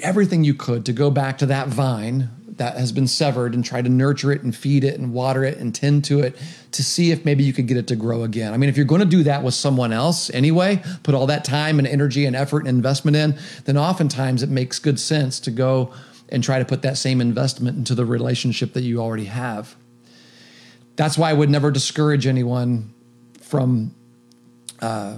everything 0.00 0.44
you 0.44 0.54
could 0.54 0.86
to 0.86 0.94
go 0.94 1.10
back 1.10 1.36
to 1.38 1.46
that 1.46 1.68
vine 1.68 2.30
that 2.56 2.78
has 2.78 2.90
been 2.90 3.06
severed 3.06 3.54
and 3.54 3.62
try 3.62 3.82
to 3.82 3.88
nurture 3.90 4.32
it 4.32 4.42
and 4.42 4.56
feed 4.56 4.82
it 4.82 4.98
and 4.98 5.12
water 5.12 5.44
it 5.44 5.58
and 5.58 5.74
tend 5.74 6.06
to 6.06 6.20
it 6.20 6.36
to 6.72 6.82
see 6.82 7.10
if 7.10 7.26
maybe 7.26 7.44
you 7.44 7.52
could 7.52 7.66
get 7.66 7.76
it 7.76 7.86
to 7.88 7.96
grow 7.96 8.22
again. 8.22 8.54
I 8.54 8.56
mean, 8.56 8.70
if 8.70 8.78
you're 8.78 8.86
going 8.86 9.02
to 9.02 9.06
do 9.06 9.24
that 9.24 9.42
with 9.42 9.52
someone 9.52 9.92
else 9.92 10.30
anyway, 10.30 10.82
put 11.02 11.14
all 11.14 11.26
that 11.26 11.44
time 11.44 11.78
and 11.78 11.86
energy 11.86 12.24
and 12.24 12.34
effort 12.34 12.60
and 12.60 12.68
investment 12.68 13.14
in, 13.14 13.38
then 13.66 13.76
oftentimes 13.76 14.42
it 14.42 14.48
makes 14.48 14.78
good 14.78 14.98
sense 14.98 15.38
to 15.40 15.50
go 15.50 15.92
and 16.30 16.42
try 16.42 16.58
to 16.58 16.64
put 16.64 16.82
that 16.82 16.96
same 16.96 17.20
investment 17.20 17.76
into 17.76 17.94
the 17.94 18.04
relationship 18.04 18.72
that 18.72 18.82
you 18.82 19.00
already 19.00 19.26
have. 19.26 19.76
That's 20.96 21.16
why 21.18 21.30
I 21.30 21.32
would 21.32 21.50
never 21.50 21.70
discourage 21.70 22.26
anyone 22.26 22.92
from, 23.40 23.94
uh, 24.80 25.16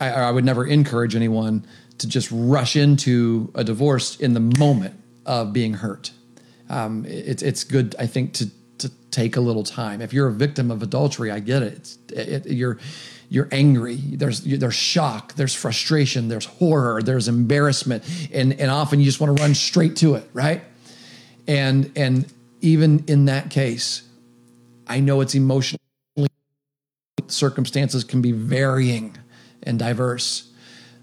I, 0.00 0.10
I 0.10 0.30
would 0.30 0.44
never 0.44 0.66
encourage 0.66 1.14
anyone 1.14 1.66
to 1.98 2.08
just 2.08 2.28
rush 2.30 2.76
into 2.76 3.50
a 3.54 3.64
divorce 3.64 4.16
in 4.16 4.34
the 4.34 4.58
moment 4.58 4.94
of 5.24 5.52
being 5.52 5.74
hurt. 5.74 6.12
Um, 6.68 7.04
it's 7.06 7.42
it's 7.42 7.64
good, 7.64 7.94
I 7.98 8.06
think, 8.06 8.32
to 8.34 8.50
take 9.16 9.36
a 9.36 9.40
little 9.40 9.64
time. 9.64 10.02
If 10.02 10.12
you're 10.12 10.28
a 10.28 10.32
victim 10.32 10.70
of 10.70 10.82
adultery, 10.82 11.30
I 11.30 11.40
get 11.40 11.62
it. 11.62 11.96
It, 12.12 12.46
you're 12.46 12.78
you're 13.30 13.48
angry. 13.50 13.96
There's 13.96 14.40
there's 14.42 14.74
shock. 14.74 15.34
There's 15.34 15.54
frustration. 15.54 16.28
There's 16.28 16.44
horror. 16.44 17.02
There's 17.02 17.26
embarrassment, 17.26 18.04
and 18.32 18.52
and 18.60 18.70
often 18.70 19.00
you 19.00 19.06
just 19.06 19.20
want 19.20 19.36
to 19.36 19.42
run 19.42 19.54
straight 19.54 19.96
to 19.96 20.16
it, 20.16 20.28
right? 20.32 20.62
And 21.48 21.90
and 21.96 22.30
even 22.60 23.04
in 23.06 23.24
that 23.24 23.50
case, 23.50 24.02
I 24.86 25.00
know 25.00 25.22
it's 25.22 25.34
emotionally 25.34 25.80
circumstances 27.28 28.04
can 28.04 28.22
be 28.22 28.32
varying 28.32 29.16
and 29.62 29.78
diverse, 29.78 30.52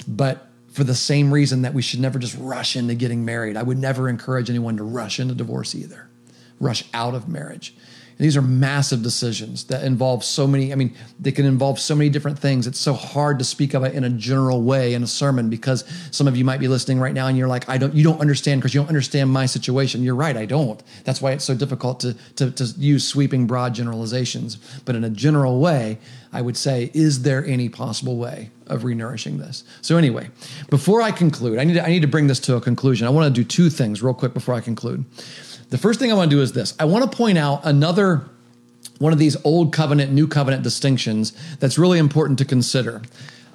but 0.07 0.47
for 0.71 0.83
the 0.83 0.95
same 0.95 1.33
reason 1.33 1.63
that 1.63 1.73
we 1.73 1.81
should 1.81 1.99
never 1.99 2.17
just 2.17 2.37
rush 2.39 2.75
into 2.75 2.95
getting 2.95 3.25
married. 3.25 3.57
I 3.57 3.63
would 3.63 3.77
never 3.77 4.07
encourage 4.07 4.49
anyone 4.49 4.77
to 4.77 4.83
rush 4.83 5.19
into 5.19 5.35
divorce 5.35 5.75
either, 5.75 6.09
rush 6.59 6.85
out 6.93 7.13
of 7.13 7.27
marriage. 7.27 7.75
These 8.17 8.37
are 8.37 8.41
massive 8.41 9.01
decisions 9.01 9.65
that 9.65 9.83
involve 9.83 10.23
so 10.23 10.47
many, 10.47 10.71
I 10.71 10.75
mean, 10.75 10.95
they 11.19 11.31
can 11.31 11.45
involve 11.45 11.79
so 11.79 11.95
many 11.95 12.09
different 12.09 12.37
things. 12.37 12.67
It's 12.67 12.79
so 12.79 12.93
hard 12.93 13.39
to 13.39 13.45
speak 13.45 13.73
of 13.73 13.83
it 13.83 13.93
in 13.93 14.03
a 14.03 14.09
general 14.09 14.61
way 14.61 14.93
in 14.93 15.03
a 15.03 15.07
sermon 15.07 15.49
because 15.49 15.83
some 16.11 16.27
of 16.27 16.37
you 16.37 16.45
might 16.45 16.59
be 16.59 16.67
listening 16.67 16.99
right 16.99 17.13
now 17.13 17.27
and 17.27 17.37
you're 17.37 17.47
like, 17.47 17.67
I 17.67 17.77
don't, 17.77 17.93
you 17.93 18.03
don't 18.03 18.21
understand 18.21 18.61
because 18.61 18.73
you 18.73 18.81
don't 18.81 18.87
understand 18.87 19.31
my 19.31 19.45
situation. 19.45 20.03
You're 20.03 20.15
right, 20.15 20.37
I 20.37 20.45
don't. 20.45 20.81
That's 21.03 21.21
why 21.21 21.31
it's 21.31 21.45
so 21.45 21.55
difficult 21.55 21.99
to, 22.01 22.13
to, 22.35 22.51
to 22.51 22.65
use 22.77 23.07
sweeping 23.07 23.47
broad 23.47 23.73
generalizations. 23.73 24.57
But 24.85 24.95
in 24.95 25.03
a 25.03 25.09
general 25.09 25.59
way, 25.59 25.97
I 26.31 26.41
would 26.41 26.57
say, 26.57 26.91
is 26.93 27.21
there 27.21 27.45
any 27.45 27.69
possible 27.69 28.17
way 28.17 28.49
of 28.67 28.81
renourishing 28.81 29.37
this? 29.37 29.63
So 29.81 29.97
anyway, 29.97 30.29
before 30.69 31.01
I 31.01 31.11
conclude, 31.11 31.59
I 31.59 31.63
need 31.63 31.73
to, 31.73 31.83
I 31.83 31.89
need 31.89 32.01
to 32.01 32.07
bring 32.07 32.27
this 32.27 32.39
to 32.41 32.55
a 32.55 32.61
conclusion. 32.61 33.05
I 33.05 33.11
want 33.11 33.33
to 33.33 33.41
do 33.41 33.47
two 33.47 33.69
things 33.69 34.01
real 34.01 34.13
quick 34.13 34.33
before 34.33 34.55
I 34.55 34.61
conclude. 34.61 35.05
The 35.69 35.77
first 35.77 35.99
thing 35.99 36.11
I 36.11 36.15
want 36.15 36.29
to 36.29 36.35
do 36.35 36.41
is 36.41 36.53
this 36.53 36.75
I 36.79 36.85
want 36.85 37.09
to 37.09 37.17
point 37.17 37.37
out 37.37 37.61
another 37.63 38.23
one 38.99 39.11
of 39.11 39.19
these 39.19 39.35
old 39.43 39.73
covenant, 39.73 40.11
new 40.11 40.27
covenant 40.27 40.63
distinctions 40.63 41.33
that's 41.57 41.77
really 41.77 41.99
important 41.99 42.39
to 42.39 42.45
consider. 42.45 43.01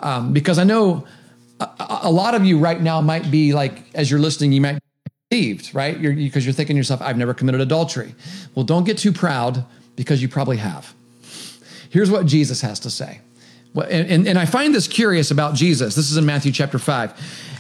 Um, 0.01 0.33
because 0.33 0.59
I 0.59 0.65
know 0.65 1.07
a, 1.61 1.69
a, 2.03 2.11
lot 2.11 2.35
of 2.35 2.45
you 2.45 2.59
right 2.59 2.81
now 2.81 3.01
might 3.01 3.31
be 3.31 3.53
like, 3.53 3.83
as 3.95 4.11
you're 4.11 4.21
listening, 4.21 4.53
you 4.53 4.61
might 4.61 4.75
be 4.75 4.81
deceived, 5.31 5.75
right? 5.75 5.99
You're, 5.99 6.13
because 6.13 6.45
you're 6.45 6.53
thinking 6.53 6.77
to 6.77 6.79
yourself, 6.79 7.01
I've 7.03 7.17
never 7.17 7.35
committed 7.35 7.61
adultery. 7.61 8.15
Well, 8.55 8.65
don't 8.65 8.85
get 8.85 8.99
too 8.99 9.13
proud 9.13 9.65
because 9.97 10.23
you 10.23 10.29
probably 10.29 10.59
have. 10.59 10.95
Here's 11.91 12.11
what 12.11 12.27
Jesus 12.27 12.61
has 12.61 12.79
to 12.81 12.91
say. 12.91 13.21
And, 13.75 14.11
and, 14.11 14.29
and 14.29 14.39
I 14.39 14.45
find 14.45 14.75
this 14.75 14.87
curious 14.87 15.31
about 15.31 15.55
Jesus. 15.55 15.95
This 15.95 16.11
is 16.11 16.17
in 16.17 16.27
Matthew 16.27 16.53
chapter 16.53 16.79
5 16.79 17.58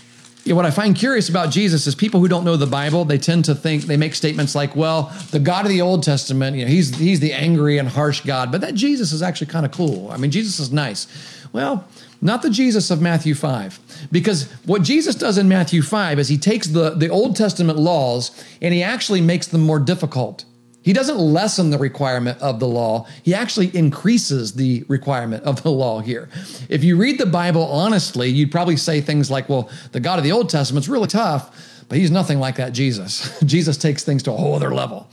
what 0.54 0.66
I 0.66 0.70
find 0.70 0.96
curious 0.96 1.28
about 1.28 1.50
Jesus 1.50 1.86
is 1.86 1.94
people 1.94 2.20
who 2.20 2.28
don't 2.28 2.44
know 2.44 2.56
the 2.56 2.66
Bible, 2.66 3.04
they 3.04 3.18
tend 3.18 3.44
to 3.46 3.54
think 3.54 3.84
they 3.84 3.96
make 3.96 4.14
statements 4.14 4.54
like, 4.54 4.74
well, 4.76 5.12
the 5.30 5.38
God 5.38 5.64
of 5.64 5.70
the 5.70 5.80
Old 5.80 6.02
Testament, 6.02 6.56
you 6.56 6.64
know, 6.64 6.70
he's 6.70 6.96
he's 6.96 7.20
the 7.20 7.32
angry 7.32 7.78
and 7.78 7.88
harsh 7.88 8.20
God, 8.22 8.52
but 8.52 8.60
that 8.60 8.74
Jesus 8.74 9.12
is 9.12 9.22
actually 9.22 9.48
kind 9.48 9.66
of 9.66 9.72
cool. 9.72 10.10
I 10.10 10.16
mean, 10.16 10.30
Jesus 10.30 10.58
is 10.58 10.72
nice. 10.72 11.06
Well, 11.52 11.86
not 12.20 12.42
the 12.42 12.50
Jesus 12.50 12.90
of 12.90 13.00
Matthew 13.00 13.34
5. 13.34 14.08
Because 14.10 14.50
what 14.64 14.82
Jesus 14.82 15.14
does 15.14 15.38
in 15.38 15.48
Matthew 15.48 15.82
5 15.82 16.18
is 16.18 16.28
he 16.28 16.38
takes 16.38 16.66
the, 16.68 16.90
the 16.90 17.08
Old 17.08 17.36
Testament 17.36 17.78
laws 17.78 18.30
and 18.60 18.74
he 18.74 18.82
actually 18.82 19.20
makes 19.20 19.46
them 19.46 19.60
more 19.60 19.78
difficult. 19.78 20.44
He 20.88 20.94
doesn't 20.94 21.18
lessen 21.18 21.68
the 21.68 21.76
requirement 21.76 22.40
of 22.40 22.60
the 22.60 22.66
law, 22.66 23.06
he 23.22 23.34
actually 23.34 23.66
increases 23.76 24.54
the 24.54 24.86
requirement 24.88 25.44
of 25.44 25.62
the 25.62 25.70
law 25.70 26.00
here. 26.00 26.30
If 26.70 26.82
you 26.82 26.96
read 26.96 27.18
the 27.18 27.26
Bible 27.26 27.64
honestly, 27.64 28.30
you'd 28.30 28.50
probably 28.50 28.78
say 28.78 29.02
things 29.02 29.30
like, 29.30 29.50
well, 29.50 29.68
the 29.92 30.00
God 30.00 30.18
of 30.18 30.24
the 30.24 30.32
Old 30.32 30.48
Testament's 30.48 30.88
really 30.88 31.06
tough, 31.06 31.84
but 31.90 31.98
he's 31.98 32.10
nothing 32.10 32.40
like 32.40 32.56
that 32.56 32.72
Jesus. 32.72 33.38
Jesus 33.44 33.76
takes 33.76 34.02
things 34.02 34.22
to 34.22 34.32
a 34.32 34.36
whole 34.38 34.54
other 34.54 34.72
level. 34.72 35.10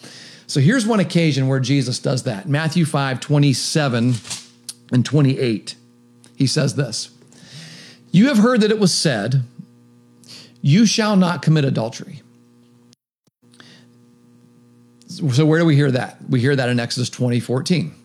So 0.47 0.61
here's 0.61 0.87
one 0.87 1.01
occasion 1.01 1.49
where 1.49 1.59
Jesus 1.59 1.99
does 1.99 2.23
that 2.23 2.47
Matthew 2.47 2.85
5 2.85 3.19
27 3.19 4.13
and 4.93 5.05
28. 5.05 5.75
He 6.37 6.47
says 6.47 6.75
this 6.75 7.09
You 8.11 8.29
have 8.29 8.37
heard 8.37 8.61
that 8.61 8.71
it 8.71 8.79
was 8.79 8.93
said, 8.93 9.43
You 10.61 10.85
shall 10.85 11.17
not 11.17 11.41
commit 11.41 11.65
adultery. 11.65 12.21
So 15.15 15.45
where 15.45 15.59
do 15.59 15.65
we 15.65 15.75
hear 15.75 15.91
that? 15.91 16.17
We 16.29 16.41
hear 16.41 16.55
that 16.55 16.67
in 16.67 16.79
Exodus 16.79 17.09
20, 17.09 17.39
14, 17.39 17.95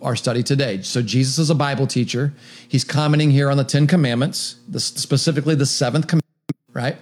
our 0.00 0.16
study 0.16 0.42
today. 0.42 0.80
So 0.82 1.02
Jesus 1.02 1.38
is 1.38 1.50
a 1.50 1.54
Bible 1.54 1.86
teacher. 1.86 2.32
He's 2.66 2.84
commenting 2.84 3.30
here 3.30 3.50
on 3.50 3.58
the 3.58 3.64
Ten 3.64 3.86
Commandments, 3.86 4.56
the, 4.68 4.80
specifically 4.80 5.54
the 5.54 5.66
seventh 5.66 6.06
commandment, 6.06 6.56
right? 6.72 6.96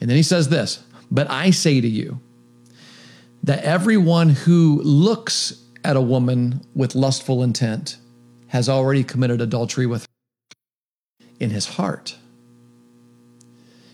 And 0.00 0.10
then 0.10 0.16
he 0.16 0.24
says 0.24 0.48
this, 0.48 0.82
but 1.10 1.30
I 1.30 1.50
say 1.50 1.80
to 1.80 1.88
you 1.88 2.20
that 3.44 3.62
everyone 3.62 4.30
who 4.30 4.80
looks 4.82 5.62
at 5.84 5.96
a 5.96 6.00
woman 6.00 6.64
with 6.74 6.94
lustful 6.94 7.42
intent 7.42 7.98
has 8.48 8.68
already 8.68 9.04
committed 9.04 9.40
adultery 9.40 9.86
with 9.86 10.02
her 10.02 11.26
in 11.38 11.50
his 11.50 11.66
heart. 11.66 12.16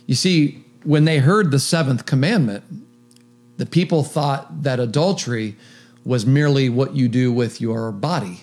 You 0.06 0.14
see, 0.14 0.64
when 0.84 1.04
they 1.04 1.18
heard 1.18 1.50
the 1.50 1.58
seventh 1.58 2.06
commandment, 2.06 2.64
the 3.58 3.66
people 3.66 4.02
thought 4.02 4.62
that 4.62 4.80
adultery 4.80 5.56
was 6.04 6.24
merely 6.24 6.70
what 6.70 6.94
you 6.94 7.08
do 7.08 7.30
with 7.30 7.60
your 7.60 7.92
body. 7.92 8.40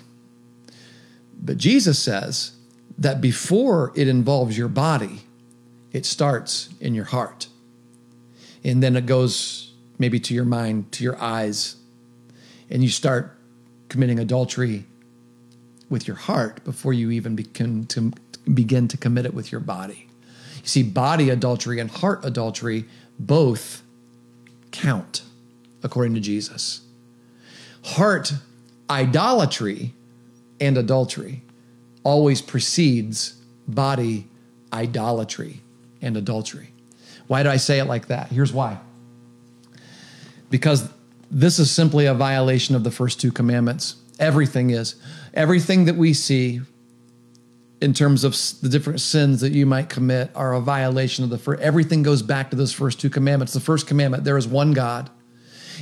But 1.41 1.57
Jesus 1.57 1.97
says 1.97 2.51
that 2.97 3.21
before 3.21 3.91
it 3.95 4.07
involves 4.07 4.57
your 4.57 4.67
body, 4.67 5.21
it 5.91 6.05
starts 6.05 6.69
in 6.79 6.93
your 6.93 7.05
heart. 7.05 7.47
And 8.63 8.83
then 8.83 8.95
it 8.95 9.05
goes 9.05 9.73
maybe 9.97 10.19
to 10.19 10.33
your 10.33 10.45
mind, 10.45 10.91
to 10.91 11.03
your 11.03 11.19
eyes, 11.21 11.77
and 12.69 12.83
you 12.83 12.89
start 12.89 13.37
committing 13.87 14.19
adultery 14.19 14.85
with 15.89 16.07
your 16.07 16.17
heart 16.17 16.63
before 16.65 16.93
you 16.93 17.11
even 17.11 17.35
begin 17.35 17.85
to 17.85 18.11
begin 18.53 18.87
to 18.89 18.97
commit 18.97 19.25
it 19.25 19.33
with 19.33 19.51
your 19.51 19.61
body. 19.61 20.07
You 20.61 20.67
see, 20.67 20.83
body 20.83 21.29
adultery 21.29 21.79
and 21.79 21.89
heart 21.89 22.25
adultery 22.25 22.85
both 23.17 23.81
count, 24.75 25.21
according 25.83 26.13
to 26.15 26.19
Jesus. 26.19 26.81
Heart 27.83 28.33
idolatry 28.89 29.93
and 30.59 30.77
adultery 30.77 31.41
always 32.03 32.41
precedes 32.41 33.41
body 33.67 34.27
idolatry 34.73 35.61
and 36.01 36.17
adultery. 36.17 36.71
Why 37.27 37.43
do 37.43 37.49
I 37.49 37.57
say 37.57 37.79
it 37.79 37.85
like 37.85 38.07
that? 38.07 38.27
Here's 38.27 38.53
why. 38.53 38.79
Because 40.49 40.89
this 41.31 41.57
is 41.57 41.71
simply 41.71 42.05
a 42.05 42.13
violation 42.13 42.75
of 42.75 42.83
the 42.83 42.91
first 42.91 43.19
two 43.19 43.31
commandments. 43.31 43.95
Everything 44.19 44.69
is. 44.69 44.95
Everything 45.33 45.85
that 45.85 45.95
we 45.95 46.13
see 46.13 46.61
in 47.85 47.93
terms 47.93 48.23
of 48.23 48.35
the 48.63 48.67
different 48.67 48.99
sins 48.99 49.41
that 49.41 49.51
you 49.51 49.63
might 49.63 49.89
commit 49.89 50.31
are 50.33 50.55
a 50.55 50.59
violation 50.59 51.23
of 51.23 51.29
the 51.29 51.37
first. 51.37 51.61
Everything 51.61 52.01
goes 52.01 52.23
back 52.23 52.49
to 52.49 52.55
those 52.55 52.73
first 52.73 52.99
two 52.99 53.11
commandments. 53.11 53.53
The 53.53 53.59
first 53.59 53.85
commandment, 53.85 54.23
there 54.23 54.39
is 54.39 54.47
one 54.47 54.73
God, 54.73 55.11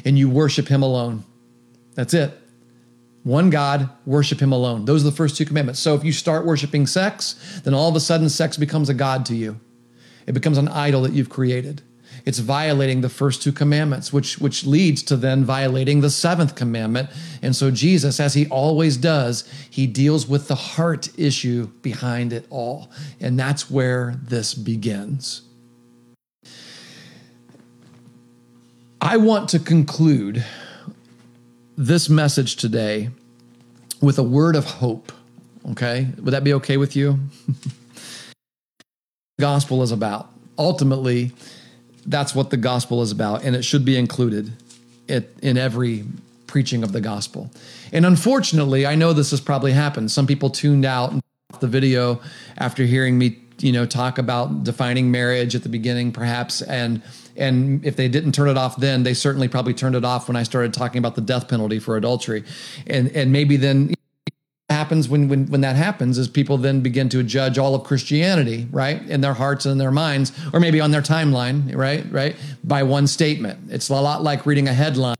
and 0.04 0.20
you 0.20 0.30
worship 0.30 0.68
him 0.68 0.84
alone. 0.84 1.24
That's 1.95 2.14
it. 2.14 2.38
One 3.24 3.49
God, 3.49 3.89
worship 4.06 4.41
him 4.41 4.51
alone. 4.51 4.84
Those 4.84 5.06
are 5.06 5.10
the 5.12 5.16
first 5.16 5.38
two 5.38 5.45
commandments. 5.45 5.80
So 5.80 5.95
if 5.95 6.04
you 6.04 6.12
start 6.12 6.45
worshiping 6.45 6.88
sex, 6.88 7.62
then 7.64 7.74
all 7.74 7.88
of 7.88 7.95
a 7.95 8.01
sudden 8.01 8.28
sex 8.28 8.58
becomes 8.58 8.89
a 8.89 8.93
God 8.93 9.26
to 9.28 9.36
you. 9.36 9.62
It 10.28 10.34
becomes 10.34 10.58
an 10.58 10.68
idol 10.68 11.04
that 11.04 11.14
you've 11.14 11.30
created 11.30 11.84
it's 12.26 12.39
violating 12.39 13.01
the 13.01 13.09
first 13.09 13.41
two 13.41 13.51
commandments, 13.51 14.13
which, 14.13 14.38
which 14.39 14.65
leads 14.65 15.03
to 15.03 15.17
then 15.17 15.43
violating 15.43 16.01
the 16.01 16.09
seventh 16.09 16.55
commandment. 16.55 17.09
And 17.41 17.55
so 17.55 17.69
Jesus, 17.69 18.19
as 18.19 18.34
he 18.34 18.47
always 18.47 18.97
does, 18.97 19.49
he 19.69 19.88
deals 19.88 20.28
with 20.28 20.47
the 20.47 20.55
heart 20.55 21.09
issue 21.19 21.67
behind 21.82 22.32
it 22.32 22.45
all. 22.49 22.89
And 23.19 23.38
that's 23.38 23.69
where 23.69 24.19
this 24.24 24.53
begins. 24.53 25.41
I 29.01 29.17
want 29.17 29.49
to 29.49 29.59
conclude 29.59 30.45
this 31.76 32.09
message 32.09 32.55
today 32.55 33.09
with 34.01 34.17
a 34.17 34.24
word 34.24 34.55
of 34.55 34.65
hope. 34.65 35.11
Okay? 35.71 36.07
Would 36.21 36.32
that 36.32 36.43
be 36.43 36.53
okay 36.53 36.78
with 36.78 36.95
you? 36.95 37.19
gospel 39.39 39.84
is 39.84 39.91
about. 39.91 40.30
Ultimately, 40.57 41.34
that's 42.06 42.36
what 42.36 42.49
the 42.49 42.58
gospel 42.58 43.01
is 43.01 43.12
about, 43.12 43.43
and 43.43 43.56
it 43.56 43.64
should 43.64 43.86
be 43.86 43.97
included 43.97 44.51
in 45.08 45.58
every 45.58 46.06
preaching 46.47 46.84
of 46.84 46.91
the 46.91 47.01
gospel. 47.01 47.49
And 47.91 48.06
unfortunately, 48.06 48.86
I 48.86 48.95
know 48.95 49.14
this 49.14 49.32
has 49.32 49.41
probably 49.41 49.72
happened. 49.72 50.12
Some 50.12 50.28
people 50.28 50.49
tuned 50.49 50.86
out 50.86 51.14
the 51.60 51.68
video 51.68 52.22
after 52.58 52.84
hearing 52.84 53.18
me, 53.18 53.39
you 53.60 53.72
know, 53.72 53.86
talk 53.86 54.18
about 54.18 54.64
defining 54.64 55.12
marriage 55.12 55.56
at 55.56 55.64
the 55.64 55.70
beginning, 55.70 56.12
perhaps, 56.12 56.62
and 56.62 57.01
and 57.36 57.84
if 57.84 57.95
they 57.95 58.08
didn't 58.08 58.34
turn 58.34 58.47
it 58.47 58.58
off 58.58 58.78
then, 58.78 59.04
they 59.04 59.16
certainly 59.16 59.47
probably 59.47 59.74
turned 59.74 59.95
it 59.95 60.06
off 60.06 60.28
when 60.28 60.36
I 60.36 60.43
started 60.43 60.74
talking 60.74 60.99
about 60.99 61.16
the 61.16 61.22
death 61.22 61.47
penalty 61.47 61.80
for 61.80 61.97
adultery, 61.97 62.43
and 62.88 63.10
and 63.10 63.32
maybe 63.32 63.58
then 63.58 63.93
happens 64.74 65.07
when, 65.07 65.30
when 65.30 65.45
when 65.47 65.61
that 65.61 65.76
happens 65.76 66.17
is 66.17 66.28
people 66.28 66.57
then 66.57 66.82
begin 66.82 67.07
to 67.09 67.24
judge 67.24 67.57
all 67.57 67.74
of 67.76 67.84
Christianity, 67.84 68.67
right, 68.71 69.01
in 69.09 69.21
their 69.21 69.36
hearts 69.36 69.65
and 69.65 69.80
their 69.80 69.91
minds, 69.91 70.32
or 70.51 70.59
maybe 70.59 70.82
on 70.82 70.91
their 70.91 71.01
timeline, 71.01 71.76
right, 71.76 72.05
right, 72.11 72.36
by 72.63 72.84
one 72.84 73.07
statement. 73.07 73.57
It's 73.69 73.89
a 73.89 73.93
lot 73.93 74.24
like 74.24 74.45
reading 74.45 74.67
a 74.67 74.74
headline 74.74 75.15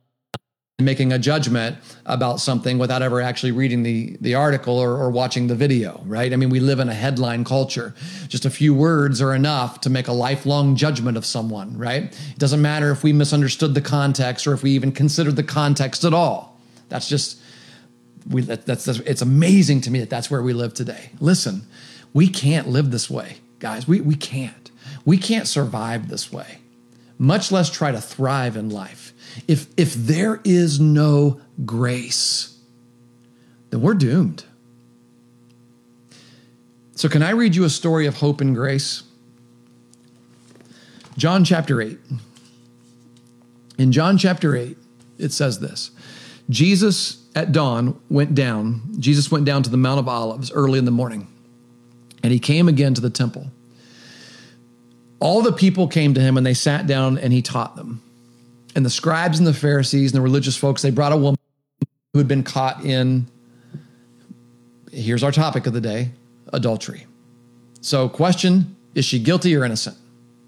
and 0.80 0.86
making 0.86 1.14
a 1.14 1.20
judgment 1.20 1.78
about 2.06 2.40
something 2.40 2.80
without 2.80 3.02
ever 3.02 3.22
actually 3.22 3.52
reading 3.52 3.84
the 3.84 4.18
the 4.22 4.34
article 4.36 4.78
or, 4.78 4.98
or 4.98 5.10
watching 5.12 5.48
the 5.48 5.56
video, 5.56 6.02
right? 6.06 6.34
I 6.34 6.36
mean, 6.36 6.50
we 6.50 6.60
live 6.60 6.80
in 6.80 6.90
a 6.90 6.94
headline 7.06 7.44
culture. 7.44 7.94
Just 8.28 8.46
a 8.46 8.50
few 8.50 8.74
words 8.74 9.22
are 9.22 9.36
enough 9.36 9.82
to 9.82 9.90
make 9.90 10.08
a 10.08 10.14
lifelong 10.14 10.76
judgment 10.76 11.16
of 11.16 11.26
someone, 11.26 11.78
right? 11.78 12.04
It 12.04 12.40
doesn't 12.40 12.62
matter 12.62 12.92
if 12.92 13.04
we 13.04 13.14
misunderstood 13.14 13.74
the 13.76 13.82
context 13.82 14.48
or 14.48 14.54
if 14.54 14.64
we 14.64 14.72
even 14.72 14.92
considered 14.92 15.36
the 15.36 15.44
context 15.44 16.04
at 16.04 16.14
all. 16.14 16.60
That's 16.90 17.08
just 17.08 17.43
we 18.30 18.42
that, 18.44 18.66
that's, 18.66 18.86
that's 18.86 19.00
it's 19.00 19.22
amazing 19.22 19.82
to 19.82 19.92
me 19.92 20.00
that 20.00 20.10
that's 20.10 20.30
where 20.32 20.42
we 20.42 20.54
live 20.54 20.74
today. 20.74 21.12
Listen, 21.20 21.64
we 22.14 22.28
can't 22.28 22.68
live 22.68 22.92
this 22.92 23.10
way, 23.10 23.38
guys. 23.60 23.88
We 23.88 24.02
we 24.02 24.16
can't. 24.16 24.64
We 25.06 25.18
can't 25.18 25.48
survive 25.48 26.10
this 26.10 26.32
way. 26.32 26.60
much 27.18 27.52
less 27.52 27.70
try 27.70 27.92
to 27.92 28.02
thrive 28.02 28.58
in 28.58 28.70
life. 28.70 29.14
If, 29.48 29.68
if 29.78 29.94
there 29.94 30.42
is 30.44 30.80
no 30.80 31.40
grace, 31.66 32.58
then 33.70 33.82
we're 33.82 33.94
doomed. 33.94 34.46
So, 36.96 37.10
can 37.10 37.24
I 37.24 37.32
read 37.32 37.56
you 37.56 37.64
a 37.64 37.70
story 37.70 38.06
of 38.06 38.18
hope 38.18 38.42
and 38.42 38.56
grace? 38.56 39.04
John 41.18 41.44
chapter 41.44 41.82
8. 41.82 41.98
In 43.78 43.92
John 43.92 44.18
chapter 44.18 44.56
8, 44.56 44.78
it 45.18 45.32
says 45.32 45.60
this 45.60 45.92
Jesus 46.50 47.23
at 47.36 47.52
dawn 47.52 48.00
went 48.10 48.36
down, 48.36 48.82
Jesus 49.00 49.32
went 49.32 49.46
down 49.46 49.64
to 49.64 49.70
the 49.70 49.78
Mount 49.78 50.00
of 50.00 50.08
Olives 50.08 50.52
early 50.52 50.80
in 50.80 50.86
the 50.86 50.92
morning, 50.92 51.28
and 52.22 52.32
he 52.32 52.40
came 52.40 52.68
again 52.68 52.94
to 52.94 53.02
the 53.02 53.10
temple. 53.10 53.48
All 55.20 55.42
the 55.42 55.54
people 55.54 55.88
came 55.88 56.14
to 56.16 56.22
him 56.22 56.36
and 56.36 56.46
they 56.46 56.54
sat 56.54 56.86
down 56.86 57.18
and 57.18 57.32
he 57.32 57.42
taught 57.42 57.78
them. 57.78 58.02
And 58.76 58.86
the 58.86 58.90
scribes 58.90 59.38
and 59.38 59.48
the 59.48 59.54
Pharisees 59.54 60.12
and 60.12 60.18
the 60.18 60.22
religious 60.22 60.58
folks, 60.58 60.82
they 60.82 60.92
brought 60.92 61.14
a 61.14 61.18
woman 61.18 61.40
who 62.12 62.20
had 62.20 62.28
been 62.28 62.44
caught 62.44 62.84
in, 62.84 63.28
here's 64.92 65.24
our 65.24 65.32
topic 65.32 65.66
of 65.66 65.74
the 65.74 65.82
day 65.82 66.12
adultery. 66.52 67.08
So, 67.82 68.08
question 68.10 68.76
is 68.96 69.06
she 69.06 69.20
guilty 69.20 69.56
or 69.56 69.64
innocent? 69.64 69.98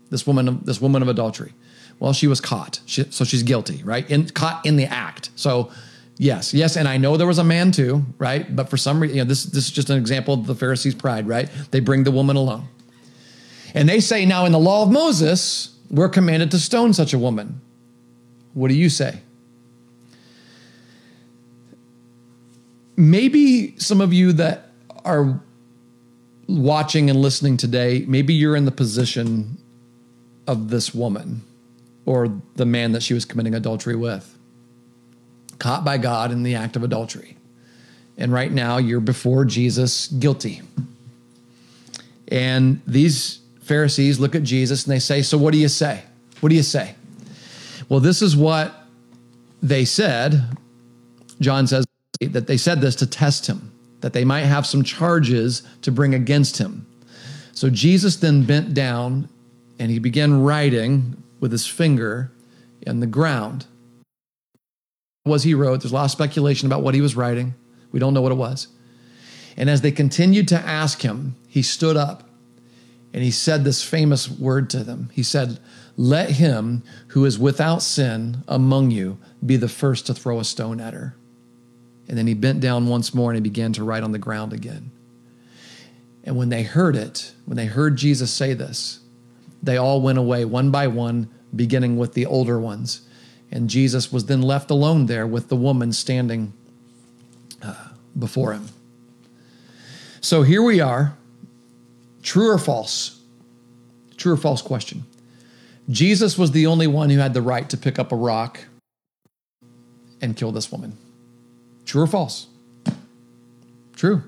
This 0.10 0.28
woman, 0.28 0.62
this 0.64 0.80
woman 0.80 1.02
of 1.02 1.08
adultery. 1.08 1.54
Well, 2.00 2.14
she 2.14 2.28
was 2.28 2.42
caught, 2.42 2.82
she, 2.86 3.06
so 3.10 3.24
she's 3.24 3.44
guilty, 3.44 3.82
right? 3.84 4.10
In, 4.10 4.30
caught 4.30 4.66
in 4.66 4.76
the 4.76 4.86
act. 4.86 5.30
So, 5.36 5.72
yes, 6.18 6.53
yes, 6.53 6.76
and 6.76 6.88
I 6.88 6.97
know 6.97 7.18
there 7.18 7.28
was 7.28 7.38
a 7.38 7.43
man 7.43 7.72
too, 7.72 8.03
right? 8.18 8.55
But 8.55 8.70
for 8.70 8.78
some 8.78 8.99
reason, 8.99 9.18
you 9.18 9.24
know, 9.24 9.28
this 9.28 9.43
this 9.43 9.66
is 9.66 9.72
just 9.72 9.89
an 9.89 9.97
example 9.97 10.34
of 10.34 10.47
the 10.47 10.55
Pharisees' 10.55 10.95
pride, 10.95 11.28
right? 11.28 11.49
They 11.72 11.80
bring 11.80 12.03
the 12.03 12.11
woman 12.11 12.36
alone, 12.36 12.68
and 13.74 13.88
they 13.88 13.99
say, 13.99 14.26
now 14.26 14.45
in 14.45 14.51
the 14.51 14.59
law 14.59 14.84
of 14.84 14.91
Moses, 14.91 15.76
we're 15.89 16.09
commanded 16.09 16.51
to 16.51 16.59
stone 16.59 16.93
such 16.93 17.13
a 17.13 17.20
woman. 17.20 17.61
What 18.53 18.70
do 18.70 18.76
you 18.76 18.89
say? 18.89 19.20
Maybe 22.97 23.78
some 23.78 23.99
of 23.99 24.13
you 24.13 24.32
that 24.34 24.70
are 25.03 25.41
watching 26.47 27.09
and 27.09 27.20
listening 27.22 27.57
today, 27.57 28.05
maybe 28.07 28.34
you're 28.34 28.55
in 28.55 28.66
the 28.66 28.72
position 28.72 29.57
of 30.47 30.70
this 30.70 30.93
woman 30.93 31.41
or 32.05 32.32
the 32.55 32.66
man 32.66 32.91
that 32.93 33.03
she 33.03 33.13
was 33.13 33.26
committing 33.26 33.55
adultery 33.55 33.95
with, 33.95 34.35
caught 35.60 35.84
by 35.86 35.97
God 35.97 36.32
in 36.32 36.43
the 36.43 36.56
act 36.56 36.76
of 36.76 36.84
adultery. 36.84 37.38
And 38.18 38.32
right 38.32 38.51
now 38.51 38.78
you're 38.78 38.99
before 38.99 39.45
Jesus 39.45 40.08
guilty. 40.08 40.62
And 42.28 42.82
these 42.88 43.39
Pharisees 43.62 44.20
look 44.20 44.36
at 44.36 44.43
Jesus 44.43 44.86
and 44.86 44.93
they 44.93 44.99
say, 44.99 45.22
So 45.22 45.38
what 45.38 45.51
do 45.51 45.58
you 45.58 45.68
say? 45.68 46.03
What 46.39 46.49
do 46.49 46.56
you 46.56 46.64
say? 46.64 46.95
Well, 47.89 47.99
this 47.99 48.22
is 48.22 48.36
what 48.36 48.86
they 49.62 49.86
said. 49.86 50.43
John 51.41 51.68
says 51.68 51.86
that 52.22 52.47
they 52.47 52.58
said 52.58 52.82
this 52.82 52.95
to 52.97 53.08
test 53.08 53.47
him, 53.47 53.72
that 54.01 54.14
they 54.14 54.24
might 54.24 54.41
have 54.41 54.66
some 54.66 54.84
charges 54.84 55.64
to 55.82 55.91
bring 55.91 56.14
against 56.14 56.58
him. 56.58 56.86
So 57.51 57.70
Jesus 57.70 58.18
then 58.18 58.43
bent 58.43 58.74
down 58.74 59.30
and 59.80 59.91
he 59.91 59.99
began 59.99 60.41
writing 60.41 61.22
with 61.39 61.51
his 61.51 61.68
finger 61.68 62.32
in 62.82 62.99
the 62.99 63.08
ground. 63.08 63.66
Was 65.26 65.44
he 65.44 65.56
wrote? 65.56 65.82
There's 65.82 65.92
a 65.92 65.96
lot 65.96 66.06
of 66.06 66.12
speculation 66.12 66.68
about 66.68 66.84
what 66.84 66.94
he 66.94 67.02
was 67.02 67.16
writing. 67.16 67.56
We 67.92 68.00
don't 68.00 68.14
know 68.14 68.22
what 68.22 68.32
it 68.32 68.36
was. 68.36 68.68
And 69.58 69.70
as 69.70 69.82
they 69.82 69.92
continued 69.92 70.48
to 70.50 70.60
ask 70.60 71.02
him, 71.02 71.36
he 71.48 71.64
stood 71.64 71.98
up 71.98 72.30
and 73.12 73.24
he 73.24 73.32
said 73.32 73.64
this 73.64 73.84
famous 73.84 74.30
word 74.30 74.70
to 74.72 74.84
them. 74.84 75.10
He 75.14 75.24
said, 75.24 75.60
Let 75.98 76.32
him 76.32 76.84
who 77.10 77.26
is 77.26 77.40
without 77.40 77.82
sin 77.82 78.44
among 78.48 78.92
you 78.92 79.18
be 79.44 79.58
the 79.58 79.70
first 79.70 80.06
to 80.08 80.14
throw 80.14 80.40
a 80.40 80.44
stone 80.44 80.80
at 80.80 80.94
her. 80.94 81.16
And 82.08 82.18
then 82.18 82.28
he 82.28 82.36
bent 82.36 82.60
down 82.60 82.88
once 82.88 83.14
more 83.14 83.32
and 83.32 83.38
he 83.38 83.50
began 83.50 83.74
to 83.74 83.84
write 83.84 84.04
on 84.04 84.12
the 84.12 84.20
ground 84.20 84.54
again. 84.54 84.92
And 86.24 86.36
when 86.36 86.50
they 86.50 86.64
heard 86.64 86.96
it, 86.96 87.32
when 87.46 87.58
they 87.58 87.66
heard 87.66 87.96
Jesus 87.96 88.32
say 88.32 88.54
this, 88.54 89.00
they 89.64 89.78
all 89.78 90.02
went 90.02 90.20
away 90.20 90.46
one 90.46 90.70
by 90.70 90.86
one, 90.86 91.32
beginning 91.56 91.98
with 91.98 92.14
the 92.14 92.28
older 92.28 92.60
ones. 92.60 93.05
And 93.56 93.70
Jesus 93.70 94.12
was 94.12 94.26
then 94.26 94.41
left 94.41 94.70
alone 94.70 95.06
there 95.06 95.26
with 95.26 95.47
the 95.47 95.56
woman 95.56 95.93
standing 95.93 96.51
uh, 97.64 97.88
before 98.20 98.51
him. 98.51 98.68
So 100.20 100.43
here 100.43 100.62
we 100.62 100.82
are 100.82 101.16
True 102.22 102.49
or 102.51 102.58
false? 102.58 103.22
True 104.18 104.34
or 104.34 104.38
false 104.38 104.64
question. 104.64 105.06
Jesus 105.89 106.39
was 106.39 106.51
the 106.51 106.66
only 106.66 106.88
one 106.88 107.12
who 107.12 107.20
had 107.20 107.36
the 107.36 107.41
right 107.41 107.70
to 107.70 107.78
pick 107.78 107.99
up 107.99 108.12
a 108.12 108.16
rock 108.16 108.66
and 110.20 110.36
kill 110.36 110.51
this 110.51 110.72
woman. 110.72 110.97
True 111.86 112.01
or 112.01 112.08
false? 112.08 112.47
True. 113.95 114.24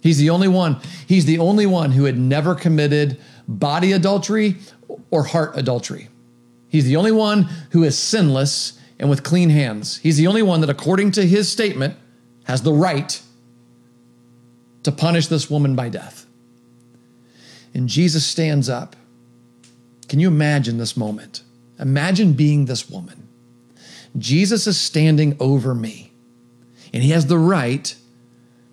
He's 0.00 0.16
the 0.16 0.30
only 0.30 0.48
one. 0.48 0.80
He's 1.06 1.26
the 1.26 1.38
only 1.38 1.66
one 1.66 1.92
who 1.92 2.04
had 2.04 2.18
never 2.18 2.54
committed 2.54 3.20
body 3.46 3.92
adultery 3.92 4.56
or 5.10 5.24
heart 5.24 5.52
adultery. 5.54 6.08
He's 6.72 6.86
the 6.86 6.96
only 6.96 7.12
one 7.12 7.42
who 7.72 7.84
is 7.84 7.98
sinless 7.98 8.80
and 8.98 9.10
with 9.10 9.22
clean 9.22 9.50
hands. 9.50 9.98
He's 9.98 10.16
the 10.16 10.26
only 10.26 10.40
one 10.40 10.62
that, 10.62 10.70
according 10.70 11.10
to 11.12 11.26
his 11.26 11.52
statement, 11.52 11.96
has 12.44 12.62
the 12.62 12.72
right 12.72 13.20
to 14.82 14.90
punish 14.90 15.26
this 15.26 15.50
woman 15.50 15.76
by 15.76 15.90
death. 15.90 16.24
And 17.74 17.90
Jesus 17.90 18.24
stands 18.24 18.70
up. 18.70 18.96
Can 20.08 20.18
you 20.18 20.28
imagine 20.28 20.78
this 20.78 20.96
moment? 20.96 21.42
Imagine 21.78 22.32
being 22.32 22.64
this 22.64 22.88
woman. 22.88 23.28
Jesus 24.16 24.66
is 24.66 24.80
standing 24.80 25.36
over 25.38 25.74
me, 25.74 26.10
and 26.94 27.02
he 27.02 27.10
has 27.10 27.26
the 27.26 27.38
right 27.38 27.94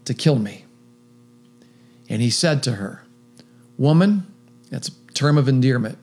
to 0.05 0.13
kill 0.13 0.39
me. 0.39 0.63
And 2.07 2.21
he 2.21 2.29
said 2.29 2.63
to 2.63 2.75
her, 2.75 3.03
Woman, 3.77 4.25
that's 4.69 4.87
a 4.87 5.13
term 5.13 5.37
of 5.37 5.49
endearment, 5.49 5.97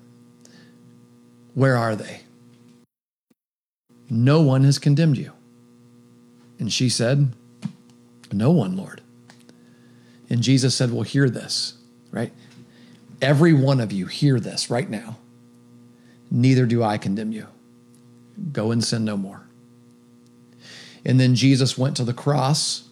where 1.57 1.75
are 1.75 1.97
they? 1.97 2.21
No 4.11 4.43
one 4.43 4.63
has 4.65 4.79
condemned 4.79 5.17
you. 5.17 5.33
And 6.59 6.71
she 6.71 6.91
said, 6.91 7.33
No 8.31 8.51
one, 8.51 8.77
Lord. 8.77 9.01
And 10.29 10.43
Jesus 10.43 10.75
said, 10.75 10.93
Well, 10.93 11.03
hear 11.03 11.31
this, 11.31 11.79
right? 12.11 12.31
Every 13.23 13.55
one 13.55 13.81
of 13.81 13.91
you 13.91 14.05
hear 14.05 14.39
this 14.39 14.69
right 14.69 14.89
now. 14.91 15.17
Neither 16.31 16.67
do 16.67 16.83
I 16.83 16.99
condemn 16.99 17.33
you. 17.33 17.47
Go 18.53 18.71
and 18.71 18.85
sin 18.85 19.07
no 19.07 19.17
more. 19.17 19.41
And 21.07 21.19
then 21.19 21.35
Jesus 21.35 21.79
went 21.79 21.97
to 21.97 22.05
the 22.05 22.13
cross 22.13 22.87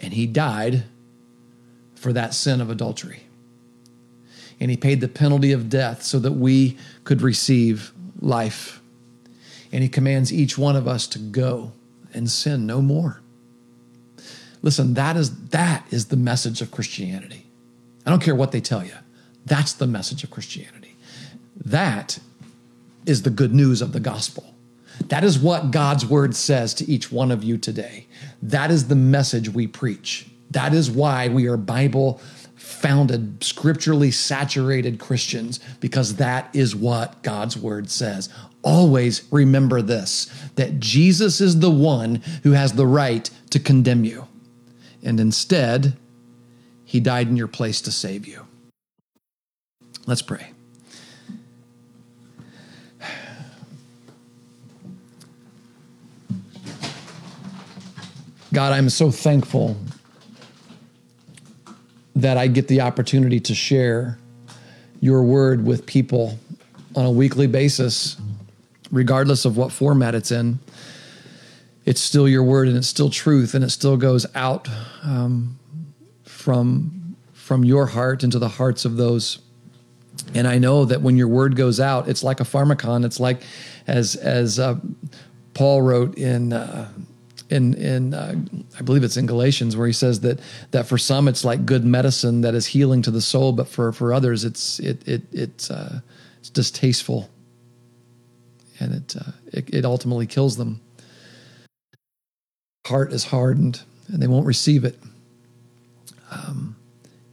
and 0.00 0.14
he 0.14 0.26
died 0.26 0.84
for 1.94 2.14
that 2.14 2.32
sin 2.32 2.62
of 2.62 2.70
adultery. 2.70 3.24
And 4.60 4.70
he 4.70 4.76
paid 4.76 5.00
the 5.00 5.08
penalty 5.08 5.52
of 5.52 5.68
death 5.68 6.02
so 6.02 6.18
that 6.20 6.32
we 6.32 6.78
could 7.04 7.22
receive 7.22 7.92
life. 8.20 8.80
And 9.72 9.82
he 9.82 9.88
commands 9.88 10.32
each 10.32 10.56
one 10.56 10.76
of 10.76 10.86
us 10.86 11.06
to 11.08 11.18
go 11.18 11.72
and 12.12 12.30
sin 12.30 12.66
no 12.66 12.80
more. 12.80 13.20
Listen, 14.62 14.94
that 14.94 15.16
is 15.16 15.48
that 15.48 15.84
is 15.90 16.06
the 16.06 16.16
message 16.16 16.62
of 16.62 16.70
Christianity. 16.70 17.44
I 18.06 18.10
don't 18.10 18.22
care 18.22 18.34
what 18.34 18.52
they 18.52 18.60
tell 18.60 18.84
you. 18.84 18.94
That's 19.44 19.74
the 19.74 19.86
message 19.86 20.24
of 20.24 20.30
Christianity. 20.30 20.96
That 21.62 22.18
is 23.04 23.22
the 23.22 23.30
good 23.30 23.54
news 23.54 23.82
of 23.82 23.92
the 23.92 24.00
gospel. 24.00 24.54
That 25.08 25.24
is 25.24 25.38
what 25.38 25.70
God's 25.70 26.06
word 26.06 26.34
says 26.34 26.72
to 26.74 26.90
each 26.90 27.10
one 27.10 27.30
of 27.30 27.44
you 27.44 27.58
today. 27.58 28.06
That 28.42 28.70
is 28.70 28.88
the 28.88 28.96
message 28.96 29.48
we 29.48 29.66
preach. 29.66 30.26
That 30.50 30.72
is 30.72 30.90
why 30.90 31.28
we 31.28 31.46
are 31.46 31.56
Bible 31.56 32.20
founded, 32.84 33.42
scripturally 33.42 34.10
saturated 34.10 34.98
Christians, 34.98 35.58
because 35.80 36.16
that 36.16 36.54
is 36.54 36.76
what 36.76 37.22
God's 37.22 37.56
word 37.56 37.88
says. 37.88 38.28
Always 38.62 39.26
remember 39.30 39.80
this 39.80 40.26
that 40.56 40.80
Jesus 40.80 41.40
is 41.40 41.60
the 41.60 41.70
one 41.70 42.16
who 42.42 42.52
has 42.52 42.74
the 42.74 42.86
right 42.86 43.30
to 43.48 43.58
condemn 43.58 44.04
you. 44.04 44.28
And 45.02 45.18
instead, 45.18 45.96
he 46.84 47.00
died 47.00 47.28
in 47.28 47.38
your 47.38 47.48
place 47.48 47.80
to 47.80 47.90
save 47.90 48.26
you. 48.26 48.46
Let's 50.06 50.20
pray. 50.20 50.50
God, 58.52 58.74
I'm 58.74 58.90
so 58.90 59.10
thankful 59.10 59.78
that 62.24 62.38
I 62.38 62.46
get 62.46 62.68
the 62.68 62.80
opportunity 62.80 63.38
to 63.40 63.54
share 63.54 64.18
your 65.00 65.22
word 65.22 65.64
with 65.64 65.84
people 65.84 66.38
on 66.96 67.04
a 67.04 67.10
weekly 67.10 67.46
basis, 67.46 68.16
regardless 68.90 69.44
of 69.44 69.56
what 69.56 69.70
format 69.70 70.14
it's 70.14 70.30
in. 70.30 70.58
It's 71.84 72.00
still 72.00 72.26
your 72.26 72.42
word 72.42 72.68
and 72.68 72.76
it's 72.78 72.88
still 72.88 73.10
truth 73.10 73.54
and 73.54 73.62
it 73.62 73.70
still 73.70 73.98
goes 73.98 74.26
out 74.34 74.68
um, 75.02 75.58
from, 76.24 77.16
from 77.34 77.62
your 77.62 77.86
heart 77.86 78.24
into 78.24 78.38
the 78.38 78.48
hearts 78.48 78.86
of 78.86 78.96
those 78.96 79.40
And 80.34 80.48
I 80.48 80.58
know 80.58 80.84
that 80.86 81.02
when 81.02 81.16
your 81.16 81.28
word 81.28 81.56
goes 81.56 81.80
out, 81.80 82.08
it's 82.08 82.22
like 82.22 82.40
a 82.40 82.44
pharmacon. 82.44 83.04
It's 83.04 83.20
like, 83.20 83.42
as 83.86 84.16
as 84.16 84.58
uh, 84.58 84.76
Paul 85.52 85.82
wrote 85.82 86.16
in 86.16 86.52
uh, 86.52 86.88
in 87.54 87.74
in 87.74 88.14
uh, 88.14 88.34
I 88.78 88.82
believe 88.82 89.04
it's 89.04 89.16
in 89.16 89.26
Galatians 89.26 89.76
where 89.76 89.86
he 89.86 89.92
says 89.92 90.20
that 90.20 90.40
that 90.72 90.86
for 90.86 90.98
some 90.98 91.28
it's 91.28 91.44
like 91.44 91.64
good 91.64 91.84
medicine 91.84 92.40
that 92.40 92.54
is 92.54 92.66
healing 92.66 93.00
to 93.02 93.10
the 93.10 93.20
soul, 93.20 93.52
but 93.52 93.68
for 93.68 93.92
for 93.92 94.12
others 94.12 94.44
it's 94.44 94.80
it 94.80 95.06
it 95.06 95.22
it's 95.32 95.70
uh, 95.70 96.00
it's 96.40 96.50
distasteful, 96.50 97.30
and 98.80 98.94
it, 98.94 99.16
uh, 99.16 99.32
it 99.52 99.72
it 99.72 99.84
ultimately 99.84 100.26
kills 100.26 100.56
them. 100.56 100.80
Heart 102.86 103.12
is 103.12 103.24
hardened, 103.24 103.82
and 104.08 104.20
they 104.20 104.26
won't 104.26 104.46
receive 104.46 104.84
it. 104.84 104.98
Um, 106.30 106.76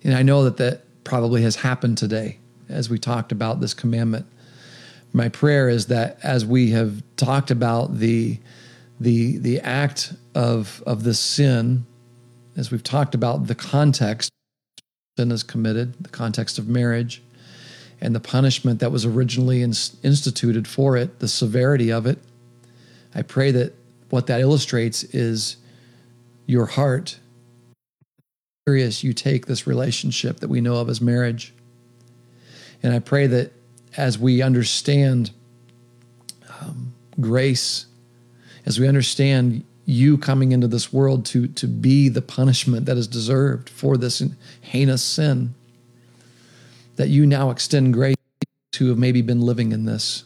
and 0.03 0.13
I 0.13 0.21
know 0.21 0.43
that 0.43 0.57
that 0.57 1.03
probably 1.03 1.41
has 1.41 1.55
happened 1.55 1.97
today 1.97 2.37
as 2.69 2.89
we 2.89 2.99
talked 2.99 3.31
about 3.31 3.59
this 3.59 3.73
commandment. 3.73 4.25
My 5.13 5.29
prayer 5.29 5.67
is 5.67 5.87
that 5.87 6.19
as 6.23 6.45
we 6.45 6.69
have 6.71 7.01
talked 7.17 7.51
about 7.51 7.97
the 7.97 8.39
the 9.01 9.37
the 9.37 9.59
act 9.61 10.13
of 10.35 10.83
of 10.85 11.03
the 11.03 11.13
sin, 11.13 11.85
as 12.55 12.71
we've 12.71 12.83
talked 12.83 13.15
about 13.15 13.47
the 13.47 13.55
context 13.55 14.31
sin 15.17 15.31
is 15.31 15.43
committed, 15.43 16.03
the 16.03 16.09
context 16.09 16.57
of 16.57 16.67
marriage, 16.67 17.21
and 17.99 18.15
the 18.15 18.19
punishment 18.19 18.79
that 18.79 18.91
was 18.91 19.05
originally 19.05 19.61
in, 19.61 19.73
instituted 20.03 20.67
for 20.67 20.95
it, 20.97 21.19
the 21.19 21.27
severity 21.27 21.91
of 21.91 22.05
it. 22.05 22.19
I 23.13 23.21
pray 23.21 23.51
that 23.51 23.73
what 24.09 24.27
that 24.27 24.39
illustrates 24.39 25.03
is 25.03 25.57
your 26.45 26.65
heart. 26.65 27.19
Serious, 28.67 29.03
you 29.03 29.13
take 29.13 29.47
this 29.47 29.67
relationship 29.67 30.39
that 30.39 30.47
we 30.47 30.61
know 30.61 30.75
of 30.75 30.89
as 30.89 31.01
marriage 31.01 31.53
and 32.83 32.93
I 32.93 32.99
pray 32.99 33.27
that 33.27 33.51
as 33.97 34.17
we 34.17 34.41
understand 34.41 35.31
um, 36.61 36.93
grace, 37.19 37.85
as 38.65 38.79
we 38.79 38.87
understand 38.87 39.63
you 39.85 40.17
coming 40.17 40.51
into 40.51 40.67
this 40.67 40.93
world 40.93 41.25
to, 41.25 41.47
to 41.47 41.67
be 41.67 42.07
the 42.09 42.21
punishment 42.21 42.85
that 42.85 42.97
is 42.97 43.07
deserved 43.07 43.69
for 43.69 43.97
this 43.97 44.23
heinous 44.61 45.03
sin, 45.03 45.53
that 46.95 47.09
you 47.09 47.25
now 47.25 47.49
extend 47.49 47.93
grace 47.93 48.15
to 48.73 48.89
have 48.89 48.97
maybe 48.97 49.21
been 49.21 49.41
living 49.41 49.71
in 49.71 49.85
this. 49.85 50.23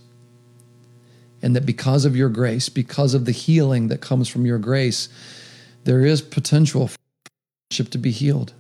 And 1.42 1.56
that 1.56 1.66
because 1.66 2.06
of 2.06 2.16
your 2.16 2.30
grace, 2.30 2.70
because 2.70 3.14
of 3.14 3.26
the 3.26 3.32
healing 3.32 3.88
that 3.88 4.02
comes 4.02 4.28
from 4.28 4.46
your 4.46 4.58
grace, 4.58 5.10
there 5.84 6.06
is 6.06 6.22
potential 6.22 6.88
for 6.88 6.98
to 7.72 7.98
be 7.98 8.12
healed. 8.12 8.54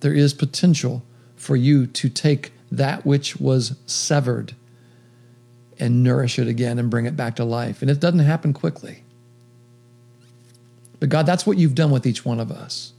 There 0.00 0.14
is 0.14 0.32
potential 0.32 1.02
for 1.36 1.56
you 1.56 1.86
to 1.86 2.08
take 2.08 2.52
that 2.72 3.04
which 3.04 3.36
was 3.36 3.76
severed 3.86 4.54
and 5.80 6.02
nourish 6.02 6.38
it 6.38 6.46
again 6.46 6.78
and 6.78 6.90
bring 6.90 7.06
it 7.06 7.16
back 7.16 7.36
to 7.36 7.44
life. 7.44 7.82
And 7.82 7.90
it 7.90 8.00
doesn't 8.00 8.20
happen 8.20 8.52
quickly. 8.52 9.02
But 11.00 11.08
God, 11.08 11.26
that's 11.26 11.46
what 11.46 11.56
you've 11.56 11.74
done 11.74 11.90
with 11.90 12.06
each 12.06 12.24
one 12.24 12.38
of 12.38 12.50
us. 12.50 12.92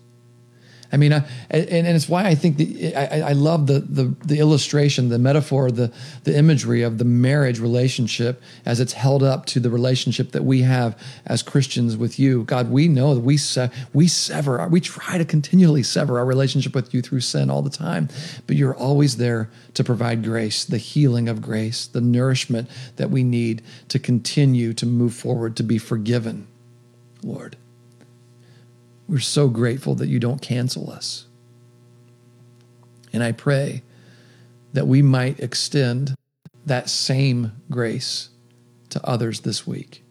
I 0.92 0.98
mean, 0.98 1.14
I, 1.14 1.24
and, 1.50 1.70
and 1.70 1.96
it's 1.96 2.10
why 2.10 2.26
I 2.26 2.36
think 2.36 2.58
the, 2.58 2.96
I, 2.96 3.30
I 3.30 3.32
love 3.32 3.68
the, 3.68 3.80
the, 3.80 4.14
the 4.26 4.40
illustration, 4.40 5.10
the 5.10 5.20
metaphor, 5.20 5.72
the, 5.72 5.92
the 6.26 6.38
imagery 6.38 6.82
of 6.82 6.98
the 6.98 7.06
marriage 7.06 7.60
relationship 7.60 8.42
as 8.66 8.80
it's 8.80 8.94
held 8.94 9.24
up 9.24 9.46
to 9.48 9.60
the 9.60 9.70
relationship 9.70 10.32
that 10.34 10.44
we 10.44 10.64
have 10.64 11.02
as 11.26 11.44
Christians 11.44 11.96
with 11.96 12.20
you. 12.20 12.44
God, 12.44 12.70
we 12.70 12.88
know 12.88 13.16
that 13.16 13.22
we 13.22 13.38
se- 13.38 13.72
we 13.94 14.08
sever, 14.08 14.68
we 14.68 14.82
try 14.82 15.18
to 15.18 15.26
continually 15.26 15.84
sever 15.84 16.20
our 16.20 16.26
relationship 16.26 16.76
with 16.76 16.94
you 16.94 17.02
through 17.02 17.22
sin 17.22 17.50
all 17.50 17.62
the 17.62 17.70
time, 17.70 18.10
but 18.46 18.58
you're 18.58 18.76
always 18.76 19.18
there 19.18 19.50
to 19.76 19.84
provide 19.84 20.24
grace, 20.24 20.66
the 20.66 20.78
healing 20.78 21.30
of 21.30 21.42
grace, 21.42 21.88
the 21.88 22.02
nourishment 22.02 22.70
that 22.98 23.10
we 23.10 23.24
need 23.24 23.62
to 23.88 23.98
continue 23.98 24.74
to 24.74 24.86
move 24.86 25.14
forward, 25.14 25.56
to 25.56 25.64
be 25.64 25.78
forgiven, 25.78 26.48
Lord. 27.24 27.56
We're 29.12 29.20
so 29.20 29.50
grateful 29.50 29.96
that 29.96 30.08
you 30.08 30.20
don't 30.22 30.42
cancel 30.42 30.90
us. 30.90 31.26
And 33.12 33.22
I 33.22 33.34
pray 33.34 33.84
that 34.72 34.88
we 34.88 35.02
might 35.02 35.42
extend 35.42 36.16
that 36.66 36.90
same 36.90 37.52
grace 37.70 38.30
to 38.88 39.06
others 39.06 39.42
this 39.42 39.68
week. 39.68 40.06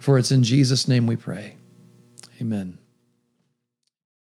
For 0.00 0.18
it's 0.18 0.32
in 0.32 0.44
Jesus' 0.44 0.88
name 0.88 1.06
we 1.06 1.16
pray. 1.16 1.56
Amen. 2.40 2.78